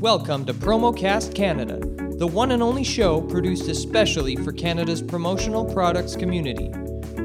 Welcome 0.00 0.44
to 0.44 0.54
PromoCast 0.54 1.34
Canada, 1.34 1.80
the 2.18 2.26
one 2.28 2.52
and 2.52 2.62
only 2.62 2.84
show 2.84 3.20
produced 3.20 3.66
especially 3.66 4.36
for 4.36 4.52
Canada's 4.52 5.02
promotional 5.02 5.64
products 5.64 6.14
community. 6.14 6.68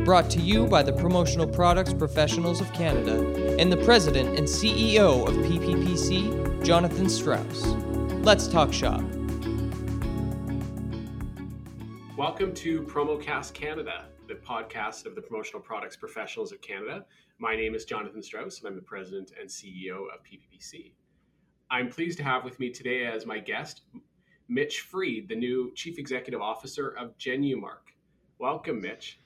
Brought 0.04 0.28
to 0.32 0.40
you 0.40 0.66
by 0.66 0.82
the 0.82 0.92
Promotional 0.92 1.46
Products 1.46 1.94
Professionals 1.94 2.62
of 2.62 2.74
Canada 2.74 3.56
and 3.60 3.72
the 3.72 3.78
President 3.78 4.40
and 4.40 4.48
CEO 4.48 5.28
of 5.28 5.36
PPPC, 5.46 6.66
Jonathan 6.66 7.10
Strauss. 7.10 7.64
Let's 8.26 8.48
talk 8.48 8.74
shop. 8.74 9.04
Welcome 12.18 12.56
to 12.56 12.82
PromoCast 12.82 13.54
Canada, 13.54 14.06
the 14.28 14.34
podcast 14.34 15.06
of 15.06 15.14
the 15.14 15.22
Promotional 15.22 15.62
Products 15.62 15.96
Professionals 15.96 16.52
of 16.52 16.60
Canada. 16.62 17.06
My 17.38 17.56
name 17.56 17.76
is 17.76 17.86
Jonathan 17.86 18.24
Strauss, 18.24 18.58
and 18.58 18.68
I'm 18.68 18.76
the 18.76 18.82
President 18.82 19.32
and 19.40 19.48
CEO 19.48 20.06
of 20.12 20.24
PPPC. 20.24 20.94
I'm 21.74 21.90
pleased 21.90 22.20
to 22.20 22.24
have 22.24 22.44
with 22.44 22.60
me 22.60 22.70
today 22.70 23.08
as 23.08 23.26
my 23.26 23.40
guest 23.40 23.82
Mitch 24.48 24.82
Freed, 24.82 25.28
the 25.28 25.36
new 25.36 25.72
Chief 25.74 25.98
Executive 25.98 26.40
Officer 26.40 26.90
of 26.90 27.18
Genumark. 27.18 27.90
Welcome, 28.38 28.80
Mitch. 28.80 29.20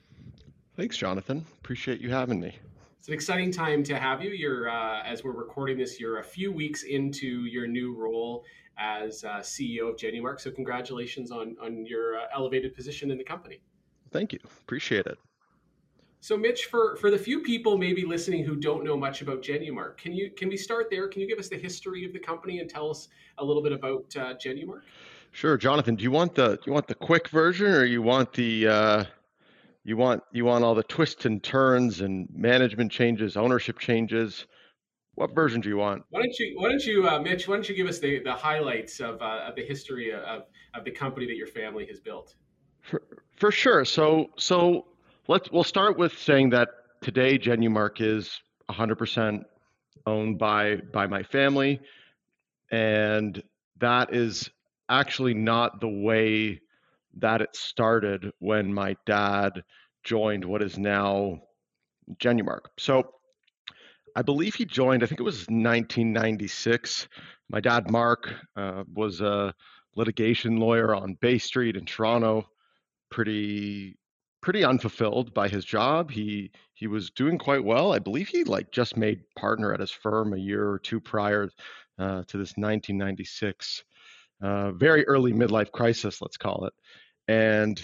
Thanks, 0.74 0.96
Jonathan. 0.96 1.44
Appreciate 1.58 2.00
you 2.00 2.08
having 2.08 2.40
me. 2.40 2.56
It's 2.98 3.08
an 3.08 3.12
exciting 3.12 3.52
time 3.52 3.82
to 3.84 3.98
have 3.98 4.24
you. 4.24 4.30
You're, 4.30 4.70
uh, 4.70 5.02
as 5.02 5.22
we're 5.22 5.32
recording 5.32 5.76
this, 5.76 6.00
you're 6.00 6.20
a 6.20 6.24
few 6.24 6.50
weeks 6.50 6.84
into 6.84 7.44
your 7.44 7.66
new 7.66 7.94
role 7.94 8.46
as 8.78 9.24
uh, 9.24 9.40
CEO 9.40 9.90
of 9.90 9.96
Genumark. 9.96 10.40
So, 10.40 10.50
congratulations 10.50 11.30
on 11.30 11.54
on 11.60 11.84
your 11.84 12.16
uh, 12.16 12.22
elevated 12.34 12.74
position 12.74 13.10
in 13.10 13.18
the 13.18 13.24
company. 13.24 13.60
Thank 14.10 14.32
you. 14.32 14.38
Appreciate 14.62 15.04
it. 15.04 15.18
So, 16.20 16.36
Mitch, 16.36 16.64
for 16.64 16.96
for 16.96 17.10
the 17.10 17.18
few 17.18 17.42
people 17.42 17.78
maybe 17.78 18.04
listening 18.04 18.44
who 18.44 18.56
don't 18.56 18.82
know 18.82 18.96
much 18.96 19.22
about 19.22 19.40
Genumark, 19.42 19.98
can 19.98 20.12
you 20.12 20.30
can 20.30 20.48
we 20.48 20.56
start 20.56 20.88
there? 20.90 21.08
Can 21.08 21.22
you 21.22 21.28
give 21.28 21.38
us 21.38 21.48
the 21.48 21.58
history 21.58 22.04
of 22.04 22.12
the 22.12 22.18
company 22.18 22.58
and 22.58 22.68
tell 22.68 22.90
us 22.90 23.08
a 23.38 23.44
little 23.44 23.62
bit 23.62 23.72
about 23.72 24.04
uh, 24.16 24.34
Genumark? 24.34 24.82
Sure, 25.30 25.56
Jonathan. 25.56 25.94
Do 25.94 26.02
you 26.02 26.10
want 26.10 26.34
the 26.34 26.56
do 26.56 26.62
you 26.66 26.72
want 26.72 26.88
the 26.88 26.94
quick 26.94 27.28
version, 27.28 27.66
or 27.66 27.84
you 27.84 28.02
want 28.02 28.32
the 28.32 28.66
uh, 28.66 29.04
you 29.84 29.96
want 29.96 30.22
you 30.32 30.44
want 30.44 30.64
all 30.64 30.74
the 30.74 30.82
twists 30.82 31.24
and 31.24 31.42
turns 31.42 32.00
and 32.00 32.28
management 32.34 32.90
changes, 32.90 33.36
ownership 33.36 33.78
changes? 33.78 34.46
What 35.14 35.34
version 35.34 35.60
do 35.60 35.68
you 35.68 35.76
want? 35.76 36.04
Why 36.10 36.20
don't 36.20 36.38
you 36.38 36.54
Why 36.58 36.68
don't 36.68 36.84
you, 36.84 37.08
uh, 37.08 37.20
Mitch? 37.20 37.48
Why 37.48 37.56
don't 37.56 37.68
you 37.68 37.74
give 37.74 37.86
us 37.86 38.00
the 38.00 38.22
the 38.22 38.32
highlights 38.32 39.00
of 39.00 39.22
uh, 39.22 39.46
of 39.48 39.54
the 39.54 39.64
history 39.64 40.12
of 40.12 40.44
of 40.74 40.84
the 40.84 40.90
company 40.90 41.26
that 41.26 41.36
your 41.36 41.46
family 41.46 41.86
has 41.86 42.00
built? 42.00 42.34
For, 42.82 43.02
for 43.36 43.52
sure. 43.52 43.84
So 43.84 44.30
so 44.36 44.86
let's 45.28 45.52
we'll 45.52 45.62
start 45.62 45.98
with 45.98 46.18
saying 46.18 46.50
that 46.50 46.70
today 47.02 47.38
Genumark 47.38 48.00
is 48.00 48.40
100% 48.70 49.44
owned 50.06 50.38
by 50.38 50.76
by 50.76 51.06
my 51.06 51.22
family, 51.22 51.80
and 52.70 53.40
that 53.78 54.14
is 54.14 54.50
actually 54.88 55.34
not 55.34 55.80
the 55.80 55.88
way 55.88 56.60
that 57.18 57.42
it 57.42 57.54
started 57.54 58.32
when 58.38 58.72
my 58.72 58.96
dad 59.04 59.62
joined 60.02 60.44
what 60.44 60.62
is 60.62 60.78
now 60.78 61.42
Genumark. 62.18 62.62
So 62.78 63.12
I 64.16 64.22
believe 64.22 64.54
he 64.54 64.64
joined. 64.64 65.02
I 65.02 65.06
think 65.06 65.20
it 65.20 65.24
was 65.24 65.40
1996. 65.40 67.08
My 67.50 67.60
dad, 67.60 67.90
Mark, 67.90 68.32
uh, 68.56 68.84
was 68.92 69.20
a 69.20 69.54
litigation 69.94 70.56
lawyer 70.56 70.94
on 70.94 71.14
Bay 71.20 71.38
Street 71.38 71.76
in 71.76 71.84
Toronto. 71.84 72.48
Pretty 73.10 73.98
pretty 74.48 74.64
unfulfilled 74.64 75.34
by 75.34 75.46
his 75.46 75.62
job. 75.62 76.10
He 76.10 76.50
he 76.72 76.86
was 76.86 77.10
doing 77.10 77.36
quite 77.36 77.62
well. 77.62 77.92
I 77.92 77.98
believe 77.98 78.28
he 78.28 78.44
like 78.44 78.70
just 78.70 78.96
made 78.96 79.20
partner 79.36 79.74
at 79.74 79.80
his 79.80 79.90
firm 79.90 80.32
a 80.32 80.38
year 80.38 80.70
or 80.70 80.78
two 80.78 81.00
prior 81.00 81.50
uh, 81.98 82.22
to 82.26 82.38
this 82.38 82.54
1996 82.56 83.84
uh, 84.40 84.72
very 84.72 85.06
early 85.06 85.34
midlife 85.34 85.70
crisis, 85.70 86.22
let's 86.22 86.38
call 86.38 86.64
it. 86.64 86.72
And 87.30 87.78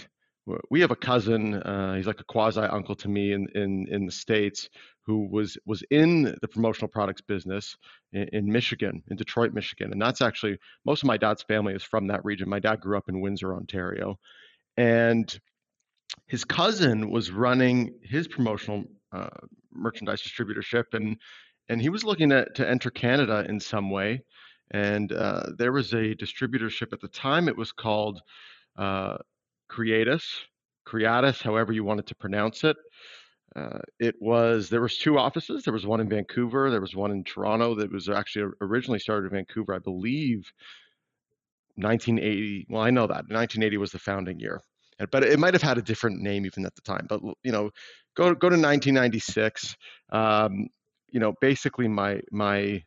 we 0.71 0.81
have 0.81 0.89
a 0.89 0.95
cousin. 0.95 1.53
Uh, 1.53 1.97
he's 1.97 2.07
like 2.07 2.19
a 2.19 2.23
quasi 2.23 2.61
uncle 2.61 2.95
to 2.95 3.09
me 3.09 3.33
in, 3.33 3.47
in 3.53 3.87
in 3.91 4.07
the 4.07 4.11
states 4.11 4.67
who 5.03 5.27
was 5.27 5.59
was 5.67 5.83
in 5.91 6.35
the 6.41 6.47
promotional 6.47 6.87
products 6.87 7.21
business 7.21 7.77
in, 8.11 8.27
in, 8.33 8.51
Michigan, 8.51 9.03
in 9.11 9.17
Detroit, 9.17 9.53
Michigan, 9.53 9.91
and 9.91 10.01
that's 10.01 10.23
actually 10.23 10.57
most 10.83 11.03
of 11.03 11.07
my 11.07 11.17
dad's 11.17 11.43
family 11.43 11.75
is 11.75 11.83
from 11.83 12.07
that 12.07 12.25
region. 12.25 12.49
My 12.49 12.59
dad 12.59 12.81
grew 12.81 12.97
up 12.97 13.07
in 13.07 13.21
Windsor, 13.21 13.53
Ontario, 13.53 14.17
and 14.77 15.39
his 16.27 16.45
cousin 16.45 17.09
was 17.09 17.31
running 17.31 17.93
his 18.01 18.27
promotional 18.27 18.83
uh, 19.11 19.29
merchandise 19.73 20.21
distributorship, 20.21 20.85
and 20.93 21.17
and 21.69 21.81
he 21.81 21.89
was 21.89 22.03
looking 22.03 22.31
at, 22.31 22.55
to 22.55 22.69
enter 22.69 22.91
Canada 22.91 23.45
in 23.49 23.59
some 23.59 23.89
way. 23.89 24.21
And 24.71 25.11
uh, 25.11 25.47
there 25.57 25.71
was 25.71 25.93
a 25.93 26.15
distributorship 26.15 26.93
at 26.93 27.01
the 27.01 27.07
time. 27.07 27.47
It 27.47 27.57
was 27.57 27.71
called 27.71 28.21
uh, 28.77 29.17
Creatus, 29.69 30.25
Creatus, 30.87 31.41
however 31.41 31.73
you 31.73 31.83
wanted 31.83 32.07
to 32.07 32.15
pronounce 32.15 32.63
it. 32.63 32.77
Uh, 33.55 33.79
it 33.99 34.15
was 34.19 34.69
there 34.69 34.81
was 34.81 34.97
two 34.97 35.17
offices. 35.17 35.63
There 35.63 35.73
was 35.73 35.85
one 35.85 36.01
in 36.01 36.09
Vancouver. 36.09 36.69
There 36.69 36.81
was 36.81 36.95
one 36.95 37.11
in 37.11 37.23
Toronto. 37.23 37.73
That 37.75 37.91
was 37.91 38.09
actually 38.09 38.51
originally 38.61 38.99
started 38.99 39.27
in 39.27 39.37
Vancouver, 39.37 39.73
I 39.73 39.79
believe. 39.79 40.51
1980. 41.75 42.67
Well, 42.69 42.81
I 42.81 42.89
know 42.89 43.07
that 43.07 43.27
1980 43.29 43.77
was 43.77 43.91
the 43.91 43.99
founding 43.99 44.39
year, 44.39 44.61
but 45.11 45.23
it 45.23 45.39
might 45.39 45.53
have 45.53 45.63
had 45.63 45.77
a 45.77 45.81
different 45.81 46.21
name 46.21 46.45
even 46.45 46.65
at 46.65 46.75
the 46.75 46.81
time. 46.81 47.05
But 47.07 47.21
you 47.43 47.51
know, 47.51 47.71
go 48.15 48.33
go 48.33 48.49
to 48.49 48.57
1996. 48.57 49.75
Um, 50.11 50.67
you 51.11 51.19
know, 51.19 51.33
basically 51.41 51.87
my 51.87 52.21
my 52.31 52.83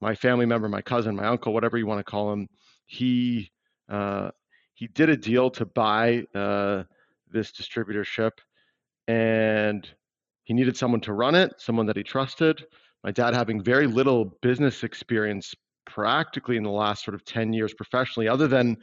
my 0.00 0.14
family 0.14 0.46
member, 0.46 0.68
my 0.68 0.82
cousin, 0.82 1.14
my 1.14 1.26
uncle, 1.26 1.54
whatever 1.54 1.78
you 1.78 1.86
want 1.86 2.00
to 2.00 2.10
call 2.10 2.32
him, 2.32 2.48
he 2.86 3.50
uh, 3.88 4.30
he 4.74 4.88
did 4.88 5.08
a 5.08 5.16
deal 5.16 5.50
to 5.50 5.64
buy 5.64 6.24
uh, 6.34 6.82
this 7.30 7.52
distributorship, 7.52 8.32
and 9.06 9.88
he 10.44 10.54
needed 10.54 10.76
someone 10.76 11.00
to 11.02 11.12
run 11.12 11.34
it, 11.34 11.52
someone 11.58 11.86
that 11.86 11.96
he 11.96 12.02
trusted. 12.02 12.64
My 13.04 13.12
dad 13.12 13.34
having 13.34 13.62
very 13.62 13.86
little 13.86 14.36
business 14.42 14.82
experience, 14.82 15.54
practically 15.86 16.56
in 16.56 16.62
the 16.62 16.70
last 16.70 17.04
sort 17.04 17.14
of 17.14 17.24
ten 17.24 17.52
years 17.52 17.72
professionally, 17.74 18.28
other 18.28 18.48
than 18.48 18.76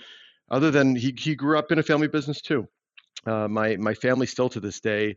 other 0.52 0.72
than 0.72 0.96
he 0.96 1.14
he 1.18 1.36
grew 1.36 1.58
up 1.58 1.72
in 1.72 1.80
a 1.80 1.84
family 1.84 2.08
business 2.08 2.42
too. 2.42 2.68
Uh, 3.26 3.48
my 3.48 3.76
my 3.78 3.94
family 3.94 4.26
still 4.26 4.50
to 4.50 4.60
this 4.60 4.80
day, 4.80 5.16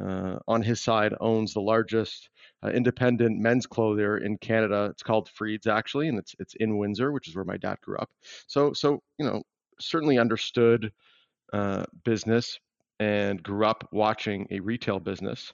uh, 0.00 0.38
on 0.46 0.62
his 0.62 0.80
side, 0.80 1.14
owns 1.20 1.54
the 1.54 1.60
largest 1.60 2.28
uh, 2.64 2.68
independent 2.68 3.38
men's 3.38 3.66
clothier 3.66 4.18
in 4.18 4.38
Canada. 4.38 4.88
It's 4.90 5.02
called 5.02 5.28
Freed's 5.28 5.66
actually, 5.66 6.08
and 6.08 6.18
it's 6.18 6.34
it's 6.38 6.54
in 6.54 6.78
Windsor, 6.78 7.12
which 7.12 7.28
is 7.28 7.34
where 7.34 7.44
my 7.44 7.56
dad 7.56 7.80
grew 7.80 7.96
up. 7.98 8.10
So 8.46 8.72
so 8.72 9.02
you 9.18 9.26
know 9.26 9.42
certainly 9.80 10.18
understood 10.18 10.92
uh, 11.52 11.84
business 12.04 12.58
and 13.00 13.42
grew 13.42 13.64
up 13.64 13.88
watching 13.92 14.46
a 14.50 14.60
retail 14.60 14.98
business. 14.98 15.52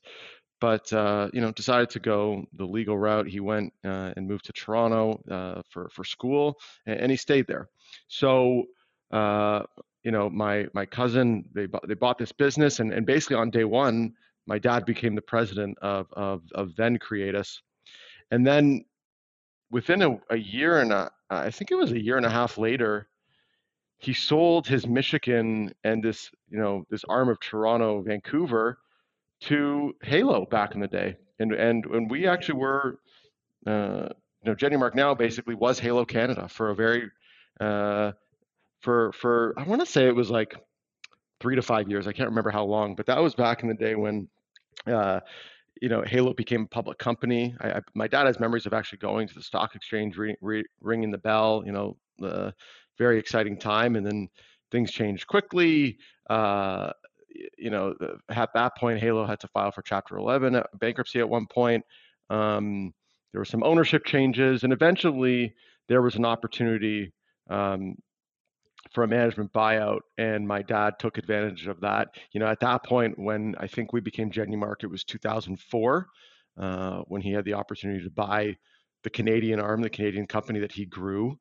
But 0.60 0.92
uh, 0.92 1.28
you 1.32 1.40
know, 1.40 1.52
decided 1.52 1.90
to 1.90 2.00
go 2.00 2.44
the 2.54 2.64
legal 2.64 2.96
route. 2.96 3.26
He 3.26 3.40
went 3.40 3.72
uh, 3.84 4.12
and 4.16 4.26
moved 4.26 4.46
to 4.46 4.52
Toronto 4.52 5.62
for 5.70 5.88
for 5.90 6.04
school, 6.04 6.58
and, 6.86 7.00
and, 7.00 7.10
he 7.10 7.16
stayed 7.16 7.46
there. 7.46 7.68
So 8.08 8.64
uh, 9.14 9.62
you 10.02 10.10
know, 10.10 10.28
my 10.28 10.66
my 10.74 10.84
cousin 10.84 11.44
they 11.54 11.66
bought, 11.66 11.86
they 11.88 11.94
bought 11.94 12.18
this 12.18 12.32
business, 12.32 12.80
and 12.80 12.92
and 12.92 13.06
basically 13.06 13.36
on 13.36 13.50
day 13.50 13.64
one, 13.64 14.12
my 14.46 14.58
dad 14.58 14.84
became 14.84 15.14
the 15.14 15.22
president 15.22 15.78
of 15.80 16.06
of, 16.12 16.42
of 16.54 16.76
then 16.76 16.98
Creatus, 16.98 17.60
and 18.30 18.46
then 18.46 18.84
within 19.70 20.02
a, 20.02 20.18
a 20.30 20.36
year 20.36 20.80
and 20.80 20.92
a 20.92 21.10
I 21.30 21.50
think 21.50 21.70
it 21.70 21.76
was 21.76 21.92
a 21.92 22.00
year 22.00 22.16
and 22.16 22.26
a 22.26 22.30
half 22.30 22.58
later, 22.58 23.08
he 23.98 24.12
sold 24.12 24.66
his 24.66 24.86
Michigan 24.86 25.72
and 25.84 26.02
this 26.02 26.30
you 26.48 26.58
know 26.58 26.84
this 26.90 27.04
arm 27.08 27.28
of 27.28 27.40
Toronto, 27.40 28.02
Vancouver, 28.02 28.78
to 29.42 29.94
Halo 30.02 30.46
back 30.46 30.74
in 30.74 30.80
the 30.80 30.88
day, 30.88 31.16
and 31.38 31.52
and 31.52 31.86
when 31.86 32.08
we 32.08 32.26
actually 32.26 32.58
were, 32.58 32.98
uh, 33.66 34.08
you 34.42 34.50
know, 34.50 34.54
Genumark 34.54 34.94
now 34.94 35.14
basically 35.14 35.54
was 35.54 35.78
Halo 35.78 36.04
Canada 36.04 36.48
for 36.48 36.70
a 36.70 36.74
very, 36.74 37.10
uh, 37.60 38.12
for 38.84 39.12
for 39.12 39.54
I 39.56 39.64
want 39.64 39.80
to 39.80 39.86
say 39.86 40.06
it 40.06 40.14
was 40.14 40.30
like 40.30 40.54
three 41.40 41.56
to 41.56 41.62
five 41.62 41.88
years. 41.88 42.06
I 42.06 42.12
can't 42.12 42.28
remember 42.28 42.50
how 42.50 42.64
long, 42.64 42.94
but 42.94 43.06
that 43.06 43.20
was 43.20 43.34
back 43.34 43.62
in 43.62 43.68
the 43.68 43.74
day 43.74 43.94
when 43.94 44.28
uh, 44.86 45.20
you 45.80 45.88
know, 45.88 46.02
Halo 46.02 46.32
became 46.32 46.62
a 46.62 46.66
public 46.66 46.98
company. 46.98 47.54
I, 47.60 47.70
I, 47.72 47.80
my 47.94 48.06
dad 48.06 48.26
has 48.26 48.38
memories 48.38 48.66
of 48.66 48.72
actually 48.72 48.98
going 48.98 49.26
to 49.28 49.34
the 49.34 49.42
stock 49.42 49.74
exchange, 49.74 50.16
re, 50.16 50.36
re, 50.40 50.64
ringing 50.80 51.10
the 51.10 51.18
bell. 51.18 51.62
You 51.66 51.72
know, 51.72 52.52
very 52.98 53.18
exciting 53.18 53.58
time, 53.58 53.96
and 53.96 54.06
then 54.06 54.28
things 54.70 54.92
changed 54.92 55.26
quickly. 55.26 55.98
Uh, 56.30 56.92
you 57.58 57.70
know, 57.70 57.94
at 58.28 58.50
that 58.54 58.76
point, 58.76 59.00
Halo 59.00 59.26
had 59.26 59.40
to 59.40 59.48
file 59.48 59.72
for 59.72 59.82
Chapter 59.82 60.16
11 60.16 60.54
uh, 60.54 60.62
bankruptcy 60.78 61.18
at 61.18 61.28
one 61.28 61.46
point. 61.46 61.84
Um, 62.30 62.94
there 63.32 63.40
were 63.40 63.44
some 63.44 63.64
ownership 63.64 64.04
changes, 64.04 64.62
and 64.62 64.72
eventually 64.72 65.54
there 65.88 66.02
was 66.02 66.14
an 66.14 66.24
opportunity 66.24 67.12
um, 67.50 67.96
for 68.94 69.02
a 69.02 69.08
management 69.08 69.52
buyout, 69.52 70.00
and 70.18 70.46
my 70.46 70.62
dad 70.62 70.94
took 71.00 71.18
advantage 71.18 71.66
of 71.66 71.80
that. 71.80 72.16
You 72.32 72.38
know, 72.38 72.46
at 72.46 72.60
that 72.60 72.84
point, 72.84 73.18
when 73.18 73.56
I 73.58 73.66
think 73.66 73.92
we 73.92 74.00
became 74.00 74.30
Genumark, 74.30 74.84
it 74.84 74.86
was 74.86 75.02
2004, 75.02 76.06
uh, 76.56 77.02
when 77.08 77.20
he 77.20 77.32
had 77.32 77.44
the 77.44 77.54
opportunity 77.54 78.04
to 78.04 78.10
buy 78.10 78.56
the 79.02 79.10
Canadian 79.10 79.58
arm, 79.58 79.82
the 79.82 79.90
Canadian 79.90 80.28
company 80.28 80.60
that 80.60 80.70
he 80.70 80.86
grew, 80.86 81.36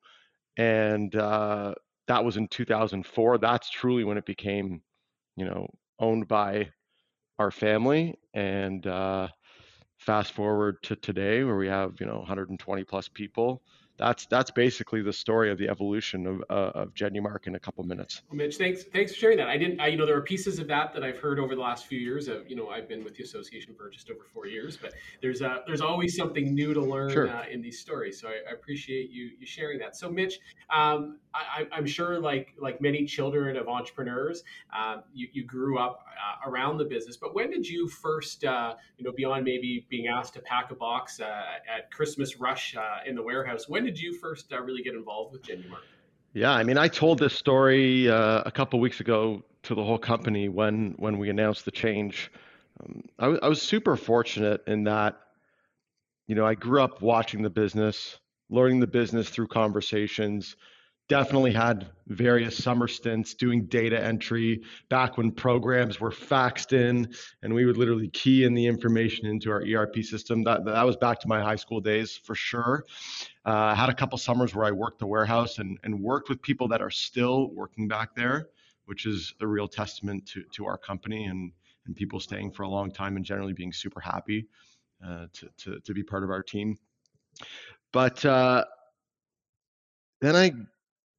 and 0.56 1.14
uh, 1.14 1.74
that 2.08 2.24
was 2.24 2.36
in 2.36 2.48
2004. 2.48 3.38
That's 3.38 3.70
truly 3.70 4.02
when 4.02 4.18
it 4.18 4.26
became, 4.26 4.82
you 5.36 5.44
know, 5.44 5.68
owned 6.00 6.26
by 6.26 6.68
our 7.38 7.52
family. 7.52 8.16
And 8.34 8.84
uh, 8.84 9.28
fast 9.98 10.32
forward 10.32 10.82
to 10.82 10.96
today, 10.96 11.44
where 11.44 11.56
we 11.56 11.68
have 11.68 11.94
you 12.00 12.06
know 12.06 12.18
120 12.18 12.82
plus 12.84 13.08
people 13.08 13.62
that's 13.96 14.26
that's 14.26 14.50
basically 14.50 15.02
the 15.02 15.12
story 15.12 15.50
of 15.50 15.58
the 15.58 15.68
evolution 15.68 16.26
of 16.26 16.42
uh, 16.50 16.78
of 16.80 16.94
Genumark 16.94 17.46
in 17.46 17.54
a 17.54 17.60
couple 17.60 17.84
minutes. 17.84 18.22
Well, 18.28 18.36
Mitch, 18.36 18.56
thanks 18.56 18.84
thanks 18.84 19.12
for 19.12 19.18
sharing 19.18 19.38
that. 19.38 19.48
I 19.48 19.56
didn't, 19.56 19.80
I, 19.80 19.88
you 19.88 19.96
know, 19.96 20.06
there 20.06 20.16
are 20.16 20.22
pieces 20.22 20.58
of 20.58 20.66
that 20.68 20.92
that 20.94 21.04
I've 21.04 21.18
heard 21.18 21.38
over 21.38 21.54
the 21.54 21.60
last 21.60 21.86
few 21.86 21.98
years. 21.98 22.28
Of, 22.28 22.48
you 22.48 22.56
know, 22.56 22.68
I've 22.68 22.88
been 22.88 23.04
with 23.04 23.14
the 23.14 23.22
association 23.22 23.74
for 23.74 23.88
just 23.90 24.10
over 24.10 24.24
four 24.32 24.46
years, 24.46 24.76
but 24.76 24.94
there's 25.22 25.42
a, 25.42 25.62
there's 25.66 25.80
always 25.80 26.16
something 26.16 26.54
new 26.54 26.74
to 26.74 26.80
learn 26.80 27.10
sure. 27.10 27.28
uh, 27.28 27.44
in 27.50 27.62
these 27.62 27.78
stories. 27.78 28.20
So 28.20 28.28
I, 28.28 28.50
I, 28.50 28.52
appreciate 28.54 29.10
you 29.10 29.30
you 29.38 29.46
sharing 29.46 29.78
that. 29.78 29.96
So 29.96 30.10
Mitch, 30.10 30.40
um, 30.70 31.18
I, 31.34 31.66
am 31.72 31.86
sure 31.86 32.18
like 32.18 32.54
like 32.58 32.80
many 32.80 33.04
children 33.04 33.56
of 33.56 33.68
entrepreneurs, 33.68 34.42
uh, 34.76 34.98
you, 35.12 35.28
you 35.32 35.44
grew 35.44 35.78
up 35.78 36.04
uh, 36.08 36.50
around 36.50 36.78
the 36.78 36.84
business. 36.84 37.16
But 37.16 37.34
when 37.34 37.50
did 37.50 37.66
you 37.66 37.88
first, 37.88 38.44
uh, 38.44 38.74
you 38.98 39.04
know, 39.04 39.12
beyond 39.12 39.44
maybe 39.44 39.86
being 39.88 40.08
asked 40.08 40.34
to 40.34 40.40
pack 40.40 40.70
a 40.70 40.74
box 40.74 41.20
uh, 41.20 41.24
at 41.24 41.90
Christmas 41.92 42.40
rush 42.40 42.74
in 43.06 43.14
the 43.14 43.22
warehouse, 43.22 43.68
when 43.68 43.83
did 43.84 43.98
you 43.98 44.14
first 44.18 44.50
really 44.52 44.82
get 44.82 44.94
involved 44.94 45.32
with 45.32 45.42
Genumark? 45.42 45.82
Yeah, 46.32 46.50
I 46.50 46.64
mean, 46.64 46.78
I 46.78 46.88
told 46.88 47.20
this 47.20 47.34
story 47.34 48.08
uh, 48.08 48.42
a 48.44 48.50
couple 48.50 48.80
weeks 48.80 49.00
ago 49.00 49.44
to 49.62 49.74
the 49.74 49.84
whole 49.84 49.98
company 49.98 50.48
when 50.48 50.94
when 50.98 51.18
we 51.18 51.30
announced 51.30 51.64
the 51.64 51.70
change. 51.70 52.30
Um, 52.80 53.02
I, 53.18 53.22
w- 53.22 53.40
I 53.42 53.48
was 53.48 53.62
super 53.62 53.96
fortunate 53.96 54.62
in 54.66 54.84
that, 54.84 55.20
you 56.26 56.34
know, 56.34 56.44
I 56.44 56.54
grew 56.54 56.82
up 56.82 57.00
watching 57.00 57.42
the 57.42 57.50
business, 57.50 58.18
learning 58.50 58.80
the 58.80 58.88
business 58.88 59.28
through 59.28 59.46
conversations, 59.46 60.56
definitely 61.08 61.52
had 61.52 61.86
various 62.06 62.56
summer 62.56 62.88
stints 62.88 63.34
doing 63.34 63.66
data 63.66 64.02
entry 64.02 64.62
back 64.88 65.18
when 65.18 65.30
programs 65.30 66.00
were 66.00 66.10
faxed 66.10 66.72
in 66.72 67.12
and 67.42 67.52
we 67.52 67.66
would 67.66 67.76
literally 67.76 68.08
key 68.08 68.44
in 68.44 68.54
the 68.54 68.66
information 68.66 69.26
into 69.26 69.50
our 69.50 69.62
ERP 69.62 69.96
system. 70.02 70.42
That, 70.44 70.64
that 70.64 70.82
was 70.82 70.96
back 70.96 71.20
to 71.20 71.28
my 71.28 71.42
high 71.42 71.56
school 71.56 71.80
days 71.80 72.16
for 72.16 72.34
sure. 72.34 72.84
Uh, 73.44 73.52
I 73.52 73.74
had 73.74 73.90
a 73.90 73.94
couple 73.94 74.16
summers 74.16 74.54
where 74.54 74.64
I 74.64 74.70
worked 74.70 74.98
the 74.98 75.06
warehouse 75.06 75.58
and, 75.58 75.78
and 75.84 76.00
worked 76.00 76.30
with 76.30 76.40
people 76.40 76.68
that 76.68 76.80
are 76.80 76.90
still 76.90 77.50
working 77.52 77.86
back 77.86 78.14
there, 78.14 78.48
which 78.86 79.04
is 79.04 79.34
a 79.40 79.46
real 79.46 79.68
testament 79.68 80.26
to, 80.28 80.42
to 80.54 80.66
our 80.66 80.78
company 80.78 81.24
and, 81.24 81.52
and 81.86 81.94
people 81.94 82.18
staying 82.18 82.50
for 82.50 82.62
a 82.62 82.68
long 82.68 82.90
time 82.90 83.16
and 83.16 83.24
generally 83.24 83.52
being 83.52 83.72
super 83.72 84.00
happy 84.00 84.46
uh, 85.06 85.26
to, 85.34 85.48
to, 85.58 85.80
to 85.80 85.92
be 85.92 86.02
part 86.02 86.24
of 86.24 86.30
our 86.30 86.42
team. 86.42 86.78
But 87.92 88.24
uh, 88.24 88.64
then 90.20 90.34
I 90.34 90.52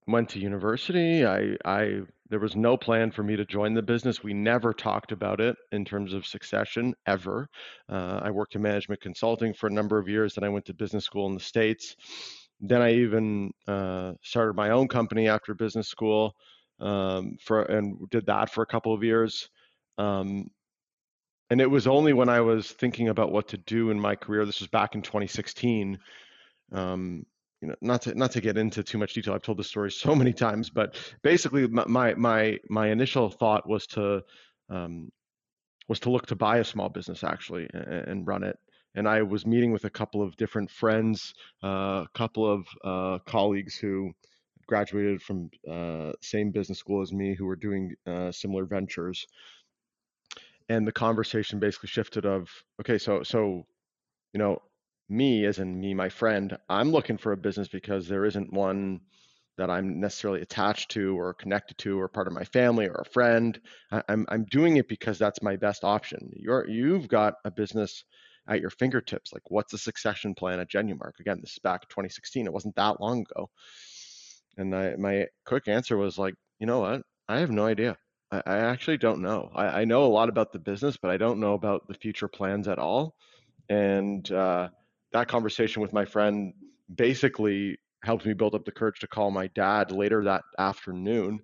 went 0.07 0.29
to 0.29 0.39
university. 0.39 1.25
I, 1.25 1.55
I 1.65 2.01
there 2.29 2.39
was 2.39 2.55
no 2.55 2.75
plan 2.75 3.11
for 3.11 3.23
me 3.23 3.35
to 3.35 3.45
join 3.45 3.73
the 3.73 3.81
business. 3.81 4.23
We 4.23 4.33
never 4.33 4.73
talked 4.73 5.11
about 5.11 5.39
it 5.39 5.55
in 5.71 5.85
terms 5.85 6.13
of 6.13 6.25
succession 6.25 6.95
ever. 7.05 7.47
Uh, 7.87 8.19
I 8.23 8.31
worked 8.31 8.55
in 8.55 8.61
management 8.61 9.01
consulting 9.01 9.53
for 9.53 9.67
a 9.67 9.71
number 9.71 9.99
of 9.99 10.09
years. 10.09 10.33
Then 10.33 10.43
I 10.43 10.49
went 10.49 10.65
to 10.65 10.73
business 10.73 11.05
school 11.05 11.27
in 11.27 11.35
the 11.35 11.39
states. 11.39 11.95
Then 12.59 12.81
I 12.81 12.93
even 12.93 13.51
uh, 13.67 14.13
started 14.21 14.55
my 14.55 14.71
own 14.71 14.87
company 14.87 15.27
after 15.27 15.53
business 15.53 15.87
school 15.87 16.35
um, 16.79 17.37
for 17.43 17.63
and 17.63 18.09
did 18.09 18.25
that 18.25 18.49
for 18.49 18.63
a 18.63 18.67
couple 18.67 18.93
of 18.93 19.03
years. 19.03 19.49
Um, 19.97 20.49
and 21.49 21.61
it 21.61 21.69
was 21.69 21.85
only 21.85 22.13
when 22.13 22.29
I 22.29 22.41
was 22.41 22.71
thinking 22.71 23.09
about 23.09 23.31
what 23.31 23.49
to 23.49 23.57
do 23.57 23.91
in 23.91 23.99
my 23.99 24.15
career. 24.15 24.45
This 24.45 24.61
was 24.61 24.69
back 24.69 24.95
in 24.95 25.03
2016. 25.03 25.99
Um, 26.71 27.25
you 27.65 27.71
know, 27.71 27.75
not 27.81 28.03
to 28.03 28.13
not 28.13 28.31
to 28.31 28.41
get 28.41 28.57
into 28.57 28.83
too 28.83 28.99
much 28.99 29.13
detail. 29.13 29.33
I've 29.33 29.41
told 29.41 29.57
this 29.57 29.67
story 29.67 29.91
so 29.91 30.13
many 30.13 30.33
times, 30.33 30.69
but 30.69 30.95
basically, 31.23 31.67
my 31.67 32.13
my 32.13 32.59
my 32.69 32.87
initial 32.89 33.31
thought 33.31 33.67
was 33.67 33.87
to 33.87 34.21
um, 34.69 35.09
was 35.87 35.99
to 36.01 36.11
look 36.11 36.27
to 36.27 36.35
buy 36.35 36.57
a 36.57 36.63
small 36.63 36.89
business 36.89 37.23
actually 37.23 37.67
and, 37.73 38.07
and, 38.07 38.27
run 38.27 38.43
it. 38.43 38.57
And 38.95 39.07
I 39.07 39.21
was 39.21 39.45
meeting 39.45 39.71
with 39.71 39.85
a 39.85 39.89
couple 39.89 40.21
of 40.21 40.35
different 40.37 40.69
friends, 40.71 41.33
uh, 41.63 41.67
a 41.67 41.69
uh, 41.69 42.05
couple 42.15 42.51
of 42.51 42.67
uh, 42.83 43.19
colleagues 43.25 43.75
who 43.75 44.11
graduated 44.67 45.21
from 45.21 45.49
uh, 45.69 46.13
same 46.21 46.51
business 46.51 46.79
school 46.79 47.01
as 47.01 47.13
me, 47.13 47.35
who 47.35 47.45
were 47.45 47.55
doing 47.55 47.93
uh, 48.07 48.31
similar 48.31 48.65
ventures. 48.65 49.25
And 50.69 50.87
the 50.87 50.91
conversation 50.91 51.59
basically 51.59 51.89
shifted 51.89 52.25
of, 52.25 52.47
okay, 52.81 52.97
so 52.97 53.21
so, 53.23 53.65
you 54.33 54.39
know, 54.39 54.59
me, 55.09 55.45
as 55.45 55.59
in 55.59 55.79
me, 55.79 55.93
my 55.93 56.09
friend, 56.09 56.57
I'm 56.69 56.91
looking 56.91 57.17
for 57.17 57.31
a 57.31 57.37
business 57.37 57.67
because 57.67 58.07
there 58.07 58.25
isn't 58.25 58.53
one 58.53 59.01
that 59.57 59.69
I'm 59.69 59.99
necessarily 59.99 60.41
attached 60.41 60.91
to 60.91 61.17
or 61.17 61.33
connected 61.33 61.77
to 61.79 61.99
or 61.99 62.07
part 62.07 62.27
of 62.27 62.33
my 62.33 62.43
family 62.43 62.87
or 62.87 62.95
a 62.95 63.11
friend. 63.11 63.59
I, 63.91 64.01
I'm 64.09 64.25
I'm 64.29 64.45
doing 64.45 64.77
it 64.77 64.87
because 64.87 65.17
that's 65.17 65.41
my 65.41 65.55
best 65.55 65.83
option. 65.83 66.29
You're 66.33 66.67
you've 66.67 67.07
got 67.07 67.35
a 67.45 67.51
business 67.51 68.03
at 68.47 68.61
your 68.61 68.69
fingertips. 68.69 69.31
Like 69.33 69.49
what's 69.49 69.71
the 69.71 69.77
succession 69.77 70.35
plan 70.35 70.59
at 70.59 70.69
Genumark? 70.69 71.19
Again, 71.19 71.39
this 71.41 71.53
is 71.53 71.59
back 71.59 71.87
2016. 71.89 72.45
It 72.45 72.53
wasn't 72.53 72.75
that 72.75 72.99
long 72.99 73.21
ago. 73.21 73.49
And 74.57 74.75
I, 74.75 74.95
my 74.95 75.27
quick 75.45 75.67
answer 75.67 75.97
was 75.97 76.17
like, 76.17 76.35
you 76.59 76.67
know 76.67 76.79
what? 76.79 77.01
I 77.27 77.39
have 77.39 77.51
no 77.51 77.65
idea. 77.65 77.97
I, 78.31 78.41
I 78.45 78.57
actually 78.57 78.97
don't 78.97 79.21
know. 79.21 79.51
I, 79.55 79.81
I 79.81 79.85
know 79.85 80.05
a 80.05 80.07
lot 80.07 80.29
about 80.29 80.51
the 80.51 80.59
business, 80.59 80.97
but 80.97 81.11
I 81.11 81.17
don't 81.17 81.39
know 81.39 81.53
about 81.53 81.87
the 81.87 81.93
future 81.93 82.27
plans 82.27 82.67
at 82.67 82.79
all. 82.79 83.15
And 83.69 84.29
uh, 84.31 84.69
that 85.15 85.29
conversation 85.29 85.81
with 85.81 85.93
my 85.93 86.03
friend 86.03 86.53
basically 86.93 87.77
helped 88.03 88.25
me 88.25 88.33
build 88.33 88.53
up 88.53 88.65
the 88.65 88.71
courage 88.71 88.99
to 88.99 89.07
call 89.07 89.31
my 89.31 89.47
dad 89.47 89.91
later 89.91 90.23
that 90.23 90.43
afternoon 90.59 91.39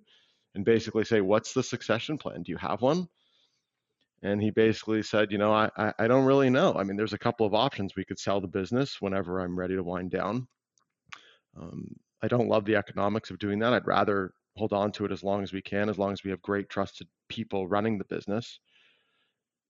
and 0.54 0.64
basically 0.64 1.04
say, 1.04 1.22
What's 1.22 1.54
the 1.54 1.62
succession 1.62 2.18
plan? 2.18 2.42
Do 2.42 2.52
you 2.52 2.58
have 2.58 2.82
one? 2.82 3.08
And 4.22 4.40
he 4.42 4.50
basically 4.50 5.02
said, 5.02 5.32
You 5.32 5.38
know, 5.38 5.52
I, 5.52 5.92
I 5.98 6.06
don't 6.06 6.26
really 6.26 6.50
know. 6.50 6.74
I 6.74 6.84
mean, 6.84 6.96
there's 6.96 7.14
a 7.14 7.18
couple 7.18 7.46
of 7.46 7.54
options. 7.54 7.96
We 7.96 8.04
could 8.04 8.18
sell 8.18 8.40
the 8.40 8.46
business 8.46 9.00
whenever 9.00 9.40
I'm 9.40 9.58
ready 9.58 9.74
to 9.74 9.82
wind 9.82 10.10
down. 10.10 10.46
Um, 11.58 11.96
I 12.22 12.28
don't 12.28 12.48
love 12.48 12.66
the 12.66 12.76
economics 12.76 13.30
of 13.30 13.38
doing 13.38 13.58
that. 13.60 13.72
I'd 13.72 13.86
rather 13.86 14.34
hold 14.56 14.74
on 14.74 14.92
to 14.92 15.06
it 15.06 15.12
as 15.12 15.24
long 15.24 15.42
as 15.42 15.52
we 15.52 15.62
can, 15.62 15.88
as 15.88 15.98
long 15.98 16.12
as 16.12 16.22
we 16.22 16.30
have 16.30 16.42
great, 16.42 16.68
trusted 16.68 17.08
people 17.30 17.66
running 17.66 17.96
the 17.96 18.04
business. 18.04 18.60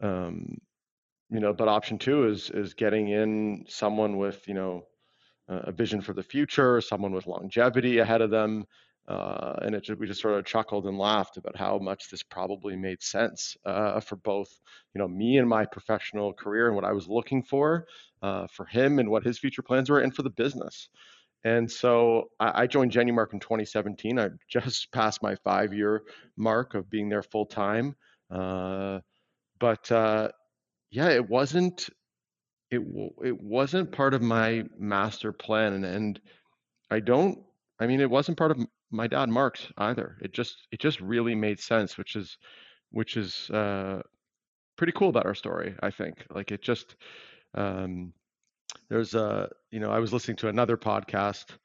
Um, 0.01 0.59
you 1.33 1.41
know, 1.41 1.55
but 1.55 1.67
option 1.69 1.99
two 1.99 2.29
is 2.29 2.51
is 2.51 2.75
getting 2.75 3.09
in 3.09 3.65
someone 3.67 4.19
with 4.19 4.47
you 4.47 4.55
know 4.55 4.85
a 5.49 5.73
vision 5.73 6.01
for 6.01 6.13
the 6.13 6.23
future, 6.23 6.81
someone 6.81 7.13
with 7.13 7.27
longevity 7.27 7.99
ahead 7.99 8.21
of 8.21 8.31
them, 8.31 8.65
uh, 9.09 9.55
and 9.63 9.75
it 9.75 9.89
we 9.99 10.07
just 10.07 10.21
sort 10.21 10.39
of 10.39 10.45
chuckled 10.45 10.87
and 10.87 10.99
laughed 10.99 11.39
about 11.39 11.57
how 11.57 11.79
much 11.79 12.11
this 12.11 12.23
probably 12.23 12.77
made 12.77 13.03
sense 13.03 13.57
uh, 13.65 13.99
for 14.01 14.17
both 14.17 14.49
you 14.95 14.99
know 14.99 15.09
me 15.09 15.39
and 15.39 15.49
my 15.49 15.65
professional 15.65 16.35
career 16.35 16.67
and 16.67 16.77
what 16.77 16.85
I 16.85 16.93
was 16.93 17.09
looking 17.09 17.43
for 17.43 17.87
uh, 18.21 18.47
for 18.49 18.67
him 18.67 18.99
and 18.99 19.11
what 19.11 19.25
his 19.25 19.39
future 19.39 19.63
plans 19.63 19.89
were, 19.89 20.01
and 20.01 20.15
for 20.15 20.23
the 20.23 20.31
business. 20.31 20.91
And 21.45 21.69
so 21.71 22.31
I, 22.41 22.63
I 22.63 22.67
joined 22.67 22.93
Genumark 22.93 23.33
in 23.33 23.41
2017. 23.41 24.19
I 24.19 24.29
just 24.49 24.93
passed 24.93 25.23
my 25.23 25.35
five-year 25.37 26.03
mark 26.37 26.75
of 26.75 26.91
being 26.91 27.09
there 27.09 27.23
full 27.23 27.47
time. 27.47 27.97
Uh, 28.31 29.01
but 29.59 29.91
uh, 29.91 30.29
yeah, 30.93 31.09
it 31.09 31.29
wasn't 31.29 31.89
it 32.71 32.83
it 33.25 33.41
wasn't 33.43 33.93
part 33.93 34.15
of 34.15 34.23
my 34.23 34.65
master 34.79 35.33
plan, 35.33 35.73
and, 35.73 35.85
and 35.85 36.21
I 36.91 37.01
don't. 37.01 37.39
I 37.81 37.87
mean, 37.87 38.01
it 38.01 38.11
wasn't 38.11 38.39
part 38.39 38.51
of 38.51 38.59
my 38.91 39.07
dad 39.07 39.31
Mark's 39.31 39.67
either. 39.79 40.19
It 40.21 40.33
just 40.33 40.69
it 40.71 40.81
just 40.81 41.01
really 41.01 41.35
made 41.35 41.59
sense, 41.59 41.97
which 41.99 42.15
is 42.15 42.37
which 42.91 43.17
is 43.17 43.51
uh, 43.51 44.03
pretty 44.77 44.93
cool 44.93 45.09
about 45.09 45.27
our 45.27 45.35
story. 45.35 45.75
I 45.83 45.91
think 45.91 46.27
like 46.31 46.53
it 46.53 46.63
just 46.63 46.97
um, 47.55 48.13
there's 48.91 49.15
a 49.15 49.49
you 49.71 49.81
know 49.81 49.91
I 49.91 49.99
was 49.99 50.13
listening 50.13 50.37
to 50.39 50.49
another 50.49 50.77
podcast 50.77 51.57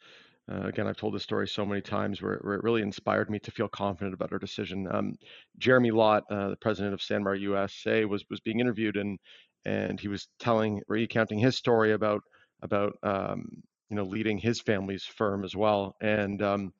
uh, 0.49 0.61
again, 0.67 0.87
I've 0.87 0.97
told 0.97 1.13
this 1.13 1.23
story 1.23 1.47
so 1.47 1.65
many 1.65 1.81
times 1.81 2.21
where, 2.21 2.39
where, 2.41 2.55
it 2.55 2.63
really 2.63 2.81
inspired 2.81 3.29
me 3.29 3.39
to 3.39 3.51
feel 3.51 3.67
confident 3.67 4.13
about 4.13 4.31
our 4.31 4.39
decision. 4.39 4.87
Um, 4.89 5.15
Jeremy 5.57 5.91
Lott, 5.91 6.23
uh, 6.29 6.49
the 6.49 6.55
president 6.55 6.93
of 6.93 7.01
Sanmar 7.01 7.39
USA, 7.39 8.05
was 8.05 8.23
was 8.29 8.39
being 8.39 8.59
interviewed 8.59 8.95
and 8.95 9.19
and 9.65 9.99
he 9.99 10.07
was 10.07 10.27
telling, 10.39 10.81
recounting 10.87 11.39
his 11.39 11.57
story 11.57 11.91
about 11.91 12.21
about 12.61 12.93
um, 13.03 13.45
you 13.89 13.97
know 13.97 14.03
leading 14.03 14.37
his 14.37 14.61
family's 14.61 15.03
firm 15.03 15.43
as 15.43 15.55
well. 15.55 15.95
And 15.99 16.41
um, 16.41 16.73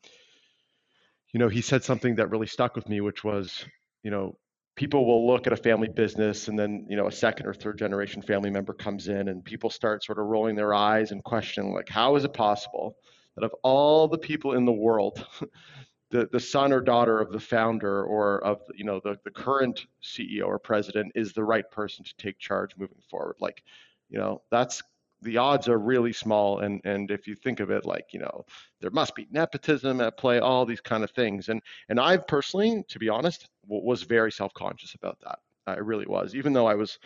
you 1.33 1.39
know, 1.39 1.49
he 1.49 1.61
said 1.61 1.83
something 1.83 2.15
that 2.15 2.29
really 2.29 2.47
stuck 2.47 2.75
with 2.75 2.87
me, 2.87 3.01
which 3.01 3.23
was, 3.23 3.65
you 4.01 4.11
know, 4.11 4.37
people 4.77 5.05
will 5.05 5.27
look 5.27 5.45
at 5.45 5.51
a 5.51 5.57
family 5.57 5.89
business 5.89 6.47
and 6.47 6.57
then 6.57 6.85
you 6.87 6.95
know 6.95 7.07
a 7.07 7.11
second 7.11 7.47
or 7.47 7.53
third 7.53 7.77
generation 7.77 8.21
family 8.21 8.51
member 8.51 8.73
comes 8.73 9.07
in 9.07 9.27
and 9.27 9.43
people 9.43 9.69
start 9.69 10.03
sort 10.03 10.19
of 10.19 10.25
rolling 10.25 10.55
their 10.55 10.73
eyes 10.73 11.11
and 11.11 11.23
questioning 11.23 11.73
like 11.73 11.89
how 11.89 12.15
is 12.15 12.23
it 12.23 12.31
possible 12.31 12.95
that 13.37 13.45
of 13.45 13.53
all 13.61 14.07
the 14.07 14.17
people 14.17 14.53
in 14.53 14.65
the 14.65 14.71
world, 14.71 15.25
the, 16.09 16.27
the 16.31 16.39
son 16.39 16.73
or 16.73 16.81
daughter 16.81 17.19
of 17.19 17.31
the 17.31 17.39
founder 17.39 18.03
or 18.03 18.43
of 18.43 18.61
you 18.73 18.83
know 18.83 18.99
the, 19.03 19.17
the 19.23 19.31
current 19.31 19.85
CEO 20.03 20.47
or 20.47 20.57
president 20.57 21.11
is 21.15 21.33
the 21.33 21.43
right 21.43 21.69
person 21.69 22.03
to 22.03 22.15
take 22.17 22.39
charge 22.39 22.71
moving 22.77 23.01
forward. 23.09 23.35
Like, 23.39 23.63
you 24.09 24.17
know, 24.17 24.41
that's 24.49 24.81
the 25.21 25.37
odds 25.37 25.67
are 25.67 25.77
really 25.77 26.13
small. 26.13 26.59
And 26.59 26.81
and 26.83 27.11
if 27.11 27.27
you 27.27 27.35
think 27.35 27.59
of 27.59 27.69
it 27.69 27.85
like 27.85 28.05
you 28.11 28.19
know 28.19 28.45
there 28.81 28.91
must 28.91 29.15
be 29.15 29.27
nepotism 29.29 30.01
at 30.01 30.17
play 30.17 30.39
all 30.39 30.65
these 30.65 30.81
kind 30.81 31.03
of 31.03 31.11
things. 31.11 31.49
And 31.49 31.61
and 31.89 31.99
i 31.99 32.17
personally 32.17 32.83
to 32.87 32.99
be 32.99 33.09
honest 33.09 33.47
was 33.67 34.01
very 34.03 34.31
self-conscious 34.31 34.95
about 34.95 35.19
that. 35.21 35.39
I 35.67 35.79
really 35.79 36.05
was 36.07 36.33
even 36.33 36.53
though 36.53 36.67
i 36.67 36.75
was 36.75 36.97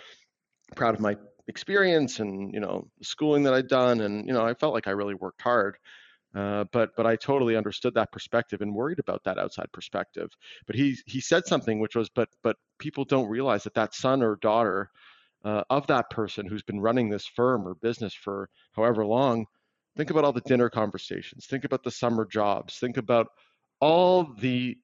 proud 0.76 0.94
of 0.94 1.02
my 1.02 1.18
experience 1.48 2.20
and 2.20 2.54
you 2.54 2.60
know 2.60 2.88
the 3.00 3.04
schooling 3.04 3.44
that 3.44 3.54
i'd 3.54 3.68
done 3.68 4.02
and 4.02 4.28
you 4.28 4.34
know 4.34 4.46
i 4.46 4.54
felt 4.54 4.74
like 4.74 4.88
i 4.88 4.92
really 4.92 5.16
worked 5.16 5.42
hard 5.42 5.76
uh, 6.36 6.66
but 6.72 6.92
but 6.96 7.06
I 7.06 7.16
totally 7.16 7.56
understood 7.56 7.94
that 7.96 8.12
perspective 8.12 8.62
and 8.62 8.74
worried 8.74 9.00
about 9.00 9.24
that 9.26 9.38
outside 9.38 9.72
perspective. 9.74 10.30
But 10.66 10.76
he 10.76 10.98
he 11.06 11.20
said 11.20 11.46
something 11.46 11.80
which 11.80 11.96
was, 11.96 12.10
but 12.10 12.30
but 12.44 12.56
people 12.80 13.04
don't 13.06 13.30
realize 13.30 13.64
that 13.64 13.74
that 13.74 13.94
son 13.94 14.24
or 14.24 14.38
daughter 14.38 14.90
uh, 15.44 15.64
of 15.70 15.88
that 15.88 16.10
person 16.10 16.46
who's 16.46 16.64
been 16.64 16.80
running 16.80 17.10
this 17.10 17.26
firm 17.26 17.68
or 17.68 17.76
business 17.76 18.14
for 18.14 18.50
however 18.74 19.06
long, 19.06 19.46
think 19.98 20.10
about 20.10 20.24
all 20.24 20.34
the 20.34 20.42
dinner 20.42 20.70
conversations, 20.70 21.48
think 21.48 21.66
about 21.66 21.84
the 21.84 21.92
summer 21.92 22.26
jobs, 22.26 22.78
think 22.78 22.98
about 22.98 23.28
all 23.80 24.24
the 24.40 24.78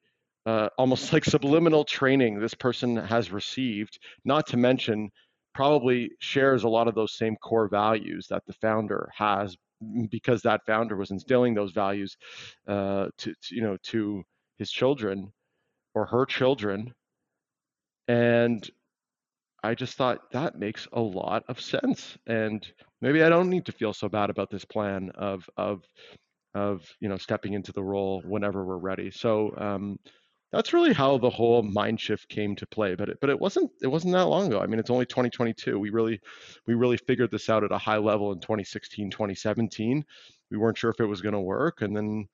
uh, 0.46 0.70
almost 0.78 1.12
like 1.14 1.26
subliminal 1.26 1.84
training 1.84 2.40
this 2.40 2.54
person 2.54 2.96
has 2.96 3.32
received, 3.32 4.00
not 4.24 4.48
to 4.48 4.58
mention 4.58 5.10
probably 5.54 6.12
shares 6.20 6.64
a 6.64 6.70
lot 6.70 6.88
of 6.88 6.96
those 6.96 7.18
same 7.18 7.36
core 7.38 7.68
values 7.68 8.28
that 8.30 8.46
the 8.46 8.54
founder 8.54 9.10
has 9.16 9.58
because 10.10 10.42
that 10.42 10.66
founder 10.66 10.96
was 10.96 11.12
instilling 11.12 11.54
those 11.54 11.72
values 11.72 12.18
uh, 12.68 13.08
to, 13.18 13.34
to 13.42 13.56
you 13.56 13.62
know 13.62 13.78
to 13.84 14.24
his 14.58 14.72
children 14.72 15.32
or 15.96 16.06
her 16.06 16.26
children 16.26 16.94
and 18.08 18.70
I 19.64 19.76
just 19.76 19.98
thought 19.98 20.32
that 20.32 20.58
makes 20.58 20.88
a 20.94 21.02
lot 21.02 21.44
of 21.48 21.60
sense, 21.60 22.18
and 22.28 22.66
maybe 23.02 23.24
I 23.24 23.30
don't 23.30 23.50
need 23.50 23.66
to 23.66 23.72
feel 23.72 23.94
so 23.94 24.08
bad 24.08 24.30
about 24.30 24.50
this 24.50 24.66
plan 24.66 25.12
of 25.16 25.50
of 25.58 25.84
of 26.54 26.84
you 27.00 27.10
know 27.10 27.18
stepping 27.18 27.54
into 27.54 27.72
the 27.74 27.84
role 27.84 28.22
whenever 28.26 28.66
we're 28.66 28.78
ready. 28.78 29.12
So 29.12 29.54
um, 29.58 30.00
that's 30.52 30.74
really 30.74 30.94
how 30.94 31.18
the 31.18 31.30
whole 31.30 31.62
mind 31.62 32.00
shift 32.00 32.30
came 32.30 32.56
to 32.56 32.66
play. 32.68 32.96
But 32.96 33.10
it, 33.10 33.18
but 33.20 33.30
it 33.30 33.40
wasn't 33.40 33.72
it 33.82 33.88
wasn't 33.88 34.14
that 34.14 34.26
long 34.26 34.48
ago. 34.48 34.62
I 34.62 34.68
mean, 34.68 34.80
it's 34.80 34.90
only 34.90 35.06
2022. 35.06 35.78
We 35.78 35.90
really 35.90 36.20
we 36.66 36.74
really 36.74 36.98
figured 36.98 37.32
this 37.32 37.50
out 37.50 37.64
at 37.64 37.72
a 37.72 37.78
high 37.78 37.98
level 37.98 38.32
in 38.32 38.40
2016, 38.40 39.12
2017. 39.12 40.06
We 40.50 40.58
weren't 40.58 40.78
sure 40.78 40.92
if 40.92 41.00
it 41.00 41.06
was 41.06 41.22
going 41.22 41.34
to 41.34 41.42
work, 41.42 41.82
and 41.82 41.96
then 41.96 42.28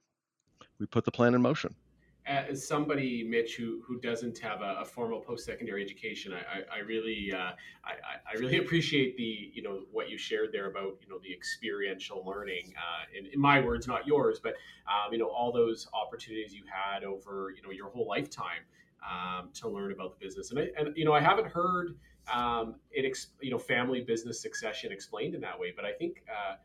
we 0.80 0.86
put 0.86 1.06
the 1.06 1.12
plan 1.12 1.34
in 1.34 1.42
motion 1.42 1.76
as 2.26 2.66
somebody, 2.66 3.24
Mitch, 3.24 3.56
who 3.56 3.82
who 3.86 4.00
doesn't 4.00 4.38
have 4.40 4.62
a, 4.62 4.78
a 4.82 4.86
formal 4.86 5.20
post 5.20 5.46
secondary 5.46 5.84
education, 5.84 6.34
I, 6.34 6.38
I, 6.38 6.78
I 6.78 6.80
really 6.80 7.34
uh, 7.34 7.52
I, 7.84 7.94
I, 8.32 8.38
really 8.40 8.58
appreciate 8.64 9.18
the 9.18 9.52
you 9.54 9.62
know 9.62 9.82
what 9.92 10.10
you 10.10 10.18
shared 10.18 10.50
there 10.54 10.70
about 10.70 10.98
you 11.02 11.10
know 11.10 11.20
the 11.22 11.34
experiential 11.34 12.24
learning. 12.26 12.74
Uh, 12.78 13.18
in, 13.18 13.26
in, 13.34 13.40
my 13.40 13.60
words, 13.60 13.88
not 13.88 14.08
yours, 14.08 14.40
but 14.42 14.54
um, 14.88 15.12
you 15.12 15.20
know 15.20 15.28
all 15.28 15.52
those 15.52 15.88
opportunities 15.94 16.54
you 16.54 16.64
had 16.72 17.04
over 17.04 17.54
you 17.56 17.62
know 17.62 17.72
your 17.72 17.90
whole 17.90 18.08
lifetime 18.08 18.64
um, 19.04 19.50
to 19.54 19.68
learn 19.68 19.92
about 19.92 20.18
the 20.18 20.26
business. 20.26 20.52
And 20.52 20.60
I, 20.60 20.70
and 20.78 20.96
you 20.96 21.04
know 21.04 21.14
I 21.14 21.20
haven't 21.20 21.48
heard 21.48 21.98
um, 22.34 22.76
it 22.92 23.18
you 23.42 23.52
know 23.52 23.60
family 23.60 24.02
business 24.02 24.42
succession 24.42 24.92
explained 24.94 25.36
in 25.36 25.42
that 25.42 25.60
way, 25.60 25.74
but 25.76 25.86
I 25.86 25.92
think. 25.92 26.24
Uh, 26.30 26.56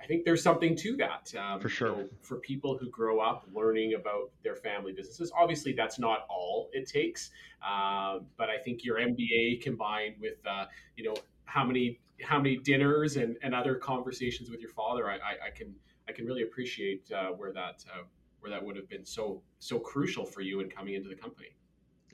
I 0.00 0.06
think 0.06 0.24
there's 0.24 0.42
something 0.42 0.76
to 0.76 0.96
that. 0.96 1.32
Um, 1.36 1.60
for 1.60 1.68
sure. 1.68 1.88
You 1.88 1.96
know, 1.96 2.08
for 2.22 2.36
people 2.36 2.78
who 2.78 2.88
grow 2.90 3.20
up 3.20 3.46
learning 3.52 3.94
about 3.94 4.30
their 4.42 4.56
family 4.56 4.92
businesses, 4.92 5.32
obviously 5.36 5.72
that's 5.72 5.98
not 5.98 6.26
all 6.28 6.70
it 6.72 6.88
takes. 6.88 7.30
Uh, 7.66 8.20
but 8.36 8.48
I 8.48 8.58
think 8.58 8.84
your 8.84 8.98
MBA 8.98 9.60
combined 9.62 10.14
with, 10.20 10.38
uh, 10.48 10.66
you 10.96 11.04
know, 11.04 11.16
how 11.44 11.64
many 11.64 11.98
how 12.22 12.38
many 12.38 12.56
dinners 12.56 13.16
and, 13.16 13.36
and 13.42 13.54
other 13.54 13.76
conversations 13.76 14.50
with 14.50 14.60
your 14.60 14.70
father, 14.70 15.08
I, 15.08 15.14
I, 15.14 15.46
I 15.46 15.50
can 15.54 15.74
I 16.08 16.12
can 16.12 16.26
really 16.26 16.42
appreciate 16.42 17.10
uh, 17.12 17.28
where 17.28 17.52
that 17.52 17.84
uh, 17.92 18.02
where 18.40 18.50
that 18.50 18.64
would 18.64 18.76
have 18.76 18.88
been 18.88 19.04
so 19.04 19.42
so 19.58 19.78
crucial 19.78 20.24
for 20.24 20.40
you 20.40 20.60
in 20.60 20.68
coming 20.68 20.94
into 20.94 21.08
the 21.08 21.14
company. 21.14 21.48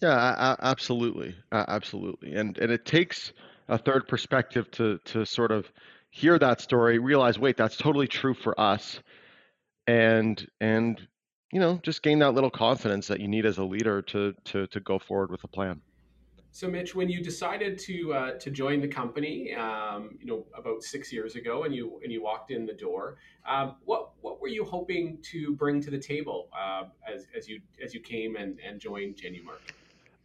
Yeah, 0.02 0.16
I, 0.16 0.56
absolutely, 0.60 1.34
absolutely, 1.52 2.34
and 2.34 2.58
and 2.58 2.70
it 2.70 2.84
takes 2.84 3.32
a 3.68 3.78
third 3.78 4.08
perspective 4.08 4.70
to 4.72 4.98
to 5.06 5.24
sort 5.24 5.52
of 5.52 5.70
hear 6.14 6.38
that 6.38 6.60
story, 6.60 7.00
realize, 7.00 7.40
wait, 7.40 7.56
that's 7.56 7.76
totally 7.76 8.06
true 8.06 8.34
for 8.34 8.58
us, 8.58 9.00
and 9.86 10.46
and 10.60 11.06
you 11.52 11.60
know, 11.60 11.80
just 11.82 12.02
gain 12.02 12.20
that 12.20 12.32
little 12.32 12.50
confidence 12.50 13.08
that 13.08 13.20
you 13.20 13.28
need 13.28 13.44
as 13.44 13.58
a 13.58 13.64
leader 13.64 14.00
to 14.00 14.32
to 14.44 14.66
to 14.68 14.80
go 14.80 14.98
forward 14.98 15.30
with 15.30 15.42
a 15.44 15.48
plan. 15.48 15.80
So, 16.52 16.68
Mitch, 16.68 16.94
when 16.94 17.08
you 17.08 17.20
decided 17.20 17.80
to 17.80 18.14
uh, 18.14 18.30
to 18.38 18.50
join 18.50 18.80
the 18.80 18.86
company, 18.86 19.54
um, 19.54 20.16
you 20.20 20.26
know, 20.26 20.46
about 20.56 20.84
six 20.84 21.12
years 21.12 21.34
ago, 21.34 21.64
and 21.64 21.74
you 21.74 22.00
and 22.04 22.12
you 22.12 22.22
walked 22.22 22.52
in 22.52 22.64
the 22.64 22.72
door, 22.72 23.16
um, 23.44 23.74
what 23.84 24.10
what 24.20 24.40
were 24.40 24.48
you 24.48 24.64
hoping 24.64 25.18
to 25.32 25.52
bring 25.56 25.80
to 25.80 25.90
the 25.90 25.98
table 25.98 26.48
uh, 26.56 26.84
as 27.12 27.26
as 27.36 27.48
you 27.48 27.60
as 27.84 27.92
you 27.92 27.98
came 27.98 28.36
and 28.36 28.60
and 28.64 28.78
joined 28.78 29.16
Genumark? 29.16 29.62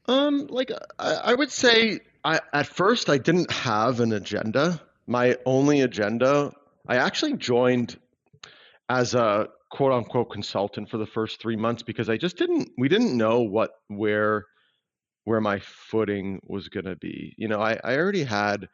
Um, 0.05 0.45
like 0.51 0.71
I, 0.99 1.13
I 1.13 1.33
would 1.33 1.51
say, 1.51 2.01
I, 2.23 2.41
at 2.53 2.67
first 2.67 3.09
I 3.09 3.17
didn't 3.17 3.51
have 3.51 3.99
an 3.99 4.13
agenda 4.13 4.81
my 5.09 5.35
only 5.43 5.81
agenda, 5.81 6.53
I 6.87 6.97
actually 6.97 7.33
joined 7.33 7.97
as 8.89 9.15
a 9.15 9.49
quote 9.71 9.91
unquote 9.91 10.29
consultant 10.29 10.87
for 10.87 10.97
the 10.97 11.05
first 11.07 11.41
three 11.41 11.55
months 11.55 11.81
because 11.81 12.09
I 12.09 12.17
just 12.17 12.37
didn't, 12.37 12.69
we 12.77 12.89
didn't 12.89 13.17
know 13.17 13.41
what, 13.41 13.71
where, 13.87 14.45
where 15.23 15.41
my 15.41 15.59
footing 15.59 16.39
was 16.47 16.69
going 16.69 16.85
to 16.85 16.95
be. 16.95 17.33
You 17.37 17.47
know, 17.47 17.59
I, 17.59 17.79
I 17.83 17.97
already 17.97 18.23
had 18.23 18.69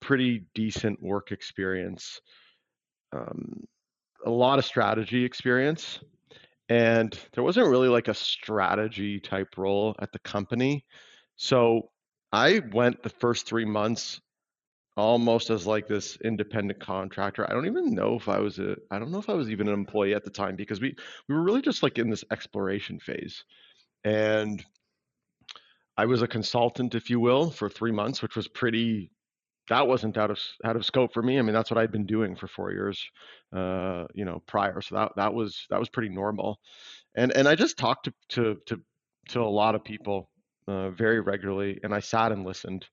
pretty 0.00 0.44
decent 0.54 1.02
work 1.02 1.32
experience, 1.32 2.20
um, 3.12 3.64
a 4.24 4.30
lot 4.30 4.60
of 4.60 4.64
strategy 4.64 5.24
experience. 5.24 5.98
And 6.68 7.18
there 7.32 7.42
wasn't 7.42 7.68
really 7.68 7.88
like 7.88 8.06
a 8.06 8.14
strategy 8.14 9.18
type 9.18 9.58
role 9.58 9.96
at 9.98 10.12
the 10.12 10.20
company. 10.20 10.84
So 11.34 11.90
I 12.32 12.60
went 12.72 13.02
the 13.02 13.08
first 13.08 13.46
three 13.46 13.64
months 13.64 14.20
almost 14.96 15.50
as 15.50 15.66
like 15.66 15.86
this 15.86 16.16
independent 16.24 16.80
contractor. 16.80 17.48
I 17.48 17.52
don't 17.52 17.66
even 17.66 17.94
know 17.94 18.14
if 18.14 18.28
I 18.28 18.38
was 18.38 18.58
a 18.58 18.76
I 18.90 18.98
don't 18.98 19.10
know 19.10 19.18
if 19.18 19.28
I 19.28 19.34
was 19.34 19.50
even 19.50 19.68
an 19.68 19.74
employee 19.74 20.14
at 20.14 20.24
the 20.24 20.30
time 20.30 20.56
because 20.56 20.80
we 20.80 20.94
we 21.28 21.34
were 21.34 21.42
really 21.42 21.62
just 21.62 21.82
like 21.82 21.98
in 21.98 22.10
this 22.10 22.24
exploration 22.30 22.98
phase. 22.98 23.44
And 24.04 24.64
I 25.96 26.06
was 26.06 26.22
a 26.22 26.28
consultant, 26.28 26.94
if 26.94 27.10
you 27.10 27.20
will, 27.20 27.50
for 27.50 27.68
three 27.68 27.92
months, 27.92 28.22
which 28.22 28.36
was 28.36 28.48
pretty 28.48 29.10
that 29.68 29.86
wasn't 29.88 30.16
out 30.16 30.30
of 30.30 30.38
out 30.64 30.76
of 30.76 30.84
scope 30.84 31.12
for 31.12 31.22
me. 31.22 31.38
I 31.38 31.42
mean, 31.42 31.54
that's 31.54 31.70
what 31.70 31.78
I'd 31.78 31.92
been 31.92 32.06
doing 32.06 32.36
for 32.36 32.46
four 32.46 32.72
years, 32.72 33.04
uh, 33.54 34.04
you 34.14 34.24
know, 34.24 34.42
prior. 34.46 34.80
So 34.80 34.94
that 34.94 35.12
that 35.16 35.34
was 35.34 35.66
that 35.70 35.80
was 35.80 35.88
pretty 35.88 36.08
normal, 36.08 36.60
and 37.14 37.32
and 37.32 37.48
I 37.48 37.54
just 37.54 37.76
talked 37.76 38.04
to 38.04 38.14
to 38.30 38.56
to, 38.66 38.80
to 39.30 39.42
a 39.42 39.44
lot 39.44 39.74
of 39.74 39.84
people 39.84 40.30
uh, 40.68 40.90
very 40.90 41.20
regularly, 41.20 41.80
and 41.82 41.94
I 41.94 42.00
sat 42.00 42.32
and 42.32 42.44
listened, 42.46 42.86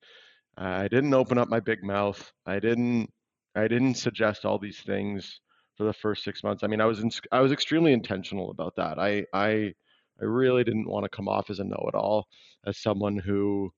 I 0.57 0.87
didn't 0.87 1.13
open 1.13 1.37
up 1.37 1.49
my 1.49 1.59
big 1.59 1.83
mouth. 1.83 2.31
I 2.45 2.59
didn't 2.59 3.11
I 3.55 3.67
didn't 3.67 3.95
suggest 3.95 4.45
all 4.45 4.59
these 4.59 4.81
things 4.81 5.39
for 5.77 5.83
the 5.85 5.93
first 5.93 6.23
six 6.23 6.43
months. 6.43 6.63
I 6.63 6.67
mean, 6.67 6.81
I 6.81 6.85
was 6.85 6.99
in, 6.99 7.11
I 7.31 7.39
was 7.41 7.51
extremely 7.51 7.93
intentional 7.93 8.51
about 8.51 8.75
that. 8.77 8.99
I 8.99 9.25
I 9.33 9.73
I 10.21 10.25
really 10.25 10.63
didn't 10.63 10.89
want 10.89 11.03
to 11.05 11.09
come 11.09 11.27
off 11.27 11.49
as 11.49 11.59
a 11.59 11.63
know-it-all, 11.63 12.27
as 12.65 12.77
someone 12.77 13.17
who 13.17 13.71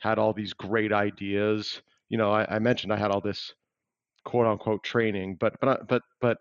had 0.00 0.18
all 0.18 0.32
these 0.32 0.52
great 0.52 0.92
ideas. 0.92 1.82
You 2.08 2.18
know, 2.18 2.30
I, 2.32 2.56
I 2.56 2.58
mentioned 2.58 2.92
I 2.92 2.96
had 2.96 3.10
all 3.10 3.20
this 3.20 3.54
quote 4.24 4.46
unquote 4.46 4.84
training, 4.84 5.36
but 5.40 5.54
but 5.60 5.88
but 5.88 6.02
but 6.20 6.38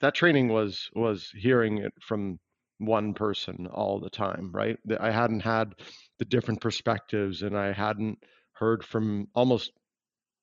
that 0.00 0.14
training 0.14 0.48
was 0.48 0.90
was 0.94 1.30
hearing 1.36 1.78
it 1.78 1.92
from 2.00 2.38
one 2.78 3.14
person 3.14 3.66
all 3.68 4.00
the 4.00 4.10
time, 4.10 4.50
right? 4.52 4.78
I 5.00 5.10
hadn't 5.10 5.40
had 5.40 5.74
the 6.18 6.24
different 6.24 6.60
perspectives, 6.60 7.42
and 7.42 7.56
I 7.56 7.72
hadn't 7.72 8.18
heard 8.60 8.84
from 8.84 9.26
almost 9.34 9.72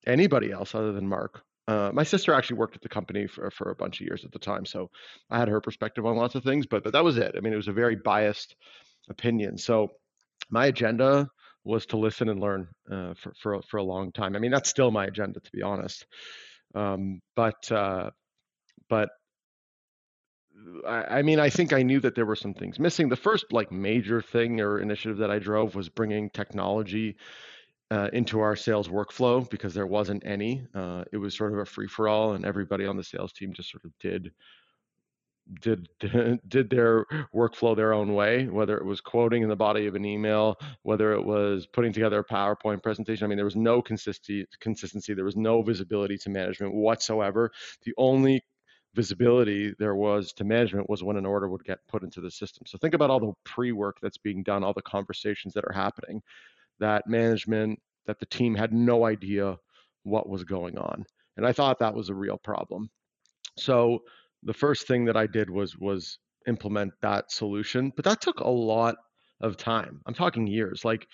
anybody 0.06 0.52
else 0.52 0.74
other 0.74 0.92
than 0.92 1.08
Mark. 1.08 1.42
Uh, 1.66 1.90
my 1.92 2.02
sister 2.02 2.32
actually 2.32 2.56
worked 2.56 2.76
at 2.76 2.82
the 2.82 2.88
company 2.88 3.26
for, 3.26 3.50
for 3.50 3.70
a 3.70 3.76
bunch 3.76 4.00
of 4.00 4.06
years 4.06 4.24
at 4.24 4.32
the 4.32 4.38
time, 4.38 4.66
so 4.66 4.90
I 5.30 5.38
had 5.38 5.48
her 5.48 5.60
perspective 5.60 6.04
on 6.04 6.16
lots 6.16 6.34
of 6.34 6.42
things, 6.42 6.66
but, 6.66 6.82
but 6.82 6.92
that 6.94 7.04
was 7.04 7.18
it. 7.18 7.34
I 7.36 7.40
mean, 7.40 7.52
it 7.52 7.56
was 7.56 7.68
a 7.68 7.72
very 7.72 7.96
biased 7.96 8.56
opinion. 9.08 9.58
So 9.58 9.88
my 10.50 10.66
agenda 10.66 11.28
was 11.64 11.86
to 11.86 11.98
listen 11.98 12.28
and 12.28 12.40
learn 12.40 12.68
uh, 12.90 13.14
for, 13.14 13.34
for, 13.40 13.62
for 13.62 13.76
a 13.76 13.82
long 13.82 14.12
time. 14.12 14.34
I 14.34 14.38
mean, 14.38 14.50
that's 14.50 14.70
still 14.70 14.90
my 14.90 15.04
agenda, 15.04 15.40
to 15.40 15.50
be 15.52 15.62
honest. 15.62 16.06
Um, 16.74 17.20
but 17.36 17.70
uh, 17.70 18.10
but 18.88 19.10
I, 20.86 21.18
I, 21.18 21.22
mean, 21.22 21.40
I 21.40 21.50
think 21.50 21.72
I 21.72 21.82
knew 21.82 22.00
that 22.00 22.14
there 22.14 22.26
were 22.26 22.36
some 22.36 22.54
things 22.54 22.78
missing. 22.78 23.08
The 23.08 23.16
first 23.16 23.52
like 23.52 23.70
major 23.70 24.22
thing 24.22 24.60
or 24.60 24.80
initiative 24.80 25.18
that 25.18 25.30
I 25.30 25.38
drove 25.38 25.74
was 25.74 25.88
bringing 25.88 26.30
technology 26.30 27.16
uh, 27.90 28.08
into 28.12 28.40
our 28.40 28.56
sales 28.56 28.88
workflow 28.88 29.48
because 29.48 29.74
there 29.74 29.86
wasn't 29.86 30.24
any. 30.26 30.66
Uh, 30.74 31.04
it 31.12 31.16
was 31.16 31.36
sort 31.36 31.52
of 31.52 31.58
a 31.58 31.64
free 31.64 31.88
for 31.88 32.08
all, 32.08 32.32
and 32.32 32.44
everybody 32.44 32.86
on 32.86 32.96
the 32.96 33.04
sales 33.04 33.32
team 33.32 33.52
just 33.52 33.70
sort 33.70 33.84
of 33.84 33.92
did 33.98 34.32
did 35.60 35.88
did 36.48 36.70
their 36.70 37.06
workflow 37.34 37.74
their 37.74 37.92
own 37.92 38.14
way, 38.14 38.46
whether 38.46 38.76
it 38.76 38.84
was 38.84 39.00
quoting 39.00 39.42
in 39.42 39.48
the 39.48 39.56
body 39.56 39.86
of 39.86 39.94
an 39.94 40.04
email, 40.04 40.58
whether 40.82 41.12
it 41.12 41.24
was 41.24 41.66
putting 41.66 41.92
together 41.92 42.20
a 42.20 42.24
PowerPoint 42.24 42.82
presentation. 42.82 43.24
I 43.24 43.28
mean, 43.28 43.38
there 43.38 43.44
was 43.44 43.56
no 43.56 43.80
consistency. 43.80 44.46
Consistency. 44.60 45.14
There 45.14 45.24
was 45.24 45.36
no 45.36 45.62
visibility 45.62 46.18
to 46.18 46.30
management 46.30 46.74
whatsoever. 46.74 47.50
The 47.84 47.94
only 47.96 48.42
visibility 48.94 49.74
there 49.78 49.94
was 49.94 50.32
to 50.32 50.44
management 50.44 50.88
was 50.90 51.02
when 51.02 51.16
an 51.16 51.26
order 51.26 51.48
would 51.48 51.64
get 51.64 51.78
put 51.88 52.02
into 52.02 52.20
the 52.20 52.30
system. 52.30 52.64
So 52.66 52.78
think 52.78 52.94
about 52.94 53.10
all 53.10 53.20
the 53.20 53.32
pre-work 53.44 53.98
that's 54.02 54.18
being 54.18 54.42
done, 54.42 54.64
all 54.64 54.72
the 54.72 54.82
conversations 54.82 55.54
that 55.54 55.64
are 55.64 55.74
happening, 55.74 56.22
that 56.80 57.06
management, 57.06 57.80
that 58.06 58.18
the 58.20 58.26
team 58.26 58.54
had 58.54 58.72
no 58.72 59.04
idea 59.04 59.56
what 60.02 60.28
was 60.28 60.44
going 60.44 60.78
on. 60.78 61.04
And 61.36 61.46
I 61.46 61.52
thought 61.52 61.78
that 61.78 61.94
was 61.94 62.08
a 62.08 62.14
real 62.14 62.38
problem. 62.38 62.90
So 63.56 64.00
the 64.42 64.54
first 64.54 64.86
thing 64.86 65.04
that 65.06 65.16
I 65.16 65.26
did 65.26 65.50
was 65.50 65.76
was 65.76 66.18
implement 66.46 66.92
that 67.02 67.30
solution, 67.30 67.92
but 67.94 68.04
that 68.04 68.20
took 68.20 68.40
a 68.40 68.48
lot 68.48 68.96
of 69.40 69.56
time. 69.56 70.00
I'm 70.06 70.14
talking 70.14 70.46
years. 70.46 70.84
Like, 70.84 71.06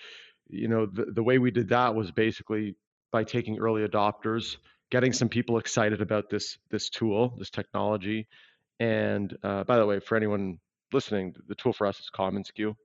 you 0.47 0.67
know, 0.67 0.85
the, 0.85 1.05
the 1.05 1.23
way 1.23 1.37
we 1.37 1.51
did 1.51 1.69
that 1.69 1.93
was 1.93 2.11
basically 2.11 2.75
by 3.11 3.23
taking 3.23 3.59
early 3.59 3.87
adopters, 3.87 4.57
getting 4.91 5.13
some 5.13 5.29
people 5.29 5.57
excited 5.57 6.01
about 6.01 6.29
this 6.29 6.57
this 6.69 6.89
tool, 6.89 7.35
this 7.37 7.49
technology. 7.49 8.27
And 8.79 9.35
uh, 9.43 9.63
by 9.63 9.77
the 9.77 9.85
way, 9.85 9.99
for 9.99 10.15
anyone 10.15 10.59
listening, 10.91 11.33
the 11.47 11.55
tool 11.55 11.73
for 11.73 11.87
us 11.87 11.99
is 11.99 12.09
commonsku, 12.13 12.75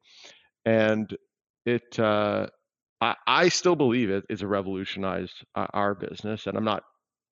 and 0.65 1.17
it 1.67 1.99
uh, 1.99 2.47
I, 3.01 3.17
I, 3.27 3.49
still 3.49 3.77
believe 3.77 4.11
it 4.11 4.25
is 4.29 4.43
a 4.43 4.47
revolutionized 4.47 5.45
uh, 5.55 5.67
our 5.73 5.95
business, 5.95 6.47
and 6.47 6.57
I'm 6.57 6.65
not 6.65 6.85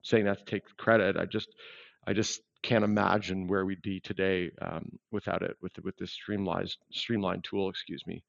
saying 0.02 0.24
that 0.24 0.38
to 0.38 0.44
take 0.44 0.64
credit. 0.76 1.16
I 1.16 1.26
just 1.26 1.48
I 2.06 2.12
just 2.12 2.40
can't 2.62 2.84
imagine 2.84 3.46
where 3.46 3.64
we'd 3.64 3.82
be 3.82 4.00
today 4.00 4.50
um, 4.62 4.98
without 5.12 5.42
it 5.42 5.56
with 5.62 5.72
with 5.84 5.96
this 5.96 6.10
streamlined 6.10 6.74
streamlined 6.90 7.44
tool. 7.44 7.68
Excuse 7.68 8.06
me. 8.06 8.22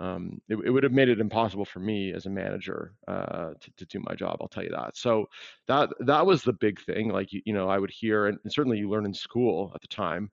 Um, 0.00 0.40
it, 0.48 0.56
it, 0.64 0.70
would 0.70 0.82
have 0.82 0.92
made 0.92 1.08
it 1.08 1.20
impossible 1.20 1.64
for 1.64 1.78
me 1.78 2.12
as 2.12 2.26
a 2.26 2.30
manager 2.30 2.94
uh, 3.06 3.52
to, 3.60 3.70
to 3.76 3.84
do 3.86 4.00
my 4.00 4.14
job. 4.14 4.38
I'll 4.40 4.48
tell 4.48 4.64
you 4.64 4.70
that. 4.70 4.96
So 4.96 5.26
that 5.68 5.90
that 6.00 6.26
was 6.26 6.42
the 6.42 6.52
big 6.52 6.80
thing. 6.80 7.08
Like 7.08 7.32
you, 7.32 7.42
you 7.44 7.52
know, 7.52 7.68
I 7.68 7.78
would 7.78 7.90
hear, 7.90 8.26
and 8.26 8.38
certainly 8.48 8.78
you 8.78 8.90
learn 8.90 9.06
in 9.06 9.14
school 9.14 9.72
at 9.74 9.80
the 9.80 9.88
time. 9.88 10.30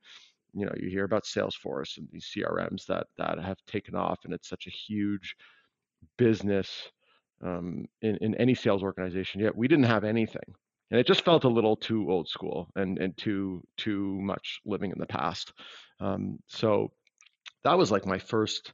You 0.53 0.65
know, 0.65 0.73
you 0.77 0.89
hear 0.89 1.03
about 1.03 1.25
Salesforce 1.25 1.97
and 1.97 2.07
these 2.11 2.29
CRMs 2.35 2.85
that 2.87 3.07
that 3.17 3.39
have 3.39 3.59
taken 3.67 3.95
off, 3.95 4.19
and 4.25 4.33
it's 4.33 4.49
such 4.49 4.67
a 4.67 4.71
huge 4.71 5.35
business 6.17 6.89
um, 7.43 7.85
in 8.01 8.17
in 8.17 8.35
any 8.35 8.55
sales 8.55 8.83
organization. 8.83 9.41
Yet 9.41 9.55
we 9.55 9.67
didn't 9.67 9.85
have 9.85 10.03
anything 10.03 10.55
and 10.91 10.99
it 10.99 11.07
just 11.07 11.23
felt 11.23 11.43
a 11.43 11.49
little 11.49 11.75
too 11.75 12.09
old 12.09 12.27
school 12.27 12.69
and 12.75 12.97
and 12.97 13.15
too 13.17 13.63
too 13.77 14.19
much 14.21 14.59
living 14.65 14.91
in 14.91 14.99
the 14.99 15.05
past. 15.05 15.53
Um, 15.99 16.39
so 16.47 16.91
that 17.63 17.77
was 17.77 17.91
like 17.91 18.05
my 18.05 18.17
first 18.17 18.73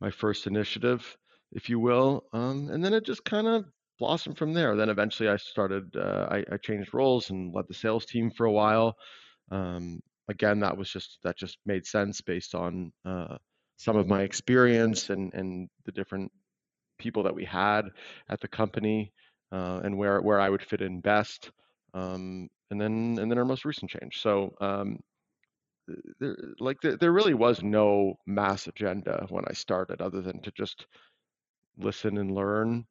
my 0.00 0.10
first 0.10 0.46
initiative, 0.46 1.16
if 1.52 1.68
you 1.68 1.78
will, 1.78 2.24
um, 2.32 2.68
and 2.70 2.84
then 2.84 2.92
it 2.92 3.04
just 3.04 3.24
kind 3.24 3.46
of 3.46 3.64
blossomed 3.98 4.36
from 4.36 4.52
there. 4.52 4.76
Then 4.76 4.88
eventually 4.88 5.28
I 5.28 5.36
started 5.36 5.94
uh, 5.96 6.26
I, 6.30 6.44
I, 6.52 6.56
changed 6.56 6.92
roles 6.92 7.30
and 7.30 7.54
led 7.54 7.66
the 7.68 7.74
sales 7.74 8.04
team 8.04 8.30
for 8.30 8.46
a 8.46 8.52
while. 8.52 8.96
Um, 9.52 10.00
again, 10.28 10.60
that 10.60 10.76
was 10.76 10.90
just 10.90 11.18
that 11.22 11.38
just 11.38 11.58
made 11.64 11.86
sense 11.86 12.20
based 12.20 12.54
on 12.54 12.92
uh, 13.04 13.36
some 13.76 13.96
of 13.96 14.08
my 14.08 14.22
experience 14.22 15.10
and 15.10 15.32
and 15.34 15.68
the 15.84 15.92
different 15.92 16.32
people 16.98 17.22
that 17.24 17.34
we 17.34 17.44
had 17.44 17.82
at 18.28 18.40
the 18.40 18.48
company 18.48 19.12
uh, 19.52 19.80
and 19.84 19.96
where 19.96 20.20
where 20.20 20.40
I 20.40 20.48
would 20.48 20.62
fit 20.62 20.82
in 20.82 21.00
best. 21.00 21.50
Um, 21.92 22.48
and 22.70 22.80
then 22.80 23.18
and 23.20 23.30
then 23.30 23.38
our 23.38 23.44
most 23.44 23.64
recent 23.64 23.90
change. 23.90 24.20
So 24.20 24.54
um, 24.60 24.98
there, 26.18 26.36
like 26.58 26.80
there, 26.80 26.96
there 26.96 27.12
really 27.12 27.34
was 27.34 27.62
no 27.62 28.14
mass 28.26 28.66
agenda 28.66 29.26
when 29.28 29.44
I 29.48 29.52
started, 29.52 30.00
other 30.00 30.20
than 30.20 30.40
to 30.42 30.50
just 30.52 30.86
listen 31.78 32.18
and 32.18 32.34
learn 32.34 32.86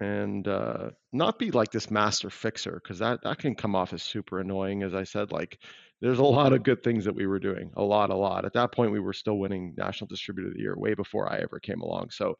and 0.00 0.48
uh, 0.48 0.90
not 1.12 1.38
be 1.38 1.50
like 1.50 1.70
this 1.70 1.90
master 1.90 2.30
fixer 2.30 2.80
because 2.82 2.98
that 2.98 3.22
that 3.22 3.38
can 3.38 3.54
come 3.54 3.76
off 3.76 3.92
as 3.92 4.02
super 4.02 4.40
annoying. 4.40 4.82
As 4.82 4.94
I 4.94 5.04
said, 5.04 5.30
like 5.30 5.58
there's 6.00 6.18
a 6.18 6.24
lot 6.24 6.54
of 6.54 6.62
good 6.62 6.82
things 6.82 7.04
that 7.04 7.14
we 7.14 7.26
were 7.26 7.38
doing, 7.38 7.70
a 7.76 7.82
lot, 7.82 8.10
a 8.10 8.14
lot. 8.14 8.46
At 8.46 8.54
that 8.54 8.72
point, 8.72 8.92
we 8.92 9.00
were 9.00 9.12
still 9.12 9.38
winning 9.38 9.74
National 9.76 10.08
Distributor 10.08 10.48
of 10.48 10.54
the 10.54 10.60
Year 10.60 10.74
way 10.76 10.94
before 10.94 11.30
I 11.30 11.38
ever 11.38 11.60
came 11.60 11.82
along. 11.82 12.10
So 12.10 12.38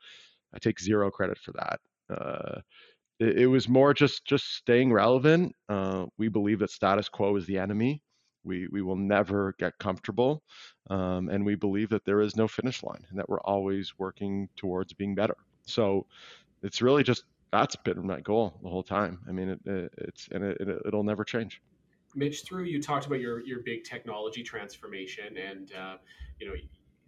I 0.54 0.58
take 0.58 0.80
zero 0.80 1.10
credit 1.10 1.38
for 1.38 1.52
that. 1.52 1.80
Uh, 2.14 2.60
it, 3.20 3.42
it 3.42 3.46
was 3.46 3.68
more 3.68 3.94
just 3.94 4.24
just 4.24 4.54
staying 4.56 4.92
relevant. 4.92 5.54
Uh, 5.68 6.06
we 6.18 6.28
believe 6.28 6.58
that 6.60 6.70
status 6.70 7.08
quo 7.08 7.36
is 7.36 7.46
the 7.46 7.58
enemy. 7.58 8.02
We 8.42 8.68
we 8.68 8.82
will 8.82 8.96
never 8.96 9.54
get 9.58 9.78
comfortable, 9.78 10.42
um, 10.88 11.28
and 11.28 11.44
we 11.44 11.54
believe 11.54 11.90
that 11.90 12.04
there 12.04 12.20
is 12.20 12.36
no 12.36 12.48
finish 12.48 12.82
line, 12.82 13.04
and 13.10 13.18
that 13.18 13.28
we're 13.28 13.42
always 13.42 13.92
working 13.98 14.48
towards 14.56 14.94
being 14.94 15.14
better. 15.14 15.36
So 15.66 16.06
it's 16.62 16.80
really 16.80 17.02
just 17.02 17.24
that's 17.52 17.76
been 17.76 18.06
my 18.06 18.20
goal 18.20 18.58
the 18.62 18.68
whole 18.68 18.82
time. 18.82 19.18
I 19.28 19.32
mean, 19.32 19.50
it, 19.50 19.60
it, 19.66 19.92
it's 19.98 20.28
and 20.32 20.44
it, 20.44 20.56
it, 20.60 20.92
will 20.94 21.04
never 21.04 21.24
change. 21.24 21.60
Mitch, 22.14 22.42
through 22.42 22.64
you 22.64 22.82
talked 22.82 23.06
about 23.06 23.20
your 23.20 23.40
your 23.40 23.60
big 23.60 23.84
technology 23.84 24.42
transformation, 24.42 25.36
and 25.36 25.72
uh, 25.74 25.96
you 26.38 26.48
know 26.48 26.54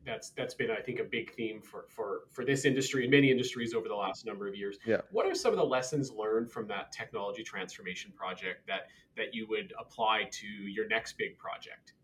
that's 0.04 0.30
that's 0.30 0.54
been 0.54 0.70
I 0.70 0.80
think 0.80 0.98
a 0.98 1.04
big 1.04 1.32
theme 1.32 1.60
for 1.60 1.84
for 1.88 2.22
for 2.30 2.44
this 2.44 2.64
industry 2.64 3.04
and 3.04 3.10
many 3.10 3.30
industries 3.30 3.74
over 3.74 3.88
the 3.88 3.94
last 3.94 4.26
number 4.26 4.48
of 4.48 4.54
years. 4.54 4.78
Yeah. 4.86 4.98
What 5.10 5.26
are 5.26 5.34
some 5.34 5.52
of 5.52 5.58
the 5.58 5.64
lessons 5.64 6.10
learned 6.10 6.50
from 6.50 6.66
that 6.68 6.92
technology 6.92 7.42
transformation 7.42 8.12
project 8.12 8.66
that 8.66 8.88
that 9.16 9.34
you 9.34 9.46
would 9.48 9.72
apply 9.78 10.28
to 10.30 10.46
your 10.46 10.88
next 10.88 11.16
big 11.18 11.38
project? 11.38 11.94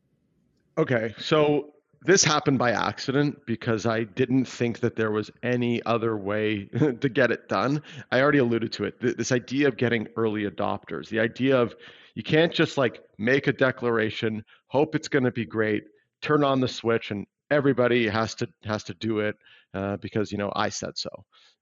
Okay, 0.76 1.14
so 1.18 1.72
this 2.02 2.22
happened 2.22 2.58
by 2.58 2.70
accident 2.70 3.44
because 3.46 3.84
I 3.84 4.04
didn't 4.04 4.44
think 4.44 4.78
that 4.80 4.94
there 4.94 5.10
was 5.10 5.30
any 5.42 5.82
other 5.84 6.16
way 6.16 6.64
to 7.00 7.08
get 7.08 7.32
it 7.32 7.48
done. 7.48 7.82
I 8.12 8.20
already 8.20 8.38
alluded 8.38 8.72
to 8.74 8.84
it. 8.84 9.00
This 9.00 9.32
idea 9.32 9.66
of 9.66 9.76
getting 9.76 10.06
early 10.16 10.44
adopters, 10.44 11.08
the 11.08 11.18
idea 11.18 11.60
of 11.60 11.74
you 12.14 12.22
can't 12.22 12.52
just 12.52 12.78
like 12.78 13.02
make 13.18 13.48
a 13.48 13.52
declaration, 13.52 14.44
hope 14.68 14.94
it's 14.94 15.08
going 15.08 15.24
to 15.24 15.32
be 15.32 15.44
great, 15.44 15.84
turn 16.22 16.44
on 16.44 16.60
the 16.60 16.68
switch 16.68 17.10
and 17.10 17.26
everybody 17.50 18.08
has 18.08 18.34
to 18.36 18.48
has 18.64 18.84
to 18.84 18.94
do 18.94 19.20
it 19.20 19.36
uh, 19.74 19.96
because 19.98 20.30
you 20.32 20.38
know 20.38 20.52
I 20.54 20.68
said 20.68 20.96
so. 20.96 21.10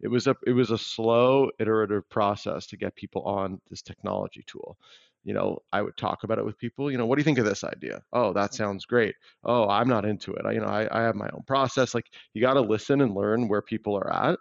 It 0.01 0.09
was 0.09 0.27
a 0.27 0.37
it 0.47 0.53
was 0.53 0.71
a 0.71 0.79
slow 0.79 1.51
iterative 1.59 2.09
process 2.09 2.67
to 2.69 2.77
get 2.77 2.95
people 2.97 3.23
on 3.23 3.61
this 3.71 3.83
technology 3.83 4.45
tool. 4.47 4.77
You 5.25 5.35
know, 5.35 5.59
I 5.73 5.83
would 5.83 5.97
talk 5.97 6.23
about 6.23 6.39
it 6.39 6.45
with 6.45 6.59
people. 6.59 6.91
You 6.91 6.99
know, 6.99 7.07
what 7.07 7.17
do 7.17 7.21
you 7.21 7.25
think 7.25 7.39
of 7.39 7.45
this 7.45 7.65
idea? 7.65 8.01
Oh, 8.13 8.33
that 8.33 8.55
sounds 8.55 8.85
great. 8.85 9.17
Oh, 9.45 9.69
I'm 9.69 9.89
not 9.89 10.05
into 10.05 10.33
it. 10.35 10.47
I, 10.47 10.53
you 10.53 10.61
know, 10.61 10.67
I, 10.67 10.87
I 10.97 11.03
have 11.03 11.17
my 11.17 11.29
own 11.33 11.43
process. 11.47 11.95
Like 11.95 12.07
you 12.33 12.41
got 12.41 12.55
to 12.55 12.61
listen 12.61 13.01
and 13.01 13.15
learn 13.15 13.49
where 13.49 13.63
people 13.63 13.97
are 13.97 14.13
at, 14.13 14.39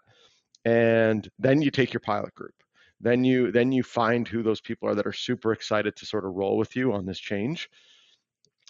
and 0.63 1.27
then 1.39 1.62
you 1.62 1.71
take 1.71 1.93
your 1.93 2.01
pilot 2.01 2.34
group. 2.36 2.53
Then 3.01 3.23
you 3.23 3.51
then 3.51 3.71
you 3.71 3.84
find 3.84 4.27
who 4.27 4.43
those 4.43 4.62
people 4.62 4.88
are 4.89 4.95
that 4.95 5.08
are 5.08 5.13
super 5.13 5.51
excited 5.53 5.95
to 5.97 6.05
sort 6.05 6.25
of 6.25 6.34
roll 6.34 6.58
with 6.58 6.75
you 6.75 6.93
on 6.93 7.05
this 7.05 7.19
change. 7.19 7.69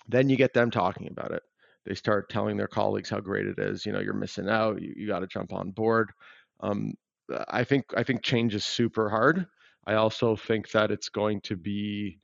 Then 0.08 0.30
you 0.30 0.38
get 0.38 0.54
them 0.54 0.72
talking 0.72 1.08
about 1.08 1.32
it 1.32 1.44
they 1.86 1.94
start 1.96 2.30
telling 2.30 2.58
their 2.58 2.68
colleagues 2.68 3.10
how 3.10 3.20
great 3.20 3.46
it 3.46 3.60
is. 3.60 3.86
You 3.86 3.92
know, 3.92 4.00
you're 4.00 4.14
missing 4.14 4.50
out. 4.50 4.82
You, 4.82 4.94
you 4.96 5.08
got 5.08 5.20
to 5.20 5.28
jump 5.28 5.54
on 5.54 5.72
board. 5.72 6.12
Um, 6.60 6.94
I 7.50 7.64
think 7.64 7.86
I 7.96 8.04
think 8.04 8.24
change 8.24 8.56
is 8.56 8.66
super 8.66 9.10
hard. 9.10 9.48
I 9.88 9.96
also 9.96 10.36
think 10.36 10.72
that 10.72 10.92
it's 10.92 11.10
going 11.10 11.42
to 11.42 11.56
be 11.56 12.20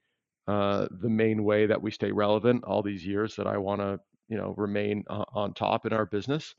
uh, 0.47 0.88
the 1.02 1.10
main 1.10 1.43
way 1.43 1.65
that 1.67 1.82
we 1.82 1.91
stay 1.91 2.12
relevant 2.12 2.63
all 2.63 2.82
these 2.82 3.06
years 3.06 3.36
that 3.36 3.47
I 3.47 3.58
want 3.58 3.82
to 3.82 4.00
you 4.30 4.38
know 4.38 4.54
remain 4.58 5.04
uh, 5.10 5.26
on 5.34 5.54
top 5.54 5.86
in 5.86 5.93
our 5.93 6.06
business. 6.06 6.56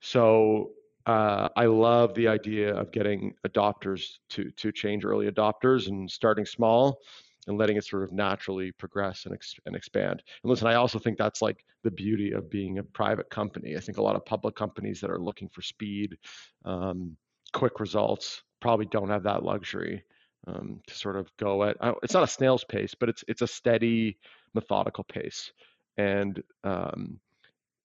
So 0.00 0.70
uh, 1.06 1.48
I 1.56 1.66
love 1.66 2.14
the 2.14 2.28
idea 2.28 2.74
of 2.74 2.92
getting 2.92 3.34
adopters 3.46 4.18
to 4.30 4.50
to 4.52 4.72
change 4.72 5.04
early 5.04 5.30
adopters 5.30 5.88
and 5.88 6.10
starting 6.10 6.46
small 6.46 6.98
and 7.46 7.58
letting 7.58 7.76
it 7.76 7.84
sort 7.84 8.02
of 8.02 8.12
naturally 8.12 8.72
progress 8.72 9.24
and, 9.24 9.34
ex- 9.34 9.56
and 9.66 9.76
expand. 9.76 10.22
And 10.42 10.50
listen, 10.50 10.66
I 10.66 10.74
also 10.74 10.98
think 10.98 11.18
that's 11.18 11.42
like 11.42 11.64
the 11.82 11.90
beauty 11.90 12.32
of 12.32 12.50
being 12.50 12.78
a 12.78 12.82
private 12.82 13.30
company. 13.30 13.76
I 13.76 13.80
think 13.80 13.98
a 13.98 14.02
lot 14.02 14.16
of 14.16 14.24
public 14.24 14.54
companies 14.54 15.00
that 15.00 15.10
are 15.10 15.20
looking 15.20 15.48
for 15.48 15.62
speed, 15.62 16.16
um, 16.64 17.16
quick 17.52 17.80
results, 17.80 18.42
probably 18.60 18.86
don't 18.86 19.10
have 19.10 19.24
that 19.24 19.42
luxury 19.42 20.02
um, 20.46 20.80
to 20.86 20.94
sort 20.94 21.16
of 21.16 21.28
go 21.38 21.64
at. 21.64 21.76
It's 22.02 22.14
not 22.14 22.22
a 22.22 22.28
snail's 22.28 22.64
pace, 22.64 22.94
but 22.98 23.08
it's 23.08 23.24
it's 23.28 23.42
a 23.42 23.46
steady, 23.46 24.18
methodical 24.54 25.04
pace. 25.04 25.52
And 25.96 26.42
um, 26.64 27.20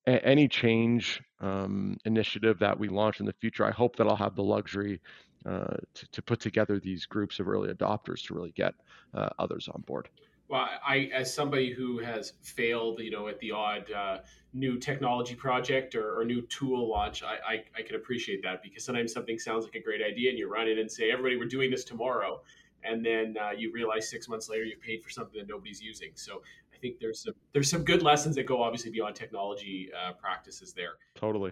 a- 0.08 0.26
any 0.26 0.48
change 0.48 1.22
um, 1.40 1.98
initiative 2.06 2.60
that 2.60 2.80
we 2.80 2.88
launch 2.90 3.20
in 3.20 3.26
the 3.26 3.34
future, 3.34 3.66
I 3.66 3.72
hope 3.72 3.98
that 3.98 4.08
I'll 4.08 4.16
have 4.16 4.36
the 4.36 4.44
luxury 4.44 5.02
uh, 5.46 5.76
to, 5.94 6.08
to 6.12 6.22
put 6.22 6.40
together 6.40 6.80
these 6.80 7.06
groups 7.06 7.40
of 7.40 7.48
early 7.48 7.74
adopters 7.74 8.26
to 8.28 8.34
really 8.34 8.52
get 8.52 8.74
uh, 9.14 9.30
others 9.40 9.70
on 9.74 9.82
board. 9.82 10.10
Well, 10.48 10.68
I, 10.86 11.10
as 11.14 11.32
somebody 11.32 11.72
who 11.72 12.00
has 12.00 12.34
failed, 12.42 13.00
you 13.00 13.12
know, 13.12 13.28
at 13.28 13.40
the 13.40 13.52
odd 13.52 13.92
uh, 13.92 14.18
new 14.52 14.80
technology 14.80 15.36
project 15.36 15.94
or, 15.94 16.20
or 16.20 16.26
new 16.26 16.42
tool 16.44 16.90
launch, 16.90 17.22
I, 17.22 17.36
I, 17.48 17.64
I, 17.78 17.82
can 17.84 17.96
appreciate 17.96 18.42
that 18.42 18.64
because 18.64 18.84
sometimes 18.84 19.14
something 19.14 19.38
sounds 19.38 19.64
like 19.66 19.76
a 19.76 19.80
great 19.80 20.02
idea 20.02 20.32
and 20.32 20.40
you 20.40 20.52
run 20.52 20.68
in 20.68 20.80
and 20.80 20.92
say, 20.92 21.12
everybody, 21.12 21.38
we're 21.38 21.46
doing 21.46 21.70
this 21.70 21.84
tomorrow. 21.84 22.42
And 22.84 23.06
then 23.06 23.36
uh, 23.40 23.52
you 23.52 23.72
realize 23.72 24.10
six 24.10 24.28
months 24.28 24.50
later 24.50 24.64
you've 24.64 24.82
paid 24.82 25.04
for 25.04 25.12
something 25.12 25.40
that 25.40 25.48
nobody's 25.48 25.82
using. 25.82 26.14
So 26.16 26.42
I 26.74 26.80
I 26.80 26.82
think 26.82 27.00
there's 27.00 27.24
some 27.24 27.34
there's 27.54 27.70
some 27.70 27.84
good 27.84 28.02
lessons 28.02 28.36
that 28.38 28.46
go 28.46 28.64
obviously 28.64 28.92
beyond 28.92 29.16
technology 29.16 29.90
uh, 29.94 30.14
practices 30.14 30.74
there. 30.74 30.94
Totally. 31.16 31.52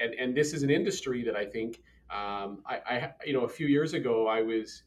And 0.00 0.14
and 0.14 0.36
this 0.36 0.52
is 0.52 0.62
an 0.62 0.70
industry 0.70 1.22
that 1.22 1.36
I 1.36 1.44
think 1.44 1.82
um, 2.10 2.62
I, 2.66 2.80
I 2.86 3.12
you 3.24 3.32
know 3.32 3.44
a 3.44 3.48
few 3.48 3.66
years 3.66 3.94
ago 3.94 4.26
I 4.26 4.42
was 4.42 4.82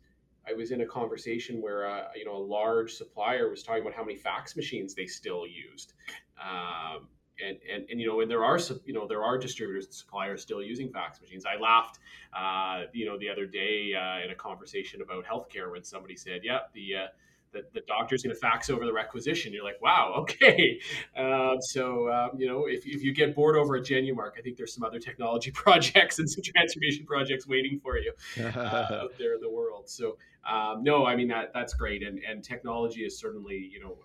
I 0.50 0.54
was 0.54 0.72
in 0.72 0.82
a 0.82 0.86
conversation 0.86 1.62
where 1.62 1.88
uh, 1.88 2.08
you 2.16 2.26
know 2.26 2.36
a 2.36 2.46
large 2.46 2.94
supplier 2.94 3.50
was 3.50 3.64
talking 3.64 3.82
about 3.82 3.94
how 3.94 4.04
many 4.04 4.18
fax 4.18 4.56
machines 4.56 4.96
they 4.96 5.06
still 5.06 5.46
used. 5.46 5.94
Um, 6.42 7.08
and, 7.46 7.58
and, 7.72 7.86
and 7.90 8.02
you 8.02 8.08
know 8.08 8.22
and 8.22 8.30
there 8.30 8.44
are 8.44 8.60
you 8.86 8.94
know 8.94 9.08
there 9.08 9.24
are 9.24 9.38
distributors 9.38 9.86
and 9.86 9.94
suppliers 9.94 10.42
still 10.42 10.62
using 10.62 10.92
fax 10.92 11.22
machines. 11.22 11.46
I 11.46 11.60
laughed 11.60 12.00
uh, 12.34 12.88
you 12.94 13.06
know 13.06 13.18
the 13.18 13.30
other 13.30 13.46
day 13.46 13.94
uh, 13.94 14.24
in 14.24 14.32
a 14.32 14.36
conversation 14.36 15.02
about 15.02 15.26
healthcare 15.26 15.72
when 15.72 15.84
somebody 15.84 16.16
said, 16.16 16.42
"Yeah, 16.44 16.60
the 16.74 16.96
uh, 16.96 17.08
the, 17.52 17.64
the 17.74 17.82
doctor's 17.88 18.24
going 18.24 18.34
to 18.34 18.40
fax 18.40 18.70
over 18.70 18.86
the 18.86 18.94
requisition. 18.94 19.54
You're 19.54 19.64
like, 19.64 19.82
wow, 19.82 20.14
okay. 20.20 20.80
Um, 21.18 21.58
so, 21.62 22.12
um, 22.12 22.32
you 22.38 22.48
know, 22.48 22.66
if, 22.66 22.86
if 22.86 23.04
you 23.04 23.14
get 23.14 23.36
bored 23.36 23.56
over 23.56 23.76
a 23.76 23.82
Genumark, 23.82 24.32
I 24.38 24.42
think 24.42 24.58
there's 24.58 24.74
some 24.74 24.84
other 24.84 25.00
technology 25.00 25.52
projects 25.54 26.20
and 26.20 26.30
some 26.30 26.44
transformation 26.44 27.06
projects 27.06 27.48
waiting 27.48 27.80
for 27.82 27.98
you 27.98 28.14
uh, 28.40 29.02
out 29.02 29.12
there 29.20 29.36
in 29.36 29.42
the 29.42 29.50
world. 29.50 29.90
So, 29.90 30.18
um, 30.50 30.84
no, 30.84 31.06
I 31.06 31.16
mean, 31.16 31.28
that 31.30 31.52
that's 31.54 31.74
great. 31.74 32.04
And, 32.04 32.20
and 32.20 32.44
technology 32.44 33.02
is 33.02 33.20
certainly, 33.20 33.70
you 33.72 33.82
know, 33.82 33.98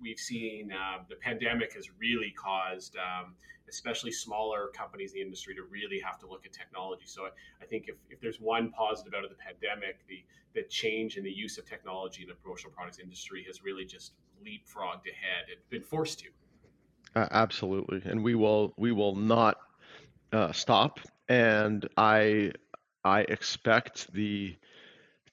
we've 0.00 0.18
seen 0.18 0.72
uh, 0.72 1.02
the 1.08 1.16
pandemic 1.16 1.74
has 1.74 1.90
really 1.98 2.32
caused 2.36 2.96
um, 2.96 3.34
especially 3.70 4.10
smaller 4.10 4.68
companies 4.74 5.12
in 5.12 5.18
the 5.18 5.22
industry 5.22 5.54
to 5.54 5.62
really 5.62 6.00
have 6.00 6.18
to 6.18 6.26
look 6.26 6.44
at 6.44 6.52
technology. 6.52 7.04
So 7.06 7.26
I, 7.26 7.28
I 7.62 7.66
think 7.66 7.88
if, 7.88 7.94
if 8.10 8.20
there's 8.20 8.40
one 8.40 8.70
positive 8.70 9.14
out 9.14 9.24
of 9.24 9.30
the 9.30 9.36
pandemic, 9.36 10.00
the, 10.08 10.24
the 10.54 10.62
change 10.68 11.16
in 11.16 11.24
the 11.24 11.30
use 11.30 11.56
of 11.56 11.64
technology 11.66 12.22
in 12.22 12.28
the 12.28 12.34
promotional 12.34 12.72
products 12.72 12.98
industry 12.98 13.44
has 13.46 13.62
really 13.62 13.84
just 13.84 14.12
leapfrogged 14.44 15.06
ahead 15.08 15.46
and 15.50 15.60
been 15.70 15.82
forced 15.82 16.18
to. 16.20 16.28
Uh, 17.14 17.28
absolutely, 17.30 18.02
and 18.04 18.22
we 18.22 18.34
will 18.36 18.72
we 18.76 18.92
will 18.92 19.16
not 19.16 19.56
uh, 20.32 20.52
stop. 20.52 21.00
And 21.28 21.88
I 21.96 22.52
I 23.04 23.22
expect 23.22 24.12
the 24.12 24.56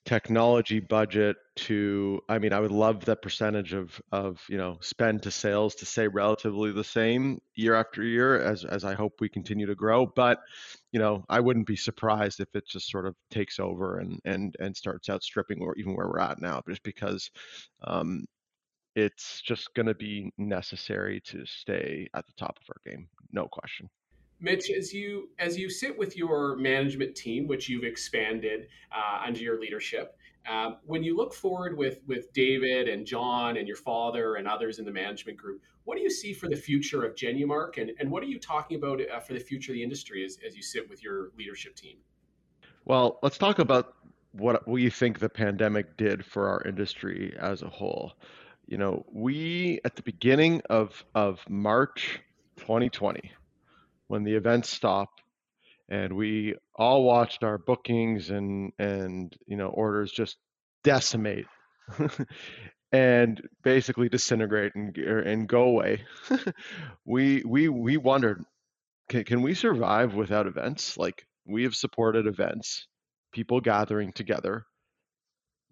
technology 0.08 0.80
budget 0.80 1.36
to 1.58 2.22
i 2.30 2.40
mean 2.40 2.54
i 2.54 2.62
would 2.62 2.72
love 2.72 3.04
that 3.04 3.22
percentage 3.22 3.74
of 3.74 4.02
of 4.14 4.42
you 4.48 4.58
know 4.58 4.78
spend 4.80 5.22
to 5.22 5.30
sales 5.30 5.76
to 5.76 5.86
stay 5.86 6.08
relatively 6.08 6.72
the 6.72 6.82
same 6.82 7.42
year 7.56 7.76
after 7.76 8.02
year 8.02 8.40
as 8.40 8.64
as 8.64 8.86
i 8.86 8.94
hope 8.94 9.20
we 9.20 9.28
continue 9.28 9.66
to 9.66 9.76
grow. 9.76 10.06
But 10.06 10.40
you 10.94 11.00
know 11.02 11.26
i 11.28 11.42
wouldn't 11.42 11.68
be 11.68 11.76
surprised 11.76 12.40
if 12.40 12.48
it 12.56 12.66
just 12.66 12.90
sort 12.90 13.06
of 13.06 13.16
takes 13.30 13.60
over 13.60 14.00
and 14.00 14.22
and 14.24 14.56
and 14.62 14.78
starts 14.78 15.10
outstripping 15.10 15.62
or 15.62 15.76
even 15.76 15.94
where 15.94 16.08
we're 16.08 16.22
at 16.22 16.42
now 16.42 16.62
just 16.70 16.84
because 16.84 17.30
um 17.84 18.24
it's 18.96 19.42
just 19.42 19.74
going 19.74 19.88
to 19.88 19.94
be 19.94 20.32
necessary 20.38 21.20
to 21.26 21.46
stay 21.46 22.08
at 22.16 22.26
the 22.26 22.34
top 22.38 22.58
of 22.62 22.66
our 22.70 22.92
game 22.92 23.10
no 23.34 23.46
question 23.46 23.90
Mitch, 24.40 24.70
as 24.70 24.94
you 24.94 25.30
as 25.40 25.58
you 25.58 25.70
sit 25.70 25.98
with 25.98 26.16
your 26.16 26.56
management 26.58 27.16
team, 27.16 27.48
which 27.48 27.68
you've 27.68 27.84
expanded 27.84 28.68
uh, 28.92 29.26
under 29.26 29.40
your 29.40 29.60
leadership, 29.60 30.18
uh, 30.48 30.72
when 30.86 31.04
you 31.04 31.16
look 31.16 31.34
forward 31.34 31.78
with 31.78 32.02
with 32.08 32.32
David 32.34 32.88
and 32.88 33.06
John 33.06 33.58
and 33.58 33.68
your 33.68 33.78
father 33.78 34.36
and 34.36 34.48
others 34.48 34.80
in 34.80 34.86
the 34.86 34.92
management 34.92 35.38
group, 35.38 35.62
what 35.86 35.98
do 35.98 36.04
you 36.04 36.10
see 36.10 36.34
for 36.34 36.48
the 36.48 36.56
future 36.56 37.04
of 37.04 37.16
Genumark, 37.16 37.78
and 37.78 37.92
and 38.00 38.12
what 38.12 38.22
are 38.22 38.28
you 38.28 38.40
talking 38.40 38.78
about 38.78 39.02
uh, 39.02 39.20
for 39.20 39.34
the 39.34 39.40
future 39.40 39.72
of 39.72 39.76
the 39.76 39.84
industry 39.84 40.24
as 40.24 40.38
as 40.46 40.56
you 40.56 40.62
sit 40.62 40.88
with 40.90 41.04
your 41.04 41.32
leadership 41.38 41.76
team? 41.76 41.98
Well, 42.86 43.20
let's 43.24 43.38
talk 43.38 43.60
about 43.60 43.96
what 44.34 44.68
we 44.68 44.90
think 44.90 45.20
the 45.20 45.30
pandemic 45.30 45.98
did 45.98 46.24
for 46.24 46.48
our 46.48 46.62
industry 46.64 47.36
as 47.40 47.64
a 47.64 47.70
whole. 47.70 48.14
You 48.68 48.78
know, 48.78 49.06
we 49.12 49.80
at 49.84 49.96
the 49.96 50.04
beginning 50.04 50.62
of 50.70 51.04
of 51.16 51.40
March 51.50 52.20
2020 52.58 53.32
when 54.08 54.24
the 54.24 54.36
events 54.36 54.70
stop 54.70 55.10
and 55.90 56.14
we 56.14 56.56
all 56.76 57.04
watched 57.04 57.44
our 57.44 57.58
bookings 57.58 58.30
and 58.30 58.72
and 58.80 59.36
you 59.46 59.58
know 59.58 59.68
orders 59.68 60.12
just 60.12 60.38
decimate 60.84 61.46
and 62.92 63.42
basically 63.64 64.10
disintegrate 64.10 64.74
and 64.76 64.98
er, 64.98 65.20
and 65.20 65.48
go 65.48 65.64
away. 65.64 66.04
We 67.06 67.44
we 67.46 67.70
we 67.70 67.98
wondered 67.98 68.44
can, 69.10 69.24
can 69.24 69.42
we 69.42 69.54
survive 69.54 70.14
without 70.14 70.48
events? 70.48 70.98
Like 70.98 71.26
we 71.46 71.64
have 71.64 71.76
supported 71.76 72.28
events 72.28 72.88
people 73.32 73.62
gathering 73.62 74.12
together 74.12 74.66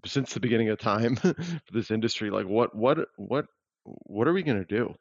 since 0.06 0.34
the 0.34 0.40
beginning 0.40 0.70
of 0.70 0.80
time 0.80 1.16
for 1.18 1.36
this 1.74 1.92
industry. 1.92 2.30
Like 2.30 2.48
what 2.48 2.76
what 2.76 3.00
what 3.18 3.46
what 3.84 4.28
are 4.28 4.34
we 4.34 4.44
going 4.44 4.64
to 4.64 4.66
do 4.66 4.96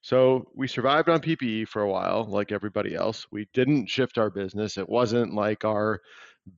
so 0.00 0.46
we 0.54 0.68
survived 0.68 1.08
on 1.08 1.20
PPE 1.20 1.68
for 1.68 1.82
a 1.82 1.90
while, 1.90 2.24
like 2.28 2.52
everybody 2.52 2.94
else. 2.94 3.26
We 3.30 3.48
didn't 3.52 3.88
shift 3.88 4.18
our 4.18 4.30
business. 4.30 4.78
It 4.78 4.88
wasn't 4.88 5.34
like 5.34 5.64
our 5.64 6.00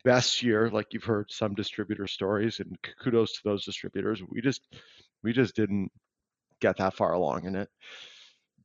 best 0.04 0.42
year, 0.42 0.70
like 0.70 0.86
you've 0.92 1.04
heard 1.04 1.30
some 1.30 1.54
distributor 1.54 2.06
stories, 2.06 2.60
and 2.60 2.76
kudos 3.02 3.32
to 3.32 3.40
those 3.44 3.64
distributors. 3.64 4.22
We 4.28 4.40
just 4.40 4.62
we 5.22 5.32
just 5.32 5.56
didn't 5.56 5.90
get 6.60 6.76
that 6.78 6.94
far 6.94 7.12
along 7.12 7.46
in 7.46 7.56
it. 7.56 7.68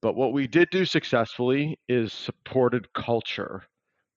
But 0.02 0.16
what 0.16 0.34
we 0.34 0.48
did 0.48 0.70
do 0.70 0.86
successfully 0.86 1.80
is 1.88 2.14
supported 2.14 2.94
culture 2.94 3.64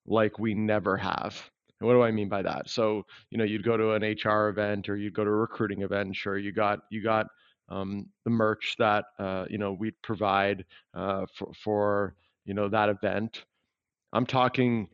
like 0.06 0.38
we 0.38 0.54
never 0.54 0.96
have. 0.96 1.50
And 1.80 1.86
what 1.86 1.94
do 1.94 2.02
I 2.02 2.10
mean 2.10 2.28
by 2.28 2.42
that? 2.42 2.68
So, 2.68 3.04
you 3.30 3.38
know, 3.38 3.44
you'd 3.44 3.62
go 3.64 3.76
to 3.76 3.92
an 3.92 4.02
HR 4.02 4.48
event 4.48 4.88
or 4.88 4.96
you'd 4.96 5.14
go 5.14 5.24
to 5.24 5.30
a 5.30 5.34
recruiting 5.34 5.82
event, 5.82 6.16
sure, 6.16 6.36
you 6.36 6.52
got 6.52 6.80
you 6.90 7.02
got 7.02 7.26
um, 7.68 8.07
the 8.24 8.31
merch 8.31 8.76
that 8.78 9.04
uh, 9.18 9.44
you 9.48 9.59
know 9.59 9.72
we 9.72 9.92
provide 10.02 10.64
uh, 10.94 11.26
for, 11.35 11.52
for 11.62 12.14
you 12.44 12.54
know 12.54 12.68
that 12.68 12.88
event. 12.88 13.44
I'm 14.12 14.26
talking 14.26 14.88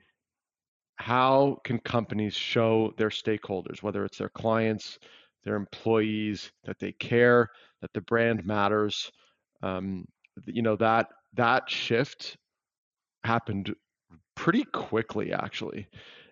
how 0.96 1.58
can 1.64 1.78
companies 1.80 2.34
show 2.34 2.92
their 2.96 3.08
stakeholders, 3.08 3.82
whether 3.82 4.04
it's 4.04 4.18
their 4.18 4.28
clients, 4.28 4.98
their 5.44 5.56
employees, 5.56 6.52
that 6.64 6.78
they 6.78 6.92
care, 6.92 7.50
that 7.80 7.92
the 7.94 8.00
brand 8.00 8.44
matters. 8.44 9.10
Um, 9.62 10.06
you 10.46 10.62
know 10.62 10.76
that 10.76 11.08
that 11.34 11.70
shift 11.70 12.36
happened 13.24 13.74
pretty 14.34 14.64
quickly 14.64 15.32
actually, 15.32 15.86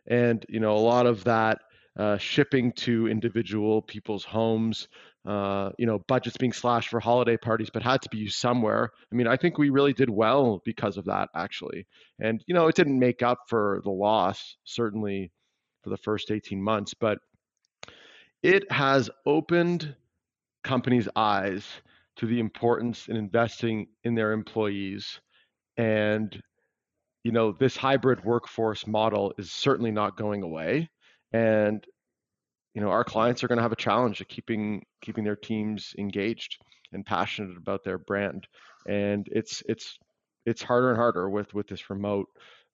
and 0.06 0.44
you 0.48 0.60
know 0.60 0.76
a 0.76 0.78
lot 0.78 1.06
of 1.06 1.24
that 1.24 1.58
uh, 1.98 2.16
shipping 2.16 2.72
to 2.72 3.06
individual 3.08 3.82
people's 3.82 4.24
homes, 4.24 4.88
uh, 5.26 5.70
you 5.78 5.86
know, 5.86 5.98
budgets 6.08 6.36
being 6.36 6.52
slashed 6.52 6.88
for 6.88 7.00
holiday 7.00 7.36
parties, 7.36 7.70
but 7.72 7.82
had 7.82 8.00
to 8.02 8.08
be 8.08 8.18
used 8.18 8.36
somewhere. 8.36 8.90
I 9.12 9.14
mean, 9.14 9.26
I 9.26 9.36
think 9.36 9.58
we 9.58 9.70
really 9.70 9.92
did 9.92 10.10
well 10.10 10.62
because 10.64 10.96
of 10.96 11.04
that, 11.04 11.28
actually. 11.34 11.86
And, 12.18 12.42
you 12.46 12.54
know, 12.54 12.68
it 12.68 12.74
didn't 12.74 12.98
make 12.98 13.22
up 13.22 13.40
for 13.48 13.80
the 13.84 13.90
loss, 13.90 14.56
certainly 14.64 15.30
for 15.82 15.90
the 15.90 15.98
first 15.98 16.30
18 16.30 16.62
months, 16.62 16.94
but 16.94 17.18
it 18.42 18.70
has 18.72 19.10
opened 19.26 19.94
companies' 20.64 21.08
eyes 21.14 21.66
to 22.16 22.26
the 22.26 22.40
importance 22.40 23.08
in 23.08 23.16
investing 23.16 23.86
in 24.04 24.14
their 24.14 24.32
employees. 24.32 25.20
And, 25.76 26.40
you 27.22 27.32
know, 27.32 27.52
this 27.52 27.76
hybrid 27.76 28.24
workforce 28.24 28.86
model 28.86 29.32
is 29.38 29.50
certainly 29.52 29.90
not 29.90 30.16
going 30.16 30.42
away. 30.42 30.90
And 31.32 31.84
you 32.74 32.80
know 32.80 32.90
our 32.90 33.04
clients 33.04 33.44
are 33.44 33.48
going 33.48 33.58
to 33.58 33.62
have 33.62 33.72
a 33.72 33.76
challenge 33.76 34.20
of 34.20 34.28
keeping 34.28 34.84
keeping 35.02 35.24
their 35.24 35.36
teams 35.36 35.94
engaged 35.98 36.58
and 36.92 37.04
passionate 37.04 37.56
about 37.56 37.84
their 37.84 37.98
brand 37.98 38.46
and 38.88 39.28
it's 39.30 39.62
it's 39.68 39.98
it's 40.46 40.62
harder 40.62 40.90
and 40.90 40.98
harder 40.98 41.28
with 41.28 41.52
with 41.54 41.68
this 41.68 41.90
remote 41.90 42.28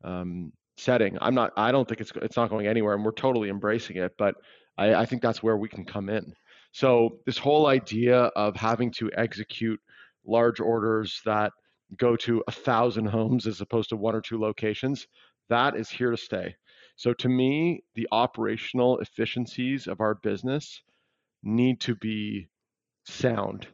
um, 0.04 0.52
setting. 0.76 1.18
I'm 1.20 1.34
not 1.34 1.52
i 1.56 1.72
don't 1.72 1.88
think 1.88 2.00
it's 2.00 2.12
it's 2.22 2.36
not 2.36 2.50
going 2.50 2.66
anywhere 2.66 2.94
and 2.94 3.04
we're 3.04 3.12
totally 3.12 3.48
embracing 3.48 3.96
it 3.96 4.12
but 4.18 4.36
I, 4.76 4.94
I 4.94 5.06
think 5.06 5.22
that's 5.22 5.42
where 5.42 5.56
we 5.56 5.68
can 5.68 5.84
come 5.84 6.08
in. 6.08 6.32
So 6.72 7.18
this 7.26 7.38
whole 7.38 7.66
idea 7.66 8.16
of 8.36 8.54
having 8.54 8.92
to 8.92 9.10
execute 9.16 9.80
large 10.24 10.60
orders 10.60 11.20
that 11.24 11.52
go 11.96 12.14
to 12.16 12.44
a 12.46 12.52
thousand 12.52 13.06
homes 13.06 13.46
as 13.46 13.60
opposed 13.60 13.88
to 13.88 13.96
one 13.96 14.14
or 14.14 14.20
two 14.20 14.38
locations 14.38 15.06
that 15.48 15.74
is 15.74 15.88
here 15.88 16.10
to 16.10 16.16
stay 16.16 16.54
so 16.98 17.12
to 17.14 17.28
me, 17.28 17.84
the 17.94 18.08
operational 18.10 18.98
efficiencies 18.98 19.86
of 19.86 20.00
our 20.00 20.16
business 20.16 20.82
need 21.44 21.78
to 21.82 21.94
be 21.94 22.48
sound, 23.06 23.68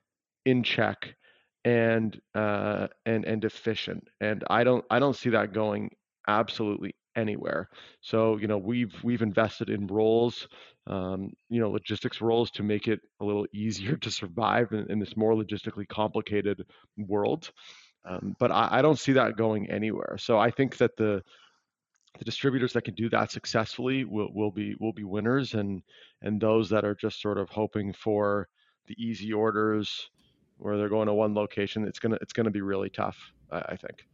in 0.44 0.62
check, 0.62 1.16
and 1.64 2.20
uh, 2.34 2.88
and 3.06 3.24
and 3.24 3.42
efficient. 3.46 4.06
And 4.20 4.44
I 4.50 4.62
don't 4.62 4.84
I 4.90 4.98
don't 4.98 5.16
see 5.16 5.30
that 5.30 5.54
going 5.54 5.90
absolutely 6.28 6.96
anywhere. 7.16 7.70
So 8.02 8.36
you 8.36 8.46
know 8.46 8.58
we've 8.58 8.94
we've 9.02 9.22
invested 9.22 9.70
in 9.70 9.86
roles, 9.86 10.46
um, 10.86 11.32
you 11.48 11.60
know 11.62 11.70
logistics 11.70 12.20
roles 12.20 12.50
to 12.50 12.62
make 12.62 12.88
it 12.88 13.00
a 13.20 13.24
little 13.24 13.46
easier 13.54 13.96
to 13.96 14.10
survive 14.10 14.72
in, 14.72 14.90
in 14.90 14.98
this 14.98 15.16
more 15.16 15.32
logistically 15.32 15.88
complicated 15.88 16.66
world. 16.98 17.50
Um, 18.06 18.36
but 18.38 18.50
I, 18.50 18.68
I 18.70 18.82
don't 18.82 18.98
see 18.98 19.12
that 19.12 19.38
going 19.38 19.70
anywhere. 19.70 20.18
So 20.18 20.38
I 20.38 20.50
think 20.50 20.76
that 20.76 20.98
the 20.98 21.22
the 22.18 22.24
distributors 22.24 22.72
that 22.72 22.82
can 22.82 22.94
do 22.94 23.08
that 23.10 23.30
successfully 23.30 24.04
will, 24.04 24.32
will 24.32 24.50
be 24.50 24.76
will 24.78 24.92
be 24.92 25.04
winners 25.04 25.54
and 25.54 25.82
and 26.22 26.40
those 26.40 26.68
that 26.70 26.84
are 26.84 26.94
just 26.94 27.20
sort 27.20 27.38
of 27.38 27.48
hoping 27.50 27.92
for 27.92 28.48
the 28.86 28.94
easy 29.02 29.32
orders 29.32 30.10
where 30.58 30.76
they're 30.76 30.88
going 30.88 31.06
to 31.06 31.14
one 31.14 31.34
location, 31.34 31.86
it's 31.86 31.98
gonna 31.98 32.18
it's 32.20 32.32
gonna 32.32 32.50
be 32.50 32.60
really 32.60 32.90
tough. 32.90 33.16
I, 33.50 33.58
I 33.58 33.76
think. 33.76 34.06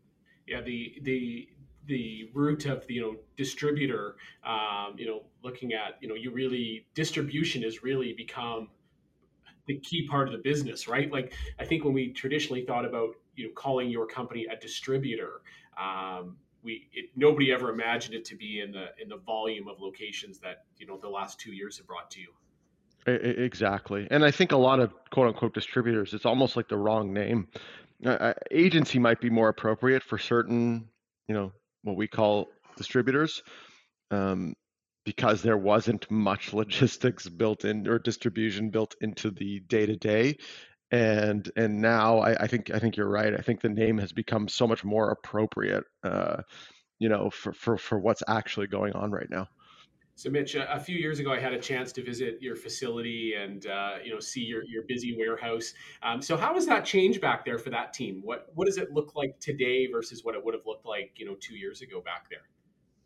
Yeah, 0.47 0.61
the 0.61 0.99
the 1.03 1.49
the 1.87 2.31
root 2.35 2.67
of 2.67 2.87
the 2.87 2.95
you 2.95 3.03
know 3.03 3.17
distributor, 3.37 4.17
um, 4.45 4.95
you 4.97 5.07
know, 5.07 5.23
looking 5.43 5.73
at 5.73 5.97
you 6.01 6.09
know 6.09 6.15
you 6.15 6.31
really 6.31 6.87
distribution 6.95 7.63
has 7.63 7.83
really 7.83 8.13
become 8.13 8.69
the 9.67 9.79
key 9.79 10.07
part 10.09 10.27
of 10.27 10.33
the 10.33 10.41
business, 10.41 10.89
right? 10.89 11.13
Like 11.13 11.33
I 11.59 11.65
think 11.65 11.85
when 11.85 11.93
we 11.93 12.13
traditionally 12.13 12.65
thought 12.65 12.85
about 12.85 13.15
you 13.37 13.47
know 13.47 13.53
calling 13.55 13.91
your 13.91 14.07
company 14.07 14.47
a 14.51 14.57
distributor, 14.57 15.43
um, 15.79 16.37
we 16.63 16.89
it, 16.93 17.11
nobody 17.17 17.53
ever 17.53 17.71
imagined 17.71 18.15
it 18.15 18.25
to 18.27 18.37
be 18.37 18.61
in 18.61 18.73
the 18.73 18.87
in 19.01 19.09
the 19.09 19.17
volume 19.17 19.69
of 19.69 19.81
locations 19.81 20.39
that 20.41 20.65
you 20.77 20.87
know 20.87 20.99
the 20.99 21.09
last 21.09 21.39
two 21.39 21.53
years 21.53 21.79
have 21.79 21.87
brought 21.87 22.11
to 22.13 22.21
you. 22.21 22.29
Exactly, 23.07 24.07
and 24.11 24.25
I 24.25 24.31
think 24.31 24.53
a 24.53 24.57
lot 24.57 24.79
of 24.79 24.93
quote 25.11 25.29
unquote 25.29 25.55
distributors, 25.55 26.13
it's 26.13 26.27
almost 26.27 26.57
like 26.57 26.69
the 26.69 26.77
wrong 26.77 27.13
name. 27.13 27.49
Uh, 28.05 28.35
agency 28.51 28.99
might 28.99 29.21
be 29.21 29.31
more 29.31 29.49
appropriate 29.49 30.03
for 30.03 30.19
certain, 30.19 30.89
you 31.29 31.35
know, 31.35 31.53
what 31.83 31.97
we 31.97 32.07
call 32.07 32.49
distributors. 32.77 33.43
Um, 34.11 34.55
because 35.05 35.43
there 35.43 35.57
wasn't 35.57 36.11
much 36.11 36.53
logistics 36.61 37.29
built 37.29 37.65
in 37.65 37.89
or 37.89 37.99
distribution 37.99 38.71
built 38.71 38.95
into 39.01 39.31
the 39.31 39.61
day 39.61 39.87
to 39.87 39.97
day. 39.97 40.37
And 40.93 41.51
and 41.57 41.81
now 41.81 42.19
I, 42.19 42.35
I, 42.43 42.47
think 42.47 42.71
I 42.71 42.79
think 42.79 42.97
you're 42.97 43.09
right. 43.09 43.33
I 43.33 43.43
think 43.43 43.61
the 43.61 43.69
name 43.69 43.99
has 43.99 44.13
become 44.13 44.49
so 44.49 44.67
much 44.67 44.85
more 44.85 45.11
appropriate, 45.11 45.85
uh, 46.03 46.43
you 46.99 47.09
know, 47.09 47.31
for, 47.31 47.53
for 47.53 47.79
for 47.79 47.99
what's 47.99 48.23
actually 48.29 48.67
going 48.67 48.93
on 48.95 49.13
right 49.13 49.31
now. 49.31 49.47
So, 50.21 50.29
Mitch, 50.29 50.55
a, 50.55 50.79
few 50.79 50.99
years 50.99 51.19
ago, 51.19 51.33
I 51.33 51.41
had 51.41 51.55
a 51.55 51.59
chance 51.59 51.93
to 51.93 52.05
visit 52.05 52.43
your 52.43 52.55
facility 52.55 53.37
and 53.41 53.67
uh, 53.67 53.95
you 54.05 54.13
know 54.13 54.21
see 54.21 54.43
your, 54.43 54.63
your 54.65 54.83
busy 54.87 55.17
warehouse. 55.17 55.73
Um, 56.03 56.21
so, 56.21 56.37
how 56.37 56.53
has 56.53 56.67
that 56.67 56.85
changed 56.85 57.23
back 57.23 57.43
there 57.43 57.57
for 57.57 57.71
that 57.71 57.95
team? 57.95 58.21
What 58.23 58.49
what 58.55 58.67
does 58.67 58.77
it 58.77 58.93
look 58.93 59.15
like 59.15 59.41
today 59.41 59.87
versus 59.91 60.23
what 60.23 60.35
it 60.35 60.45
would 60.45 60.53
have 60.53 60.67
looked 60.67 60.85
like 60.85 61.13
you 61.17 61.25
know 61.25 61.37
two 61.41 61.57
years 61.57 61.81
ago 61.81 62.03
back 62.03 62.29
there? 62.29 62.43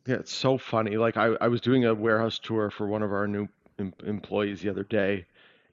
Yeah, 0.08 0.20
it's 0.20 0.34
so 0.34 0.58
funny. 0.58 0.96
Like 0.96 1.16
I, 1.16 1.36
I 1.40 1.46
was 1.46 1.60
doing 1.60 1.84
a 1.84 1.94
warehouse 1.94 2.40
tour 2.40 2.68
for 2.68 2.88
one 2.88 3.04
of 3.04 3.12
our 3.12 3.28
new 3.28 3.46
em- 3.78 3.94
employees 4.04 4.60
the 4.60 4.70
other 4.70 4.82
day, 4.82 5.26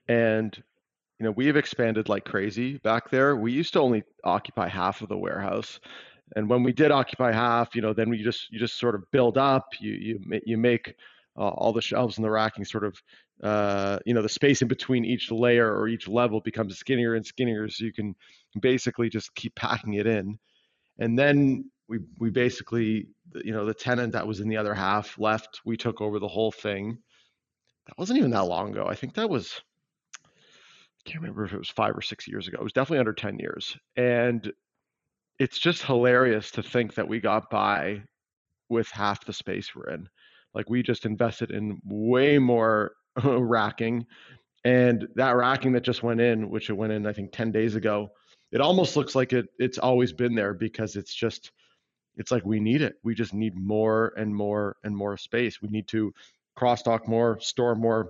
and 0.07 0.61
you 1.21 1.25
know 1.25 1.31
we 1.33 1.45
have 1.45 1.55
expanded 1.55 2.09
like 2.09 2.25
crazy 2.25 2.79
back 2.79 3.11
there. 3.11 3.35
We 3.35 3.51
used 3.51 3.73
to 3.73 3.79
only 3.79 4.01
occupy 4.23 4.67
half 4.67 5.01
of 5.01 5.09
the 5.09 5.17
warehouse, 5.17 5.79
and 6.35 6.49
when 6.49 6.63
we 6.63 6.73
did 6.73 6.89
occupy 6.89 7.31
half, 7.31 7.75
you 7.75 7.83
know, 7.83 7.93
then 7.93 8.09
we 8.09 8.23
just 8.23 8.51
you 8.51 8.57
just 8.57 8.79
sort 8.79 8.95
of 8.95 9.03
build 9.11 9.37
up. 9.37 9.67
You 9.79 9.91
you 9.91 10.41
you 10.47 10.57
make 10.57 10.95
uh, 11.37 11.49
all 11.49 11.73
the 11.73 11.81
shelves 11.81 12.17
and 12.17 12.25
the 12.25 12.31
racking 12.31 12.65
sort 12.65 12.85
of 12.85 12.99
uh, 13.43 13.99
you 14.03 14.15
know 14.15 14.23
the 14.23 14.29
space 14.29 14.63
in 14.63 14.67
between 14.67 15.05
each 15.05 15.29
layer 15.29 15.71
or 15.71 15.87
each 15.87 16.07
level 16.07 16.41
becomes 16.41 16.79
skinnier 16.79 17.13
and 17.13 17.23
skinnier, 17.23 17.69
so 17.69 17.85
you 17.85 17.93
can 17.93 18.15
basically 18.59 19.07
just 19.07 19.35
keep 19.35 19.53
packing 19.53 19.93
it 19.93 20.07
in, 20.07 20.39
and 20.97 21.19
then 21.19 21.69
we 21.87 21.99
we 22.17 22.31
basically 22.31 23.05
you 23.35 23.53
know 23.53 23.67
the 23.67 23.75
tenant 23.75 24.13
that 24.13 24.25
was 24.25 24.39
in 24.39 24.49
the 24.49 24.57
other 24.57 24.73
half 24.73 25.19
left. 25.19 25.61
We 25.65 25.77
took 25.77 26.01
over 26.01 26.17
the 26.17 26.27
whole 26.27 26.51
thing. 26.51 26.97
That 27.85 27.99
wasn't 27.99 28.17
even 28.17 28.31
that 28.31 28.45
long 28.45 28.71
ago. 28.71 28.87
I 28.87 28.95
think 28.95 29.13
that 29.13 29.29
was 29.29 29.61
can't 31.05 31.21
remember 31.21 31.45
if 31.45 31.53
it 31.53 31.57
was 31.57 31.69
five 31.69 31.97
or 31.97 32.01
six 32.01 32.27
years 32.27 32.47
ago. 32.47 32.57
It 32.59 32.63
was 32.63 32.73
definitely 32.73 32.99
under 32.99 33.13
ten 33.13 33.39
years, 33.39 33.77
and 33.95 34.51
it's 35.39 35.59
just 35.59 35.83
hilarious 35.83 36.51
to 36.51 36.63
think 36.63 36.93
that 36.95 37.07
we 37.07 37.19
got 37.19 37.49
by 37.49 38.01
with 38.69 38.89
half 38.89 39.25
the 39.25 39.33
space 39.33 39.75
we're 39.75 39.89
in. 39.93 40.07
Like 40.53 40.69
we 40.69 40.83
just 40.83 41.05
invested 41.05 41.51
in 41.51 41.79
way 41.85 42.37
more 42.37 42.91
racking, 43.23 44.05
and 44.63 45.07
that 45.15 45.35
racking 45.35 45.73
that 45.73 45.83
just 45.83 46.03
went 46.03 46.21
in, 46.21 46.49
which 46.49 46.69
it 46.69 46.73
went 46.73 46.93
in 46.93 47.05
I 47.05 47.13
think 47.13 47.31
ten 47.31 47.51
days 47.51 47.75
ago, 47.75 48.09
it 48.51 48.61
almost 48.61 48.95
looks 48.95 49.15
like 49.15 49.33
it 49.33 49.47
it's 49.59 49.77
always 49.77 50.13
been 50.13 50.35
there 50.35 50.53
because 50.53 50.95
it's 50.95 51.13
just 51.13 51.51
it's 52.17 52.31
like 52.31 52.45
we 52.45 52.59
need 52.59 52.81
it. 52.81 52.95
We 53.03 53.15
just 53.15 53.33
need 53.33 53.55
more 53.55 54.13
and 54.17 54.35
more 54.35 54.75
and 54.83 54.95
more 54.95 55.17
space. 55.17 55.61
We 55.61 55.69
need 55.69 55.87
to 55.89 56.13
cross 56.55 56.83
dock 56.83 57.07
more, 57.07 57.39
store 57.39 57.75
more. 57.75 58.09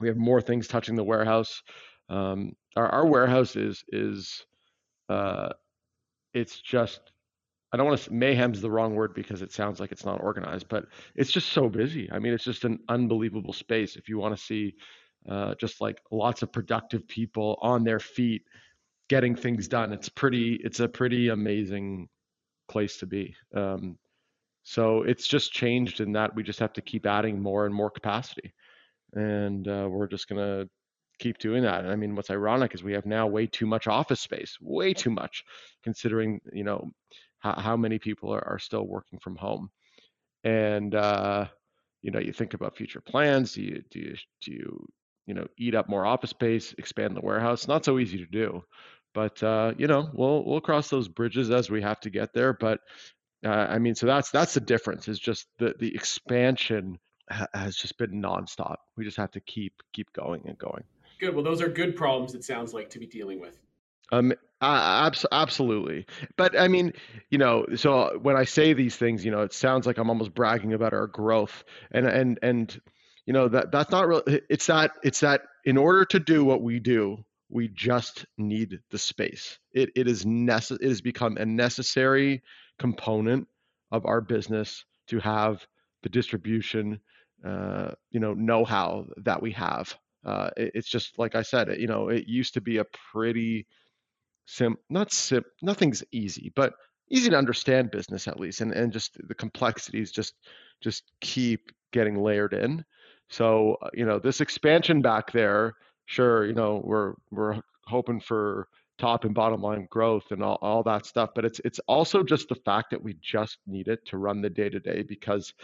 We 0.00 0.08
have 0.08 0.16
more 0.16 0.40
things 0.40 0.68
touching 0.68 0.94
the 0.94 1.04
warehouse. 1.04 1.62
Um, 2.08 2.52
our, 2.76 2.88
our 2.88 3.06
warehouse 3.06 3.56
is 3.56 3.84
is 3.88 4.44
uh, 5.08 5.50
it's 6.34 6.60
just 6.60 7.00
I 7.72 7.76
don't 7.76 7.86
want 7.86 8.00
to 8.00 8.12
mayhem's 8.12 8.60
the 8.60 8.70
wrong 8.70 8.94
word 8.94 9.14
because 9.14 9.42
it 9.42 9.52
sounds 9.52 9.78
like 9.80 9.92
it's 9.92 10.04
not 10.04 10.22
organized, 10.22 10.68
but 10.68 10.86
it's 11.14 11.30
just 11.30 11.50
so 11.50 11.68
busy. 11.68 12.10
I 12.10 12.18
mean, 12.18 12.32
it's 12.32 12.44
just 12.44 12.64
an 12.64 12.78
unbelievable 12.88 13.52
space. 13.52 13.96
If 13.96 14.08
you 14.08 14.18
want 14.18 14.36
to 14.36 14.42
see 14.42 14.74
uh, 15.28 15.54
just 15.56 15.80
like 15.80 16.00
lots 16.10 16.42
of 16.42 16.52
productive 16.52 17.06
people 17.08 17.58
on 17.60 17.84
their 17.84 18.00
feet 18.00 18.42
getting 19.08 19.34
things 19.34 19.68
done, 19.68 19.92
it's 19.92 20.08
pretty. 20.08 20.54
It's 20.64 20.80
a 20.80 20.88
pretty 20.88 21.28
amazing 21.28 22.08
place 22.68 22.98
to 22.98 23.06
be. 23.06 23.34
Um, 23.54 23.98
so 24.62 25.02
it's 25.02 25.26
just 25.26 25.52
changed 25.52 26.00
in 26.00 26.12
that 26.12 26.34
we 26.34 26.42
just 26.42 26.58
have 26.60 26.72
to 26.74 26.82
keep 26.82 27.06
adding 27.06 27.40
more 27.40 27.66
and 27.66 27.74
more 27.74 27.90
capacity, 27.90 28.54
and 29.14 29.66
uh, 29.68 29.88
we're 29.90 30.08
just 30.08 30.28
gonna 30.28 30.66
keep 31.18 31.38
doing 31.38 31.62
that. 31.62 31.84
And 31.84 31.92
I 31.92 31.96
mean, 31.96 32.14
what's 32.14 32.30
ironic 32.30 32.74
is 32.74 32.82
we 32.82 32.92
have 32.92 33.06
now 33.06 33.26
way 33.26 33.46
too 33.46 33.66
much 33.66 33.86
office 33.86 34.20
space, 34.20 34.56
way 34.60 34.94
too 34.94 35.10
much, 35.10 35.44
considering 35.82 36.40
you 36.52 36.64
know 36.64 36.90
how, 37.38 37.54
how 37.54 37.76
many 37.76 37.98
people 37.98 38.32
are, 38.34 38.46
are 38.46 38.58
still 38.58 38.86
working 38.86 39.18
from 39.18 39.36
home. 39.36 39.70
And 40.44 40.94
uh, 40.94 41.46
you 42.02 42.10
know, 42.10 42.20
you 42.20 42.32
think 42.32 42.54
about 42.54 42.76
future 42.76 43.00
plans. 43.00 43.52
Do 43.52 43.62
you 43.62 43.82
do 43.90 43.98
you 43.98 44.14
do 44.42 44.52
you 44.52 44.86
you 45.26 45.34
know 45.34 45.46
eat 45.58 45.74
up 45.74 45.88
more 45.88 46.06
office 46.06 46.30
space, 46.30 46.74
expand 46.78 47.16
the 47.16 47.20
warehouse? 47.20 47.68
Not 47.68 47.84
so 47.84 47.98
easy 47.98 48.18
to 48.18 48.26
do. 48.26 48.62
But 49.14 49.42
uh, 49.42 49.72
you 49.76 49.86
know, 49.86 50.08
we'll 50.12 50.44
we'll 50.44 50.60
cross 50.60 50.88
those 50.88 51.08
bridges 51.08 51.50
as 51.50 51.70
we 51.70 51.82
have 51.82 52.00
to 52.00 52.10
get 52.10 52.32
there. 52.32 52.52
But 52.52 52.80
uh, 53.44 53.48
I 53.48 53.78
mean, 53.78 53.94
so 53.94 54.06
that's 54.06 54.30
that's 54.30 54.54
the 54.54 54.60
difference. 54.60 55.08
Is 55.08 55.18
just 55.18 55.46
the 55.58 55.74
the 55.78 55.94
expansion 55.94 56.98
ha- 57.30 57.48
has 57.54 57.76
just 57.76 57.98
been 57.98 58.22
nonstop. 58.22 58.76
We 58.96 59.04
just 59.04 59.16
have 59.16 59.32
to 59.32 59.40
keep 59.40 59.74
keep 59.92 60.12
going 60.12 60.42
and 60.46 60.58
going. 60.58 60.84
Good. 61.18 61.34
Well, 61.34 61.44
those 61.44 61.60
are 61.60 61.68
good 61.68 61.96
problems. 61.96 62.34
It 62.34 62.44
sounds 62.44 62.72
like 62.72 62.90
to 62.90 62.98
be 62.98 63.06
dealing 63.06 63.40
with. 63.40 63.58
Um, 64.10 64.32
uh, 64.60 65.10
absolutely. 65.32 66.06
But 66.36 66.58
I 66.58 66.68
mean, 66.68 66.92
you 67.30 67.38
know, 67.38 67.66
so 67.76 68.18
when 68.22 68.36
I 68.36 68.44
say 68.44 68.72
these 68.72 68.96
things, 68.96 69.24
you 69.24 69.30
know, 69.30 69.42
it 69.42 69.52
sounds 69.52 69.86
like 69.86 69.98
I'm 69.98 70.08
almost 70.08 70.34
bragging 70.34 70.72
about 70.72 70.94
our 70.94 71.06
growth, 71.06 71.64
and 71.90 72.06
and 72.06 72.38
and 72.42 72.80
you 73.26 73.32
know 73.32 73.48
that 73.48 73.70
that's 73.70 73.90
not 73.90 74.08
real. 74.08 74.22
It's 74.26 74.66
that 74.66 74.92
it's 75.02 75.20
that 75.20 75.42
in 75.64 75.76
order 75.76 76.04
to 76.06 76.18
do 76.18 76.44
what 76.44 76.62
we 76.62 76.80
do, 76.80 77.24
we 77.50 77.68
just 77.68 78.26
need 78.36 78.80
the 78.90 78.98
space. 78.98 79.58
It, 79.72 79.90
it 79.94 80.08
is 80.08 80.24
necess- 80.24 80.80
it 80.80 80.88
has 80.88 81.00
become 81.00 81.36
a 81.36 81.46
necessary 81.46 82.42
component 82.78 83.46
of 83.92 84.06
our 84.06 84.20
business 84.20 84.84
to 85.08 85.18
have 85.20 85.66
the 86.02 86.08
distribution, 86.08 87.00
uh, 87.44 87.92
you 88.10 88.20
know, 88.20 88.34
know-how 88.34 89.06
that 89.18 89.42
we 89.42 89.52
have. 89.52 89.96
Uh, 90.28 90.50
it, 90.56 90.72
it's 90.74 90.88
just 90.88 91.18
like 91.18 91.34
I 91.34 91.42
said, 91.42 91.68
it, 91.68 91.80
you 91.80 91.86
know, 91.86 92.08
it 92.08 92.28
used 92.28 92.54
to 92.54 92.60
be 92.60 92.78
a 92.78 92.86
pretty 93.12 93.66
sim, 94.46 94.76
not 94.90 95.12
sim, 95.12 95.44
nothing's 95.62 96.02
easy, 96.12 96.52
but 96.54 96.74
easy 97.10 97.30
to 97.30 97.38
understand 97.38 97.90
business 97.90 98.28
at 98.28 98.40
least, 98.40 98.60
and 98.60 98.72
and 98.72 98.92
just 98.92 99.16
the 99.28 99.34
complexities 99.34 100.12
just 100.12 100.34
just 100.80 101.04
keep 101.20 101.72
getting 101.92 102.22
layered 102.22 102.52
in. 102.52 102.84
So 103.30 103.76
uh, 103.82 103.90
you 103.94 104.04
know, 104.04 104.18
this 104.18 104.40
expansion 104.40 105.02
back 105.02 105.32
there 105.32 105.74
sure, 106.08 106.46
you 106.46 106.54
know, 106.54 106.80
we're 106.84 107.14
we're 107.30 107.60
hoping 107.84 108.20
for 108.20 108.68
top 108.98 109.24
and 109.24 109.34
bottom 109.34 109.62
line 109.62 109.86
growth 109.90 110.24
and 110.32 110.42
all, 110.42 110.58
all 110.60 110.82
that 110.82 111.06
stuff. 111.06 111.30
But 111.34 111.44
it's 111.44 111.60
it's 111.64 111.78
also 111.86 112.22
just 112.22 112.48
the 112.48 112.56
fact 112.56 112.90
that 112.90 113.02
we 113.02 113.14
just 113.22 113.58
need 113.66 113.88
it 113.88 114.04
to 114.06 114.18
run 114.18 114.40
the 114.40 114.50
day 114.50 114.68
to 114.70 114.80
day 114.80 115.02
because 115.02 115.54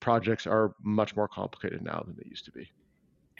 projects 0.00 0.46
are 0.46 0.74
much 0.82 1.14
more 1.14 1.28
complicated 1.28 1.82
now 1.82 2.02
than 2.04 2.16
they 2.16 2.28
used 2.28 2.46
to 2.46 2.52
be. 2.52 2.68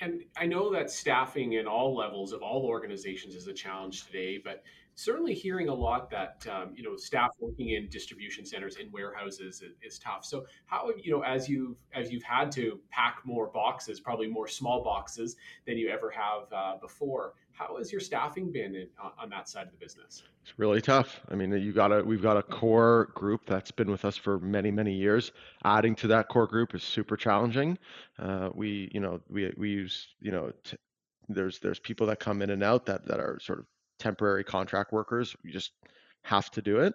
And 0.02 0.24
I 0.36 0.46
know 0.46 0.72
that 0.72 0.90
staffing 0.90 1.52
in 1.52 1.68
all 1.68 1.94
levels 1.96 2.32
of 2.32 2.42
all 2.42 2.66
organizations 2.66 3.36
is 3.36 3.46
a 3.46 3.52
challenge 3.52 4.04
today, 4.04 4.36
but 4.36 4.64
certainly 4.96 5.32
hearing 5.32 5.68
a 5.68 5.74
lot 5.74 6.10
that 6.10 6.44
um, 6.50 6.72
you 6.74 6.82
know 6.82 6.96
staff 6.96 7.30
working 7.38 7.70
in 7.70 7.88
distribution 7.88 8.44
centers 8.44 8.76
in 8.76 8.90
warehouses 8.90 9.62
is, 9.62 9.74
is, 9.80 10.00
tough. 10.00 10.24
So 10.24 10.44
how 10.66 10.90
you 11.00 11.12
know 11.12 11.22
as 11.22 11.48
you've 11.48 11.76
as 11.94 12.10
you've 12.10 12.24
had 12.24 12.50
to 12.52 12.80
pack 12.90 13.20
more 13.24 13.46
boxes 13.46 14.00
probably 14.00 14.26
more 14.26 14.48
small 14.48 14.82
boxes 14.82 15.36
than 15.66 15.78
you 15.78 15.88
ever 15.88 16.10
have 16.10 16.52
uh, 16.52 16.76
before 16.80 17.34
how 17.52 17.76
has 17.76 17.92
your 17.92 18.00
staffing 18.00 18.50
been 18.50 18.74
in, 18.74 18.88
on, 19.02 19.12
on 19.18 19.30
that 19.30 19.48
side 19.48 19.66
of 19.66 19.72
the 19.72 19.78
business 19.78 20.22
it's 20.42 20.58
really 20.58 20.80
tough 20.80 21.20
i 21.30 21.34
mean 21.34 21.52
you 21.52 21.72
got 21.72 21.92
a 21.92 22.02
we've 22.02 22.22
got 22.22 22.36
a 22.36 22.42
core 22.42 23.10
group 23.14 23.42
that's 23.46 23.70
been 23.70 23.90
with 23.90 24.04
us 24.04 24.16
for 24.16 24.38
many 24.38 24.70
many 24.70 24.92
years 24.92 25.32
adding 25.64 25.94
to 25.94 26.06
that 26.06 26.28
core 26.28 26.46
group 26.46 26.74
is 26.74 26.82
super 26.82 27.16
challenging 27.16 27.78
uh, 28.18 28.48
we 28.54 28.90
you 28.92 29.00
know 29.00 29.20
we, 29.28 29.52
we 29.56 29.70
use 29.70 30.08
you 30.20 30.30
know 30.32 30.50
t- 30.64 30.76
there's 31.28 31.58
there's 31.60 31.78
people 31.78 32.06
that 32.06 32.18
come 32.20 32.42
in 32.42 32.50
and 32.50 32.62
out 32.62 32.86
that 32.86 33.06
that 33.06 33.20
are 33.20 33.38
sort 33.40 33.58
of 33.60 33.66
temporary 34.02 34.44
contract 34.44 34.92
workers. 34.92 35.34
You 35.44 35.52
just 35.52 35.72
have 36.24 36.50
to 36.50 36.62
do 36.62 36.80
it. 36.80 36.94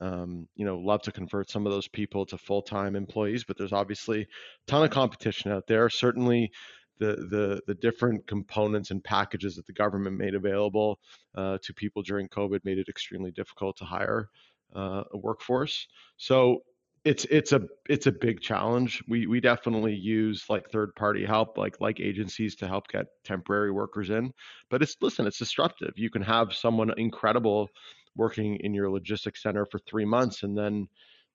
Um, 0.00 0.48
you 0.56 0.66
know, 0.66 0.78
love 0.78 1.02
to 1.02 1.12
convert 1.12 1.50
some 1.50 1.64
of 1.66 1.72
those 1.72 1.88
people 1.88 2.26
to 2.26 2.36
full-time 2.36 2.96
employees, 2.96 3.44
but 3.44 3.56
there's 3.56 3.72
obviously 3.72 4.22
a 4.22 4.26
ton 4.66 4.82
of 4.82 4.90
competition 4.90 5.52
out 5.52 5.66
there. 5.68 5.88
Certainly, 5.88 6.50
the 6.98 7.16
the 7.30 7.60
the 7.66 7.74
different 7.74 8.26
components 8.26 8.90
and 8.90 9.02
packages 9.02 9.56
that 9.56 9.66
the 9.66 9.72
government 9.72 10.16
made 10.16 10.34
available 10.34 10.98
uh, 11.34 11.58
to 11.62 11.74
people 11.74 12.02
during 12.02 12.28
COVID 12.28 12.64
made 12.64 12.78
it 12.78 12.88
extremely 12.88 13.30
difficult 13.30 13.76
to 13.78 13.84
hire 13.84 14.28
uh, 14.74 15.04
a 15.12 15.16
workforce. 15.16 15.86
So 16.16 16.62
it's 17.04 17.24
it's 17.26 17.52
a 17.52 17.62
it's 17.88 18.06
a 18.06 18.12
big 18.12 18.40
challenge. 18.40 19.02
We 19.08 19.26
we 19.26 19.40
definitely 19.40 19.94
use 19.94 20.44
like 20.48 20.70
third 20.70 20.94
party 20.94 21.24
help, 21.24 21.58
like 21.58 21.80
like 21.80 21.98
agencies 22.00 22.54
to 22.56 22.68
help 22.68 22.88
get 22.88 23.06
temporary 23.24 23.72
workers 23.72 24.10
in. 24.10 24.32
But 24.70 24.82
it's 24.82 24.96
listen, 25.00 25.26
it's 25.26 25.38
disruptive. 25.38 25.94
You 25.96 26.10
can 26.10 26.22
have 26.22 26.54
someone 26.54 26.92
incredible 26.96 27.68
working 28.14 28.56
in 28.56 28.74
your 28.74 28.90
logistics 28.90 29.42
center 29.42 29.64
for 29.64 29.78
three 29.80 30.04
months 30.04 30.42
and 30.42 30.56
then 30.56 30.86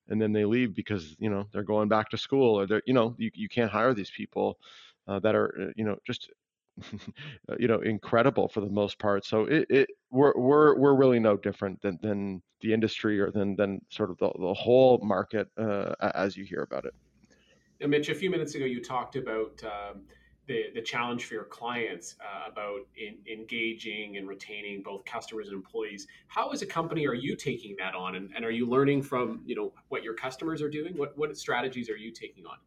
and 0.10 0.22
then 0.22 0.32
they 0.32 0.46
leave 0.46 0.74
because 0.74 1.16
you 1.20 1.30
know 1.30 1.46
they're 1.52 1.64
going 1.64 1.90
back 1.90 2.10
to 2.10 2.18
school 2.18 2.58
or 2.60 2.68
they're 2.68 2.84
you 2.86 2.94
know 2.94 3.16
you, 3.18 3.32
you 3.34 3.50
can't 3.50 3.72
hire 3.72 3.94
these 3.94 4.12
people 4.12 4.60
uh, 5.08 5.20
that 5.20 5.36
are 5.36 5.54
uh, 5.60 5.72
you 5.76 5.86
know 5.86 5.98
just 6.06 6.30
you 7.60 7.68
know 7.68 7.80
incredible 7.80 8.48
for 8.48 8.62
the 8.62 8.70
most 8.70 9.00
part. 9.00 9.26
So 9.26 9.46
it, 9.46 9.66
it 9.70 9.90
we're, 10.12 10.34
we're 10.38 10.78
we're 10.78 10.96
really 10.96 11.20
no 11.20 11.38
different 11.38 11.82
than 11.82 12.00
than 12.02 12.42
the 12.62 12.74
industry 12.74 13.20
or 13.20 13.32
than 13.32 13.56
than 13.56 13.82
sort 13.90 14.10
of 14.10 14.18
the, 14.18 14.32
the 14.40 14.54
whole 14.54 15.00
market 15.04 15.48
uh, 15.58 15.94
as 16.14 16.38
you 16.38 16.44
hear 16.44 16.62
about 16.62 16.86
it. 16.86 16.94
Now, 17.80 17.88
mitch 17.88 18.10
a 18.10 18.16
few 18.16 18.30
minutes 18.30 18.56
ago 18.56 18.66
you 18.66 18.84
talked 18.84 19.16
about 19.16 19.62
um, 19.64 20.02
the, 20.48 20.68
the 20.74 20.82
challenge 20.82 21.26
for 21.26 21.36
your 21.36 21.44
clients 21.44 22.16
uh, 22.22 22.50
about 22.50 22.88
in, 22.96 23.18
engaging 23.32 24.18
and 24.18 24.28
retaining 24.28 24.82
both 24.82 25.06
customers 25.06 25.48
and 25.48 25.56
employees. 25.56 26.08
How 26.28 26.50
as 26.50 26.62
a 26.62 26.66
company 26.66 27.06
are 27.06 27.14
you 27.14 27.36
taking 27.36 27.76
that 27.78 27.94
on? 27.94 28.16
And, 28.16 28.32
and 28.36 28.46
are 28.46 28.52
you 28.52 28.66
learning 28.66 29.04
from 29.04 29.42
you 29.46 29.56
know 29.56 29.74
what 29.90 30.04
your 30.04 30.14
customers 30.14 30.62
are 30.62 30.70
doing? 30.70 30.98
What 30.98 31.18
what 31.18 31.36
strategies 31.38 31.90
are 31.90 31.98
you 31.98 32.12
taking 32.12 32.46
on 32.46 32.58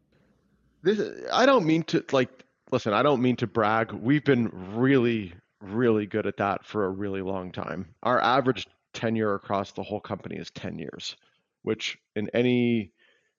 this 0.83 0.99
i 1.31 1.45
don't 1.45 1.65
mean 1.65 1.83
to 1.83 2.03
like 2.11 2.29
listen 2.71 2.93
i 2.93 3.03
don't 3.03 3.21
mean 3.21 3.35
to 3.35 3.47
brag 3.47 3.91
we've 3.91 4.25
been 4.25 4.49
really 4.75 5.33
really 5.61 6.05
good 6.05 6.25
at 6.25 6.37
that 6.37 6.65
for 6.65 6.85
a 6.85 6.89
really 6.89 7.21
long 7.21 7.51
time 7.51 7.87
our 8.03 8.19
average 8.21 8.67
tenure 8.93 9.35
across 9.35 9.71
the 9.71 9.83
whole 9.83 9.99
company 9.99 10.37
is 10.37 10.49
10 10.51 10.77
years 10.77 11.15
which 11.63 11.97
in 12.15 12.29
any 12.33 12.91